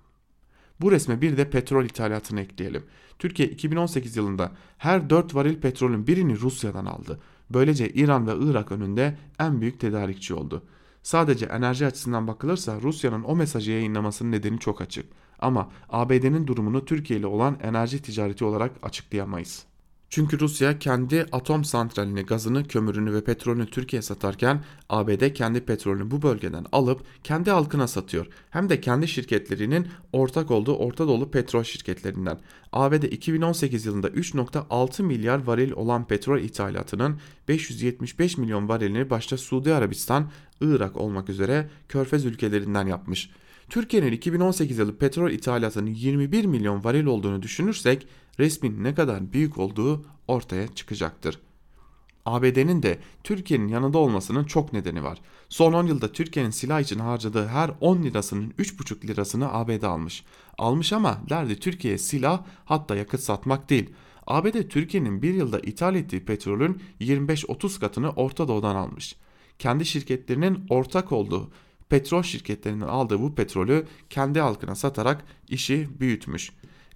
Bu 0.81 0.91
resme 0.91 1.21
bir 1.21 1.37
de 1.37 1.51
petrol 1.51 1.85
ithalatını 1.85 2.41
ekleyelim. 2.41 2.85
Türkiye 3.19 3.49
2018 3.49 4.17
yılında 4.17 4.53
her 4.79 5.11
4 5.11 5.35
varil 5.35 5.61
petrolün 5.61 6.07
birini 6.07 6.41
Rusya'dan 6.41 6.87
aldı. 6.87 7.21
Böylece 7.51 7.89
İran 7.89 8.27
ve 8.27 8.33
Irak 8.51 8.73
önünde 8.73 9.19
en 9.39 9.61
büyük 9.61 9.81
tedarikçi 9.81 10.35
oldu. 10.35 10.63
Sadece 11.03 11.47
enerji 11.47 11.87
açısından 11.87 12.27
bakılırsa 12.27 12.81
Rusya'nın 12.81 13.23
o 13.23 13.37
mesajı 13.37 13.71
yayınlamasının 13.71 14.33
nedeni 14.33 14.59
çok 14.59 14.81
açık. 14.81 15.07
Ama 15.39 15.71
ABD'nin 15.89 16.47
durumunu 16.47 16.85
Türkiye 16.85 17.19
ile 17.19 17.27
olan 17.27 17.59
enerji 17.63 18.03
ticareti 18.03 18.45
olarak 18.45 18.73
açıklayamayız. 18.83 19.65
Çünkü 20.11 20.41
Rusya 20.41 20.79
kendi 20.79 21.27
atom 21.33 21.65
santralini, 21.65 22.23
gazını, 22.23 22.65
kömürünü 22.65 23.15
ve 23.15 23.25
petrolünü 23.25 23.67
Türkiye'ye 23.67 24.03
satarken 24.03 24.65
ABD 24.89 25.33
kendi 25.33 25.61
petrolünü 25.61 26.11
bu 26.11 26.23
bölgeden 26.23 26.67
alıp 26.73 27.03
kendi 27.25 27.51
halkına 27.51 27.89
satıyor. 27.89 28.27
Hem 28.51 28.69
de 28.69 28.81
kendi 28.81 29.09
şirketlerinin 29.09 29.87
ortak 30.13 30.51
olduğu 30.51 30.77
Orta 30.77 31.09
Doğu 31.09 31.31
petrol 31.31 31.63
şirketlerinden. 31.63 32.41
ABD 32.73 33.03
2018 33.03 33.87
yılında 33.87 34.09
3.6 34.09 35.03
milyar 35.03 35.45
varil 35.45 35.73
olan 35.73 36.07
petrol 36.07 36.39
ithalatının 36.39 37.21
575 37.49 38.39
milyon 38.39 38.69
varilini 38.69 39.11
başta 39.11 39.37
Suudi 39.37 39.75
Arabistan, 39.75 40.31
Irak 40.61 40.97
olmak 40.97 41.29
üzere 41.29 41.71
körfez 41.89 42.25
ülkelerinden 42.25 42.87
yapmış. 42.87 43.31
Türkiye'nin 43.69 44.13
2018 44.13 44.79
yılı 44.79 44.99
petrol 44.99 45.31
ithalatının 45.31 45.91
21 45.91 46.45
milyon 46.45 46.85
varil 46.85 47.07
olduğunu 47.07 47.43
düşünürsek 47.43 48.07
resmin 48.39 48.85
ne 48.85 48.95
kadar 48.95 49.33
büyük 49.33 49.59
olduğu 49.59 50.05
ortaya 50.29 50.75
çıkacaktır. 50.75 51.39
ABD'nin 52.27 52.83
de 52.83 52.99
Türkiye'nin 53.25 53.69
yanında 53.69 53.99
olmasının 53.99 54.45
çok 54.45 54.73
nedeni 54.73 55.03
var. 55.05 55.21
Son 55.49 55.73
10 55.73 55.87
yılda 55.87 56.13
Türkiye'nin 56.13 56.51
silah 56.51 56.81
için 56.81 56.99
harcadığı 56.99 57.47
her 57.47 57.71
10 57.81 58.03
lirasının 58.03 58.51
3,5 58.51 59.07
lirasını 59.09 59.53
ABD 59.53 59.83
almış. 59.83 60.25
Almış 60.59 60.93
ama 60.93 61.23
derdi 61.31 61.61
Türkiye'ye 61.61 61.99
silah 61.99 62.45
hatta 62.65 62.97
yakıt 62.97 63.21
satmak 63.21 63.71
değil. 63.71 63.91
ABD 64.27 64.69
Türkiye'nin 64.69 65.23
bir 65.23 65.35
yılda 65.35 65.61
ithal 65.61 65.95
ettiği 65.95 66.25
petrolün 66.25 66.83
25-30 67.01 67.81
katını 67.81 68.11
Orta 68.11 68.49
Doğu'dan 68.49 68.77
almış. 68.77 69.17
Kendi 69.59 69.87
şirketlerinin 69.87 70.67
ortak 70.71 71.13
olduğu 71.13 71.51
petrol 71.89 72.23
şirketlerinden 72.23 72.87
aldığı 72.87 73.21
bu 73.21 73.35
petrolü 73.35 73.87
kendi 74.11 74.41
halkına 74.41 74.75
satarak 74.75 75.25
işi 75.49 75.89
büyütmüş. 76.01 76.51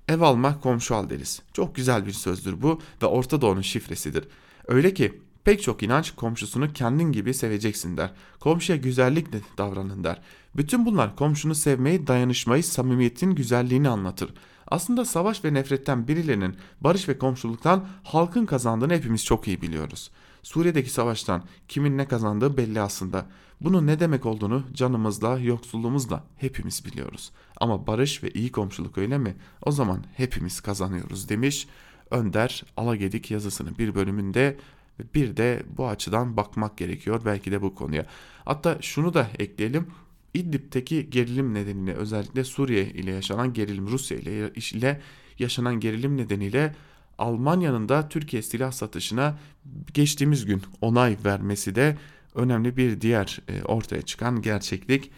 Ev 0.08 0.20
alma 0.20 0.60
komşu 0.60 0.96
al 0.96 1.10
deriz. 1.10 1.42
Çok 1.52 1.74
güzel 1.74 2.06
bir 2.06 2.12
sözdür 2.12 2.62
bu 2.62 2.80
ve 3.02 3.06
Orta 3.06 3.40
Doğu'nun 3.40 3.60
şifresidir. 3.60 4.28
Öyle 4.68 4.94
ki 4.94 5.20
pek 5.44 5.62
çok 5.62 5.82
inanç 5.82 6.10
komşusunu 6.10 6.72
kendin 6.72 7.12
gibi 7.12 7.34
seveceksin 7.34 7.96
der. 7.96 8.10
Komşuya 8.40 8.78
güzellikle 8.78 9.40
davranın 9.58 10.04
der. 10.04 10.20
Bütün 10.56 10.86
bunlar 10.86 11.16
komşunu 11.16 11.54
sevmeyi, 11.54 12.06
dayanışmayı, 12.06 12.64
samimiyetin 12.64 13.34
güzelliğini 13.34 13.88
anlatır. 13.88 14.34
Aslında 14.68 15.04
savaş 15.04 15.44
ve 15.44 15.54
nefretten 15.54 16.08
birilerinin 16.08 16.56
barış 16.80 17.08
ve 17.08 17.18
komşuluktan 17.18 17.86
halkın 18.04 18.46
kazandığını 18.46 18.94
hepimiz 18.94 19.24
çok 19.24 19.48
iyi 19.48 19.62
biliyoruz. 19.62 20.10
Suriye'deki 20.42 20.90
savaştan 20.90 21.44
kimin 21.68 21.98
ne 21.98 22.08
kazandığı 22.08 22.56
belli 22.56 22.80
aslında. 22.80 23.26
Bunun 23.60 23.86
ne 23.86 24.00
demek 24.00 24.26
olduğunu 24.26 24.64
canımızla, 24.72 25.38
yoksulluğumuzla 25.38 26.24
hepimiz 26.36 26.84
biliyoruz. 26.84 27.32
Ama 27.56 27.86
barış 27.86 28.22
ve 28.22 28.30
iyi 28.30 28.52
komşuluk 28.52 28.98
öyle 28.98 29.18
mi? 29.18 29.36
O 29.62 29.72
zaman 29.72 30.04
hepimiz 30.16 30.60
kazanıyoruz 30.60 31.28
demiş 31.28 31.68
Önder 32.10 32.64
Alagedik 32.76 33.30
yazısının 33.30 33.78
bir 33.78 33.94
bölümünde 33.94 34.56
bir 35.14 35.36
de 35.36 35.62
bu 35.76 35.88
açıdan 35.88 36.36
bakmak 36.36 36.78
gerekiyor 36.78 37.22
belki 37.24 37.52
de 37.52 37.62
bu 37.62 37.74
konuya. 37.74 38.06
Hatta 38.44 38.78
şunu 38.80 39.14
da 39.14 39.30
ekleyelim. 39.38 39.86
İdlib'teki 40.34 41.10
gerilim 41.10 41.54
nedeniyle 41.54 41.94
özellikle 41.94 42.44
Suriye 42.44 42.84
ile 42.84 43.10
yaşanan 43.10 43.52
gerilim, 43.52 43.86
Rusya 43.86 44.18
ile 44.72 45.00
yaşanan 45.38 45.80
gerilim 45.80 46.16
nedeniyle 46.16 46.74
Almanya'nın 47.18 47.88
da 47.88 48.08
Türkiye 48.08 48.42
silah 48.42 48.72
satışına 48.72 49.38
geçtiğimiz 49.94 50.46
gün 50.46 50.62
onay 50.80 51.16
vermesi 51.24 51.74
de 51.74 51.96
önemli 52.34 52.76
bir 52.76 53.00
diğer 53.00 53.40
e, 53.48 53.62
ortaya 53.62 54.02
çıkan 54.02 54.42
gerçeklik. 54.42 55.10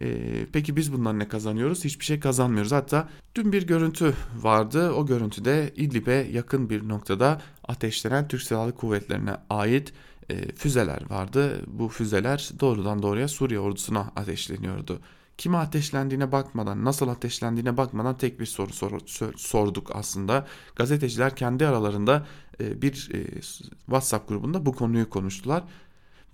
E, 0.00 0.16
peki 0.52 0.76
biz 0.76 0.92
bundan 0.92 1.18
ne 1.18 1.28
kazanıyoruz? 1.28 1.84
Hiçbir 1.84 2.04
şey 2.04 2.20
kazanmıyoruz. 2.20 2.72
Hatta 2.72 3.08
dün 3.34 3.52
bir 3.52 3.66
görüntü 3.66 4.14
vardı. 4.36 4.92
O 4.92 5.06
görüntüde 5.06 5.72
İdlib'e 5.76 6.28
yakın 6.32 6.70
bir 6.70 6.88
noktada 6.88 7.40
ateşlenen 7.68 8.28
Türk 8.28 8.42
Silahlı 8.42 8.74
Kuvvetlerine 8.74 9.36
ait 9.50 9.92
e, 10.30 10.52
füzeler 10.52 11.10
vardı. 11.10 11.60
Bu 11.66 11.88
füzeler 11.88 12.50
doğrudan 12.60 13.02
doğruya 13.02 13.28
Suriye 13.28 13.60
ordusuna 13.60 14.12
ateşleniyordu. 14.16 15.00
Kime 15.38 15.56
ateşlendiğine 15.56 16.32
bakmadan, 16.32 16.84
nasıl 16.84 17.08
ateşlendiğine 17.08 17.76
bakmadan 17.76 18.18
tek 18.18 18.40
bir 18.40 18.46
soru 18.46 18.72
sor, 18.72 19.00
sorduk 19.36 19.90
aslında. 19.94 20.46
Gazeteciler 20.76 21.36
kendi 21.36 21.66
aralarında 21.66 22.26
e, 22.60 22.82
bir 22.82 23.10
e, 23.14 23.40
WhatsApp 23.86 24.28
grubunda 24.28 24.66
bu 24.66 24.72
konuyu 24.72 25.10
konuştular. 25.10 25.64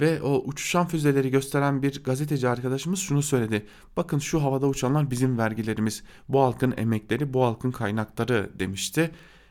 Ve 0.01 0.23
o 0.23 0.43
uçuşan 0.47 0.87
füzeleri 0.87 1.31
gösteren 1.31 1.83
bir 1.83 2.05
gazeteci 2.05 2.49
arkadaşımız 2.49 2.99
şunu 2.99 3.23
söyledi. 3.23 3.67
Bakın 3.97 4.19
şu 4.19 4.43
havada 4.43 4.67
uçanlar 4.67 5.11
bizim 5.11 5.39
vergilerimiz, 5.39 6.03
bu 6.29 6.41
halkın 6.41 6.75
emekleri, 6.77 7.35
bu 7.35 7.45
halkın 7.45 7.71
kaynakları 7.71 8.51
demişti. 8.59 9.11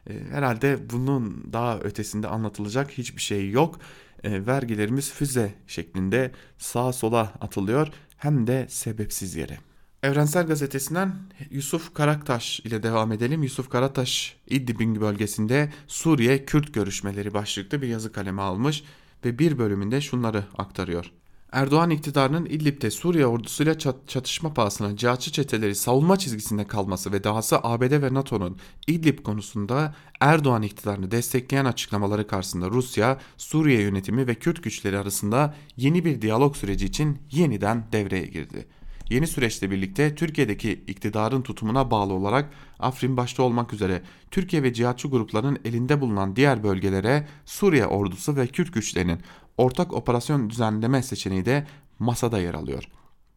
E, 0.10 0.14
herhalde 0.32 0.90
bunun 0.90 1.54
daha 1.54 1.80
ötesinde 1.80 2.28
anlatılacak 2.28 2.92
hiçbir 2.92 3.22
şey 3.22 3.50
yok. 3.50 3.80
E, 4.24 4.46
vergilerimiz 4.46 5.12
füze 5.12 5.54
şeklinde 5.68 6.32
sağa 6.58 6.94
sola 6.94 7.22
atılıyor 7.42 7.88
hem 8.20 8.48
de 8.48 8.66
sebepsiz 8.70 9.36
yere. 9.36 9.58
Evrensel 10.04 10.48
Gazetesi'nden 10.48 11.16
Yusuf 11.52 11.94
Karaktaş 11.94 12.60
ile 12.60 12.84
devam 12.84 13.12
edelim. 13.12 13.44
Yusuf 13.44 13.70
Karaktaş 13.70 14.36
İdlib'in 14.48 15.02
bölgesinde 15.02 15.74
Suriye 15.88 16.46
Kürt 16.46 16.74
görüşmeleri 16.74 17.34
başlıklı 17.34 17.82
bir 17.82 17.88
yazı 17.88 18.12
kalemi 18.12 18.42
almış 18.42 18.84
ve 19.26 19.40
bir 19.40 19.58
bölümünde 19.58 20.02
şunları 20.02 20.44
aktarıyor. 20.58 21.12
Erdoğan 21.52 21.90
iktidarının 21.90 22.46
İdlib'de 22.46 22.92
Suriye 22.92 23.26
ordusuyla 23.26 23.78
çatışma 24.08 24.54
pahasına 24.54 24.98
cihatçı 24.98 25.32
çeteleri 25.32 25.76
savunma 25.76 26.18
çizgisinde 26.18 26.68
kalması 26.68 27.12
ve 27.12 27.24
dahası 27.24 27.58
ABD 27.64 28.02
ve 28.02 28.14
NATO'nun 28.14 28.58
İdlib 28.88 29.20
konusunda 29.20 29.96
Erdoğan 30.20 30.62
iktidarını 30.62 31.12
destekleyen 31.12 31.66
açıklamaları 31.66 32.28
karşısında 32.28 32.70
Rusya, 32.70 33.18
Suriye 33.38 33.82
yönetimi 33.82 34.28
ve 34.28 34.36
Kürt 34.36 34.64
güçleri 34.64 34.98
arasında 34.98 35.56
yeni 35.78 36.06
bir 36.06 36.22
diyalog 36.22 36.56
süreci 36.56 36.86
için 36.86 37.18
yeniden 37.32 37.84
devreye 37.92 38.26
girdi. 38.26 38.68
Yeni 39.10 39.28
süreçle 39.28 39.72
birlikte 39.72 40.16
Türkiye'deki 40.16 40.72
iktidarın 40.88 41.42
tutumuna 41.42 41.92
bağlı 41.92 42.14
olarak 42.14 42.50
Afrin 42.80 43.18
başta 43.18 43.44
olmak 43.44 43.74
üzere 43.74 44.02
Türkiye 44.32 44.64
ve 44.64 44.74
cihatçı 44.74 45.08
grupların 45.08 45.60
elinde 45.66 46.02
bulunan 46.02 46.36
diğer 46.36 46.64
bölgelere 46.64 47.28
Suriye 47.46 47.86
ordusu 47.86 48.36
ve 48.36 48.48
Kürt 48.48 48.74
güçlerinin 48.74 49.20
ortak 49.60 49.94
operasyon 49.94 50.50
düzenleme 50.50 51.04
seçeneği 51.04 51.46
de 51.46 51.68
masada 52.00 52.40
yer 52.40 52.54
alıyor. 52.54 52.84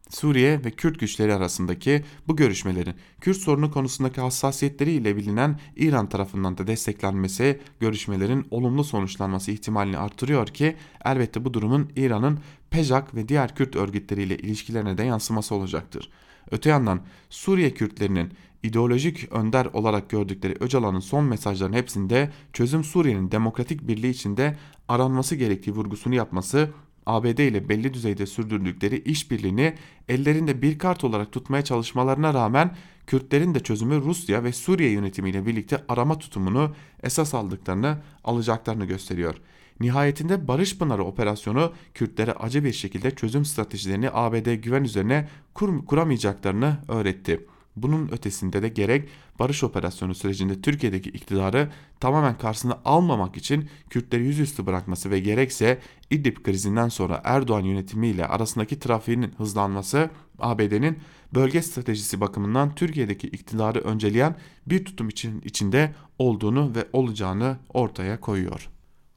Suriye 0.09 0.65
ve 0.65 0.71
Kürt 0.71 0.99
güçleri 0.99 1.33
arasındaki 1.33 2.03
bu 2.27 2.35
görüşmelerin 2.35 2.95
Kürt 3.21 3.37
sorunu 3.37 3.71
konusundaki 3.71 4.21
hassasiyetleriyle 4.21 5.17
bilinen 5.17 5.59
İran 5.75 6.09
tarafından 6.09 6.57
da 6.57 6.67
desteklenmesi 6.67 7.59
görüşmelerin 7.79 8.47
olumlu 8.51 8.83
sonuçlanması 8.83 9.51
ihtimalini 9.51 9.97
artırıyor 9.97 10.47
ki 10.47 10.75
elbette 11.05 11.45
bu 11.45 11.53
durumun 11.53 11.91
İran'ın 11.95 12.39
PEJAK 12.69 13.15
ve 13.15 13.27
diğer 13.27 13.55
Kürt 13.55 13.75
örgütleriyle 13.75 14.37
ilişkilerine 14.37 14.97
de 14.97 15.03
yansıması 15.03 15.55
olacaktır. 15.55 16.09
Öte 16.51 16.69
yandan 16.69 17.01
Suriye 17.29 17.73
Kürtlerinin 17.73 18.33
ideolojik 18.63 19.31
önder 19.31 19.65
olarak 19.65 20.09
gördükleri 20.09 20.55
Öcalan'ın 20.59 20.99
son 20.99 21.25
mesajlarının 21.25 21.77
hepsinde 21.77 22.31
çözüm 22.53 22.83
Suriye'nin 22.83 23.31
demokratik 23.31 23.87
birliği 23.87 24.09
içinde 24.09 24.57
aranması 24.87 25.35
gerektiği 25.35 25.71
vurgusunu 25.71 26.15
yapması 26.15 26.69
ABD 27.05 27.39
ile 27.39 27.69
belli 27.69 27.93
düzeyde 27.93 28.25
sürdürdükleri 28.25 28.99
işbirliğini 28.99 29.73
ellerinde 30.09 30.61
bir 30.61 30.79
kart 30.79 31.03
olarak 31.03 31.31
tutmaya 31.31 31.63
çalışmalarına 31.63 32.33
rağmen 32.33 32.75
Kürtlerin 33.07 33.55
de 33.55 33.59
çözümü 33.59 34.01
Rusya 34.01 34.43
ve 34.43 34.51
Suriye 34.53 34.89
yönetimiyle 34.89 35.45
birlikte 35.45 35.83
arama 35.87 36.19
tutumunu 36.19 36.75
esas 37.03 37.33
aldıklarını 37.33 37.97
alacaklarını 38.23 38.85
gösteriyor. 38.85 39.35
Nihayetinde 39.79 40.47
Barış 40.47 40.77
Pınarı 40.77 41.03
operasyonu 41.03 41.73
Kürtlere 41.93 42.31
acı 42.31 42.63
bir 42.63 42.73
şekilde 42.73 43.11
çözüm 43.11 43.45
stratejilerini 43.45 44.09
ABD 44.13 44.53
güven 44.53 44.83
üzerine 44.83 45.29
kur 45.53 45.85
kuramayacaklarını 45.85 46.77
öğretti. 46.87 47.47
Bunun 47.75 48.07
ötesinde 48.11 48.61
de 48.61 48.69
gerek 48.69 49.09
barış 49.39 49.63
operasyonu 49.63 50.15
sürecinde 50.15 50.61
Türkiye'deki 50.61 51.09
iktidarı 51.09 51.71
tamamen 51.99 52.37
karşısına 52.37 52.79
almamak 52.85 53.37
için 53.37 53.69
Kürtleri 53.89 54.25
yüzüstü 54.25 54.65
bırakması 54.65 55.11
ve 55.11 55.19
gerekse 55.19 55.79
İdlib 56.09 56.37
krizinden 56.37 56.89
sonra 56.89 57.21
Erdoğan 57.23 57.63
yönetimiyle 57.63 58.27
arasındaki 58.27 58.79
trafiğin 58.79 59.31
hızlanması 59.37 60.09
ABD'nin 60.39 60.97
bölge 61.33 61.61
stratejisi 61.61 62.21
bakımından 62.21 62.75
Türkiye'deki 62.75 63.27
iktidarı 63.27 63.79
önceleyen 63.79 64.35
bir 64.65 64.85
tutum 64.85 65.09
için 65.09 65.41
içinde 65.41 65.95
olduğunu 66.19 66.75
ve 66.75 66.87
olacağını 66.93 67.57
ortaya 67.73 68.19
koyuyor. 68.19 68.69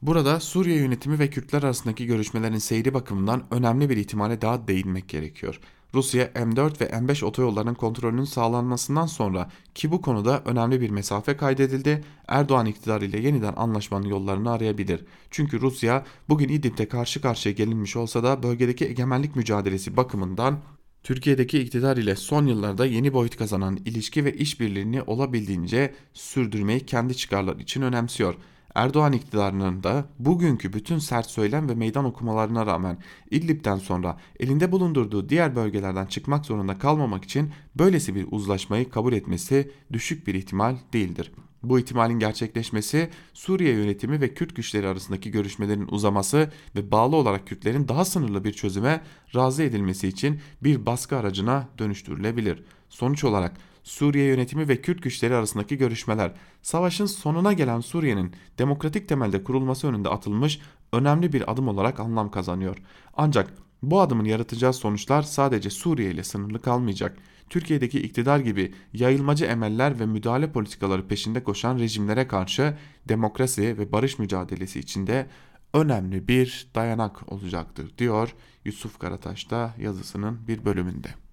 Burada 0.02 0.40
Suriye 0.40 0.76
yönetimi 0.76 1.18
ve 1.18 1.30
Kürtler 1.30 1.62
arasındaki 1.62 2.06
görüşmelerin 2.06 2.58
seyri 2.58 2.94
bakımından 2.94 3.44
önemli 3.50 3.90
bir 3.90 3.96
ihtimale 3.96 4.40
daha 4.40 4.68
değinmek 4.68 5.08
gerekiyor. 5.08 5.60
Rusya 5.94 6.26
M4 6.26 6.80
ve 6.80 6.84
M5 6.84 7.24
otoyollarının 7.24 7.74
kontrolünün 7.74 8.24
sağlanmasından 8.24 9.06
sonra 9.06 9.50
ki 9.74 9.90
bu 9.90 10.00
konuda 10.00 10.42
önemli 10.44 10.80
bir 10.80 10.90
mesafe 10.90 11.36
kaydedildi, 11.36 12.04
Erdoğan 12.28 12.66
iktidarı 12.66 13.04
ile 13.04 13.20
yeniden 13.20 13.54
anlaşmanın 13.56 14.06
yollarını 14.06 14.50
arayabilir. 14.50 15.04
Çünkü 15.30 15.60
Rusya 15.60 16.04
bugün 16.28 16.48
İdlib'de 16.48 16.88
karşı 16.88 17.20
karşıya 17.20 17.54
gelinmiş 17.54 17.96
olsa 17.96 18.22
da 18.22 18.42
bölgedeki 18.42 18.84
egemenlik 18.84 19.36
mücadelesi 19.36 19.96
bakımından 19.96 20.58
Türkiye'deki 21.02 21.58
iktidar 21.58 21.96
ile 21.96 22.16
son 22.16 22.46
yıllarda 22.46 22.86
yeni 22.86 23.12
boyut 23.12 23.36
kazanan 23.36 23.76
ilişki 23.76 24.24
ve 24.24 24.32
işbirliğini 24.32 25.02
olabildiğince 25.02 25.94
sürdürmeyi 26.12 26.86
kendi 26.86 27.16
çıkarları 27.16 27.62
için 27.62 27.82
önemsiyor. 27.82 28.34
Erdoğan 28.76 29.12
iktidarının 29.12 29.82
da 29.82 30.04
bugünkü 30.18 30.72
bütün 30.72 30.98
sert 30.98 31.26
söylem 31.26 31.68
ve 31.68 31.74
meydan 31.74 32.04
okumalarına 32.04 32.66
rağmen 32.66 32.98
İdlib'den 33.30 33.76
sonra 33.76 34.18
elinde 34.40 34.72
bulundurduğu 34.72 35.28
diğer 35.28 35.56
bölgelerden 35.56 36.06
çıkmak 36.06 36.46
zorunda 36.46 36.78
kalmamak 36.78 37.24
için 37.24 37.50
böylesi 37.74 38.14
bir 38.14 38.26
uzlaşmayı 38.30 38.90
kabul 38.90 39.12
etmesi 39.12 39.70
düşük 39.92 40.26
bir 40.26 40.34
ihtimal 40.34 40.76
değildir. 40.92 41.32
Bu 41.62 41.78
ihtimalin 41.78 42.18
gerçekleşmesi 42.18 43.10
Suriye 43.32 43.72
yönetimi 43.72 44.20
ve 44.20 44.34
Kürt 44.34 44.56
güçleri 44.56 44.88
arasındaki 44.88 45.30
görüşmelerin 45.30 45.88
uzaması 45.90 46.50
ve 46.76 46.90
bağlı 46.90 47.16
olarak 47.16 47.46
Kürtlerin 47.46 47.88
daha 47.88 48.04
sınırlı 48.04 48.44
bir 48.44 48.52
çözüme 48.52 49.00
razı 49.34 49.62
edilmesi 49.62 50.08
için 50.08 50.40
bir 50.62 50.86
baskı 50.86 51.16
aracına 51.16 51.68
dönüştürülebilir. 51.78 52.64
Sonuç 52.88 53.24
olarak 53.24 53.52
Suriye 53.86 54.24
yönetimi 54.24 54.68
ve 54.68 54.80
Kürt 54.80 55.02
güçleri 55.02 55.34
arasındaki 55.34 55.76
görüşmeler, 55.78 56.32
savaşın 56.62 57.06
sonuna 57.06 57.52
gelen 57.52 57.80
Suriye'nin 57.80 58.32
demokratik 58.58 59.08
temelde 59.08 59.44
kurulması 59.44 59.86
önünde 59.86 60.08
atılmış 60.08 60.60
önemli 60.92 61.32
bir 61.32 61.52
adım 61.52 61.68
olarak 61.68 62.00
anlam 62.00 62.30
kazanıyor. 62.30 62.76
Ancak 63.14 63.52
bu 63.82 64.00
adımın 64.00 64.24
yaratacağı 64.24 64.72
sonuçlar 64.72 65.22
sadece 65.22 65.70
Suriye 65.70 66.10
ile 66.10 66.22
sınırlı 66.24 66.62
kalmayacak. 66.62 67.18
Türkiye'deki 67.50 68.02
iktidar 68.02 68.38
gibi 68.38 68.74
yayılmacı 68.92 69.44
emeller 69.44 70.00
ve 70.00 70.06
müdahale 70.06 70.52
politikaları 70.52 71.08
peşinde 71.08 71.44
koşan 71.44 71.78
rejimlere 71.78 72.28
karşı 72.28 72.76
demokrasi 73.08 73.78
ve 73.78 73.92
barış 73.92 74.18
mücadelesi 74.18 74.80
içinde 74.80 75.26
önemli 75.74 76.28
bir 76.28 76.70
dayanak 76.74 77.32
olacaktır 77.32 77.98
diyor 77.98 78.34
Yusuf 78.64 78.98
Karataş 78.98 79.50
da 79.50 79.74
yazısının 79.78 80.48
bir 80.48 80.64
bölümünde. 80.64 81.25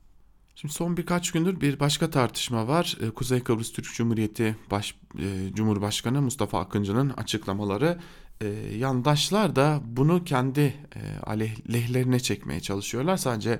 Şimdi 0.55 0.73
son 0.73 0.97
birkaç 0.97 1.31
gündür 1.31 1.61
bir 1.61 1.79
başka 1.79 2.09
tartışma 2.09 2.67
var. 2.67 2.97
Ee, 3.01 3.09
Kuzey 3.09 3.39
Kıbrıs 3.39 3.71
Türk 3.71 3.93
Cumhuriyeti 3.93 4.55
Baş, 4.71 4.95
e, 5.19 5.53
Cumhurbaşkanı 5.53 6.21
Mustafa 6.21 6.59
Akıncı'nın 6.59 7.09
açıklamaları. 7.09 7.99
E, 8.41 8.47
yandaşlar 8.77 9.55
da 9.55 9.81
bunu 9.85 10.23
kendi 10.23 10.61
e, 10.95 11.19
aleyhlerine 11.23 12.19
çekmeye 12.19 12.59
çalışıyorlar. 12.59 13.17
Sadece 13.17 13.59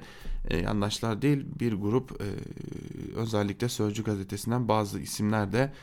e, 0.50 0.58
yandaşlar 0.58 1.22
değil 1.22 1.46
bir 1.60 1.74
grup 1.74 2.22
özellikle 3.16 3.70
Sözcü 3.70 4.04
gazetesinden 4.04 4.68
bazı 4.68 5.00
isimler 5.00 5.52
de 5.52 5.74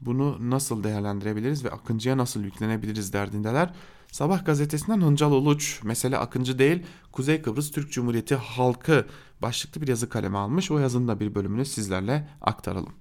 bunu 0.00 0.50
nasıl 0.50 0.84
değerlendirebiliriz 0.84 1.64
ve 1.64 1.70
Akıncı'ya 1.70 2.16
nasıl 2.16 2.44
yüklenebiliriz 2.44 3.12
derdindeler. 3.12 3.74
Sabah 4.12 4.44
gazetesinden 4.44 5.00
Hıncal 5.00 5.32
Uluç 5.32 5.80
mesele 5.82 6.16
Akıncı 6.16 6.58
değil 6.58 6.82
Kuzey 7.12 7.42
Kıbrıs 7.42 7.70
Türk 7.70 7.92
Cumhuriyeti 7.92 8.34
halkı 8.34 9.06
başlıklı 9.42 9.82
bir 9.82 9.88
yazı 9.88 10.08
kaleme 10.08 10.38
almış. 10.38 10.70
O 10.70 10.78
yazının 10.78 11.08
da 11.08 11.20
bir 11.20 11.34
bölümünü 11.34 11.64
sizlerle 11.66 12.28
aktaralım. 12.40 12.92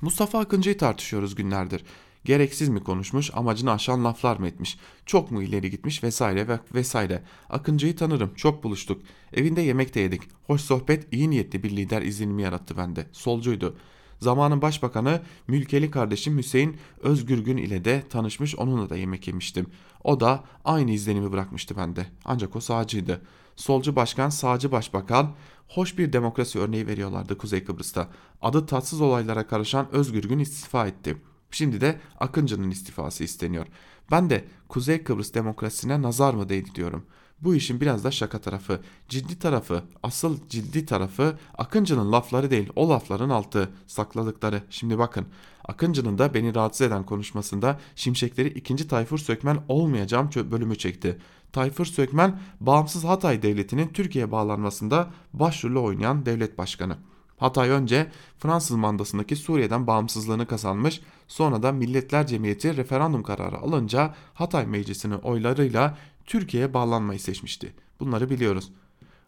Mustafa 0.00 0.38
Akıncı'yı 0.38 0.78
tartışıyoruz 0.78 1.34
günlerdir. 1.34 1.84
Gereksiz 2.24 2.68
mi 2.68 2.84
konuşmuş, 2.84 3.30
amacını 3.34 3.72
aşan 3.72 4.04
laflar 4.04 4.36
mı 4.36 4.48
etmiş, 4.48 4.78
çok 5.06 5.30
mu 5.30 5.42
ileri 5.42 5.70
gitmiş 5.70 6.02
vesaire 6.02 6.48
ve 6.48 6.60
vesaire. 6.74 7.22
Akıncı'yı 7.50 7.96
tanırım, 7.96 8.34
çok 8.34 8.64
buluştuk. 8.64 9.02
Evinde 9.32 9.60
yemek 9.60 9.94
de 9.94 10.00
yedik. 10.00 10.22
Hoş 10.46 10.60
sohbet, 10.60 11.12
iyi 11.12 11.30
niyetli 11.30 11.62
bir 11.62 11.70
lider 11.70 12.02
izlenimi 12.02 12.42
yarattı 12.42 12.76
bende. 12.76 13.06
Solcuydu. 13.12 13.76
Zamanın 14.20 14.62
başbakanı 14.62 15.22
mülkeli 15.48 15.90
kardeşim 15.90 16.38
Hüseyin 16.38 16.76
Özgürgün 17.00 17.56
ile 17.56 17.84
de 17.84 18.02
tanışmış 18.08 18.56
onunla 18.56 18.90
da 18.90 18.96
yemek 18.96 19.26
yemiştim. 19.26 19.66
O 20.04 20.20
da 20.20 20.44
aynı 20.64 20.90
izlenimi 20.90 21.32
bırakmıştı 21.32 21.76
bende. 21.76 22.06
Ancak 22.24 22.56
o 22.56 22.60
sağcıydı. 22.60 23.22
Solcu 23.56 23.96
başkan 23.96 24.28
sağcı 24.28 24.72
başbakan 24.72 25.34
hoş 25.68 25.98
bir 25.98 26.12
demokrasi 26.12 26.58
örneği 26.58 26.86
veriyorlardı 26.86 27.38
Kuzey 27.38 27.64
Kıbrıs'ta. 27.64 28.08
Adı 28.42 28.66
tatsız 28.66 29.00
olaylara 29.00 29.46
karışan 29.46 29.88
Özgürgün 29.92 30.38
istifa 30.38 30.86
etti. 30.86 31.16
Şimdi 31.50 31.80
de 31.80 32.00
Akıncı'nın 32.20 32.70
istifası 32.70 33.24
isteniyor. 33.24 33.66
Ben 34.10 34.30
de 34.30 34.44
Kuzey 34.68 35.02
Kıbrıs 35.02 35.34
demokrasisine 35.34 36.02
nazar 36.02 36.34
mı 36.34 36.48
değdi 36.48 36.74
diyorum. 36.74 37.06
Bu 37.40 37.54
işin 37.54 37.80
biraz 37.80 38.04
da 38.04 38.10
şaka 38.10 38.40
tarafı. 38.40 38.80
Ciddi 39.08 39.38
tarafı, 39.38 39.82
asıl 40.02 40.38
ciddi 40.48 40.86
tarafı 40.86 41.38
Akıncı'nın 41.58 42.12
lafları 42.12 42.50
değil 42.50 42.68
o 42.76 42.88
lafların 42.88 43.30
altı 43.30 43.70
sakladıkları. 43.86 44.62
Şimdi 44.70 44.98
bakın 44.98 45.26
Akıncı'nın 45.64 46.18
da 46.18 46.34
beni 46.34 46.54
rahatsız 46.54 46.86
eden 46.86 47.06
konuşmasında 47.06 47.80
Şimşekleri 47.96 48.48
ikinci 48.48 48.88
Tayfur 48.88 49.18
Sökmen 49.18 49.58
olmayacağım 49.68 50.30
bölümü 50.34 50.76
çekti. 50.78 51.18
Tayfur 51.52 51.86
Sökmen 51.86 52.40
bağımsız 52.60 53.04
Hatay 53.04 53.42
Devleti'nin 53.42 53.88
Türkiye'ye 53.88 54.32
bağlanmasında 54.32 55.10
başrolü 55.32 55.78
oynayan 55.78 56.26
devlet 56.26 56.58
başkanı. 56.58 56.96
Hatay 57.36 57.70
önce 57.70 58.06
Fransız 58.38 58.76
mandasındaki 58.76 59.36
Suriye'den 59.36 59.86
bağımsızlığını 59.86 60.46
kazanmış, 60.46 61.00
sonra 61.28 61.62
da 61.62 61.72
Milletler 61.72 62.26
Cemiyeti 62.26 62.76
referandum 62.76 63.22
kararı 63.22 63.58
alınca 63.58 64.14
Hatay 64.34 64.66
Meclisi'nin 64.66 65.18
oylarıyla 65.18 65.98
Türkiye'ye 66.24 66.74
bağlanmayı 66.74 67.20
seçmişti. 67.20 67.74
Bunları 68.00 68.30
biliyoruz. 68.30 68.72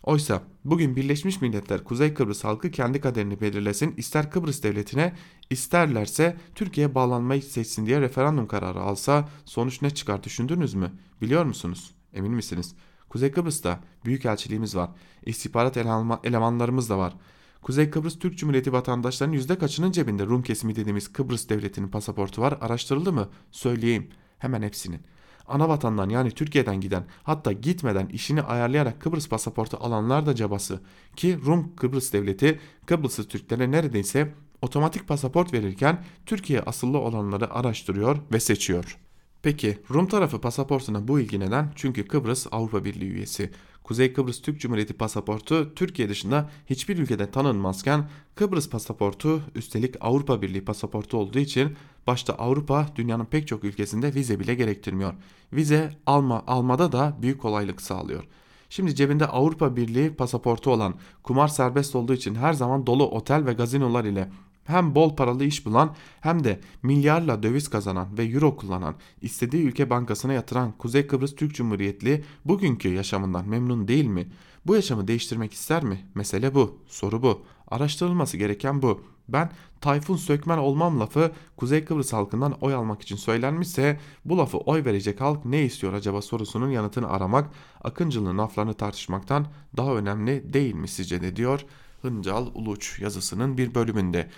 Oysa 0.03 0.43
bugün 0.65 0.97
Birleşmiş 0.97 1.41
Milletler 1.41 1.85
Kuzey 1.85 2.15
Kıbrıs 2.15 2.45
halkı 2.45 2.71
kendi 2.71 3.01
kaderini 3.01 3.41
belirlesin, 3.41 3.95
ister 3.97 4.31
Kıbrıs 4.31 4.63
devletine 4.63 5.13
isterlerse 5.51 6.37
Türkiye'ye 6.55 6.95
bağlanmayı 6.95 7.43
seçsin 7.43 7.87
diye 7.87 8.01
referandum 8.01 8.47
kararı 8.47 8.81
alsa 8.81 9.29
sonuç 9.45 9.83
ne 9.83 9.91
çıkar 9.91 10.23
düşündünüz 10.23 10.75
mü? 10.75 10.93
Biliyor 11.23 11.45
musunuz? 11.45 11.95
Emin 12.13 12.33
misiniz? 12.33 12.75
Kuzey 13.09 13.33
Kıbrıs'ta 13.33 13.81
büyük 14.05 14.27
elçiliğimiz 14.27 14.77
var. 14.77 14.91
İstihbarat 15.27 15.77
elemanlarımız 16.25 16.91
da 16.91 16.99
var. 16.99 17.15
Kuzey 17.63 17.91
Kıbrıs 17.91 18.19
Türk 18.19 18.39
Cumhuriyeti 18.39 18.73
vatandaşlarının 18.73 19.35
yüzde 19.35 19.59
kaçının 19.59 19.93
cebinde 19.93 20.27
Rum 20.27 20.43
kesimi 20.43 20.77
dediğimiz 20.77 21.13
Kıbrıs 21.13 21.49
devletinin 21.49 21.89
pasaportu 21.89 22.43
var 22.43 22.59
araştırıldı 22.61 23.13
mı? 23.13 23.29
Söyleyeyim. 23.51 24.09
Hemen 24.39 24.63
hepsinin 24.63 25.01
ana 25.49 25.69
vatandan 25.69 26.09
yani 26.09 26.31
Türkiye'den 26.31 26.81
giden 26.81 27.05
hatta 27.23 27.53
gitmeden 27.53 28.07
işini 28.07 28.43
ayarlayarak 28.43 29.01
Kıbrıs 29.01 29.29
pasaportu 29.29 29.77
alanlar 29.81 30.27
da 30.27 30.35
cabası 30.35 30.81
ki 31.17 31.39
Rum 31.47 31.77
Kıbrıs 31.77 32.13
devleti 32.13 32.61
Kıbrıslı 32.87 33.25
Türklere 33.25 33.71
neredeyse 33.71 34.35
otomatik 34.63 35.09
pasaport 35.09 35.53
verirken 35.53 36.05
Türkiye 36.27 36.61
asıllı 36.61 36.99
olanları 36.99 37.55
araştırıyor 37.55 38.19
ve 38.33 38.41
seçiyor. 38.41 38.99
Peki 39.43 39.79
Rum 39.91 40.07
tarafı 40.07 40.41
pasaportuna 40.41 41.09
bu 41.09 41.21
ilgi 41.21 41.41
neden? 41.41 41.73
Çünkü 41.75 42.09
Kıbrıs 42.09 42.47
Avrupa 42.51 42.85
Birliği 42.85 43.11
üyesi. 43.11 43.51
Kuzey 43.85 44.13
Kıbrıs 44.13 44.43
Türk 44.43 44.61
Cumhuriyeti 44.61 44.95
pasaportu 44.95 45.75
Türkiye 45.75 46.09
dışında 46.09 46.51
hiçbir 46.67 46.99
ülkede 46.99 47.31
tanınmazken 47.31 48.09
Kıbrıs 48.35 48.69
pasaportu 48.69 49.43
üstelik 49.55 49.95
Avrupa 50.01 50.43
Birliği 50.43 50.65
pasaportu 50.65 51.17
olduğu 51.17 51.39
için 51.39 51.77
başta 52.07 52.33
Avrupa 52.33 52.87
dünyanın 52.97 53.25
pek 53.25 53.49
çok 53.49 53.65
ülkesinde 53.65 54.15
vize 54.15 54.41
bile 54.41 54.55
gerektirmiyor. 54.55 55.15
Vize 55.53 55.91
alma 56.07 56.45
almada 56.47 56.93
da 56.93 57.17
büyük 57.23 57.41
kolaylık 57.41 57.83
sağlıyor. 57.83 58.25
Şimdi 58.71 58.95
cebinde 58.95 59.27
Avrupa 59.27 59.77
Birliği 59.77 60.15
pasaportu 60.15 60.71
olan 60.71 60.95
kumar 61.23 61.49
serbest 61.49 61.97
olduğu 61.97 62.15
için 62.15 62.35
her 62.35 62.53
zaman 62.53 62.87
dolu 62.87 63.11
otel 63.11 63.47
ve 63.47 63.53
gazinolar 63.53 64.05
ile 64.05 64.29
hem 64.69 64.95
bol 64.95 65.17
paralı 65.17 65.45
iş 65.45 65.67
bulan 65.67 65.95
hem 66.21 66.45
de 66.45 66.61
milyarla 66.83 67.43
döviz 67.43 67.69
kazanan 67.71 68.19
ve 68.19 68.25
euro 68.25 68.57
kullanan, 68.57 68.95
istediği 69.23 69.63
ülke 69.63 69.91
bankasına 69.91 70.33
yatıran 70.33 70.73
Kuzey 70.73 71.07
Kıbrıs 71.07 71.37
Türk 71.37 71.55
Cumhuriyetli 71.55 72.25
bugünkü 72.45 72.89
yaşamından 72.89 73.49
memnun 73.49 73.89
değil 73.89 74.07
mi? 74.07 74.29
Bu 74.67 74.75
yaşamı 74.75 75.09
değiştirmek 75.09 75.53
ister 75.53 75.85
mi? 75.85 76.07
Mesele 76.15 76.55
bu, 76.55 76.79
soru 76.87 77.23
bu. 77.23 77.43
Araştırılması 77.69 78.37
gereken 78.37 78.83
bu. 78.83 79.03
Ben 79.29 79.51
Tayfun 79.81 80.17
Sökmen 80.17 80.59
olmam 80.59 81.01
lafı 81.01 81.33
Kuzey 81.57 81.85
Kıbrıs 81.85 82.13
halkından 82.13 82.53
oy 82.61 82.75
almak 82.75 83.03
için 83.03 83.17
söylenmişse 83.17 84.01
bu 84.25 84.39
lafı 84.39 84.59
oy 84.59 84.85
verecek 84.85 85.21
halk 85.21 85.45
ne 85.45 85.65
istiyor 85.65 85.93
acaba 85.93 86.23
sorusunun 86.23 86.71
yanıtını 86.71 87.09
aramak 87.09 87.51
Akıncı'nın 87.85 88.39
laflarını 88.39 88.75
tartışmaktan 88.75 89.47
daha 89.77 89.95
önemli 89.95 90.53
değil 90.53 90.75
mi 90.75 90.89
sizce 90.89 91.21
de 91.23 91.37
diyor 91.37 91.65
Hıncal 92.03 92.47
Uluç 92.55 93.01
yazısının 93.01 93.59
bir 93.59 93.75
bölümünde. 93.75 94.31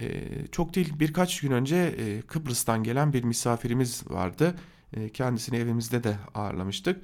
Ee, 0.00 0.46
çok 0.52 0.74
değil 0.74 0.92
birkaç 1.00 1.40
gün 1.40 1.50
önce 1.50 1.76
e, 1.76 2.20
Kıbrıs'tan 2.20 2.82
gelen 2.82 3.12
bir 3.12 3.24
misafirimiz 3.24 4.10
vardı. 4.10 4.54
E, 4.92 5.08
kendisini 5.08 5.56
evimizde 5.56 6.04
de 6.04 6.16
ağırlamıştık. 6.34 7.00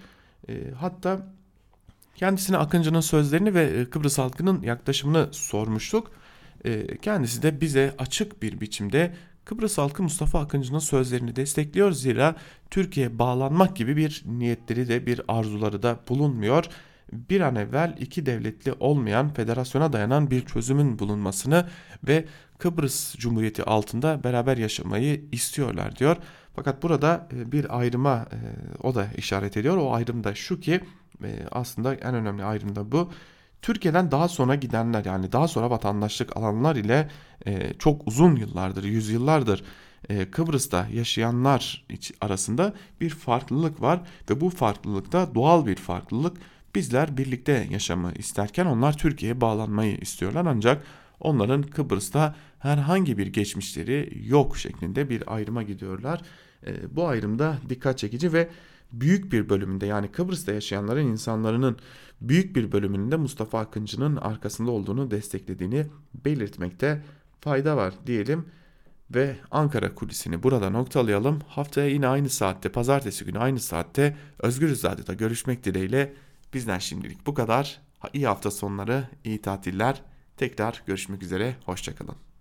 E, 0.49 0.55
hatta 0.79 1.27
kendisine 2.15 2.57
Akıncı'nın 2.57 3.01
sözlerini 3.01 3.55
ve 3.55 3.63
e, 3.65 3.91
Kıbrıs 3.91 4.19
halkının 4.19 4.63
yaklaşımını 4.63 5.29
sormuştuk. 5.33 6.11
E, 6.65 6.97
kendisi 6.97 7.43
de 7.43 7.61
bize 7.61 7.95
açık 7.99 8.43
bir 8.43 8.61
biçimde 8.61 9.15
Kıbrıs 9.45 9.79
halkı 9.79 10.03
Mustafa 10.03 10.41
Akıncı'nın 10.41 10.79
sözlerini 10.79 11.37
destekliyor 11.37 11.93
zira 11.93 12.37
Türkiye 12.71 13.19
bağlanmak 13.19 13.77
gibi 13.77 13.97
bir 13.97 14.23
niyetleri 14.27 14.89
de 14.89 15.07
bir 15.07 15.21
arzuları 15.29 15.83
da 15.83 16.01
bulunmuyor 16.09 16.65
bir 17.13 17.41
an 17.41 17.57
evvel 17.57 17.97
iki 18.01 18.27
devletli 18.27 18.73
olmayan 18.73 19.35
federasyona 19.35 19.93
dayanan 19.93 20.31
bir 20.31 20.47
çözümün 20.47 20.99
bulunmasını 20.99 21.69
ve 22.09 22.25
Kıbrıs 22.65 23.17
Cumhuriyeti 23.17 23.65
altında 23.65 24.25
beraber 24.25 24.57
yaşamayı 24.57 25.25
istiyorlar 25.33 25.97
diyor. 25.97 26.17
Fakat 26.57 26.83
burada 26.83 27.29
e, 27.33 27.53
bir 27.53 27.79
ayrıma 27.79 28.27
e, 28.33 28.39
o 28.83 28.95
da 28.95 29.07
işaret 29.17 29.57
ediyor. 29.57 29.77
O 29.77 29.93
ayrım 29.93 30.25
da 30.25 30.35
şu 30.35 30.61
ki 30.61 30.81
e, 31.25 31.29
aslında 31.51 31.95
en 31.95 32.15
önemli 32.15 32.45
ayrım 32.45 32.77
da 32.77 32.93
bu. 32.93 33.13
Türkiye'den 33.63 34.11
daha 34.11 34.29
sonra 34.29 34.55
gidenler 34.55 35.05
yani 35.05 35.33
daha 35.33 35.49
sonra 35.49 35.71
vatandaşlık 35.71 36.37
alanlar 36.37 36.77
ile 36.77 37.09
çok 37.79 38.09
uzun 38.09 38.37
yıllardır, 38.37 38.85
yüzyıllardır 38.85 39.65
Kıbrıs'ta 40.31 40.87
yaşayanlar 40.93 41.87
arasında 42.21 42.75
bir 43.01 43.11
farklılık 43.11 43.81
var 43.81 44.01
ve 44.31 44.41
bu 44.41 44.51
farklılık 44.51 45.13
da 45.13 45.35
doğal 45.35 45.67
bir 45.67 45.77
farklılık. 45.77 46.37
Bizler 46.75 47.17
birlikte 47.17 47.69
yaşamı 47.71 48.13
isterken 48.13 48.67
onlar 48.67 48.97
Türkiye'ye 48.99 49.41
bağlanmayı 49.41 49.97
istiyorlar 49.97 50.47
ancak 50.47 50.85
onların 51.21 51.63
Kıbrıs'ta 51.63 52.35
herhangi 52.65 53.19
bir 53.19 53.27
geçmişleri 53.27 54.23
yok 54.27 54.57
şeklinde 54.57 55.11
bir 55.11 55.35
ayrıma 55.35 55.63
gidiyorlar. 55.63 56.23
E, 56.67 56.97
bu 56.97 57.07
ayrımda 57.07 57.59
dikkat 57.69 57.99
çekici 57.99 58.33
ve 58.33 58.49
büyük 58.93 59.33
bir 59.33 59.49
bölümünde 59.49 59.87
yani 59.87 60.13
Kıbrıs'ta 60.13 60.53
yaşayanların 60.53 61.07
insanların 61.07 61.77
büyük 62.21 62.57
bir 62.57 62.73
bölümünde 62.73 63.17
Mustafa 63.17 63.61
Akıncı'nın 63.61 64.17
arkasında 64.17 64.71
olduğunu 64.71 65.11
desteklediğini 65.11 65.87
belirtmekte 66.25 67.03
fayda 67.41 67.77
var 67.77 67.95
diyelim 68.07 68.45
ve 69.15 69.37
Ankara 69.51 69.95
kulisini 69.95 70.43
burada 70.43 70.71
noktalayalım. 70.71 71.41
Haftaya 71.49 71.89
yine 71.89 72.07
aynı 72.07 72.29
saatte 72.29 72.69
pazartesi 72.69 73.25
günü 73.25 73.39
aynı 73.39 73.61
saatte 73.61 74.17
Özgür 74.39 74.83
Radyo'da 74.85 75.15
görüşmek 75.15 75.65
dileğiyle 75.65 76.15
Bizden 76.55 76.79
şimdilik 76.79 77.27
bu 77.27 77.35
kadar. 77.35 77.81
İyi 78.13 78.27
hafta 78.27 78.51
sonları, 78.51 79.09
iyi 79.25 79.43
tatiller. 79.43 80.03
Tekrar 80.37 80.83
görüşmek 80.87 81.23
üzere, 81.23 81.57
hoşçakalın. 81.65 82.25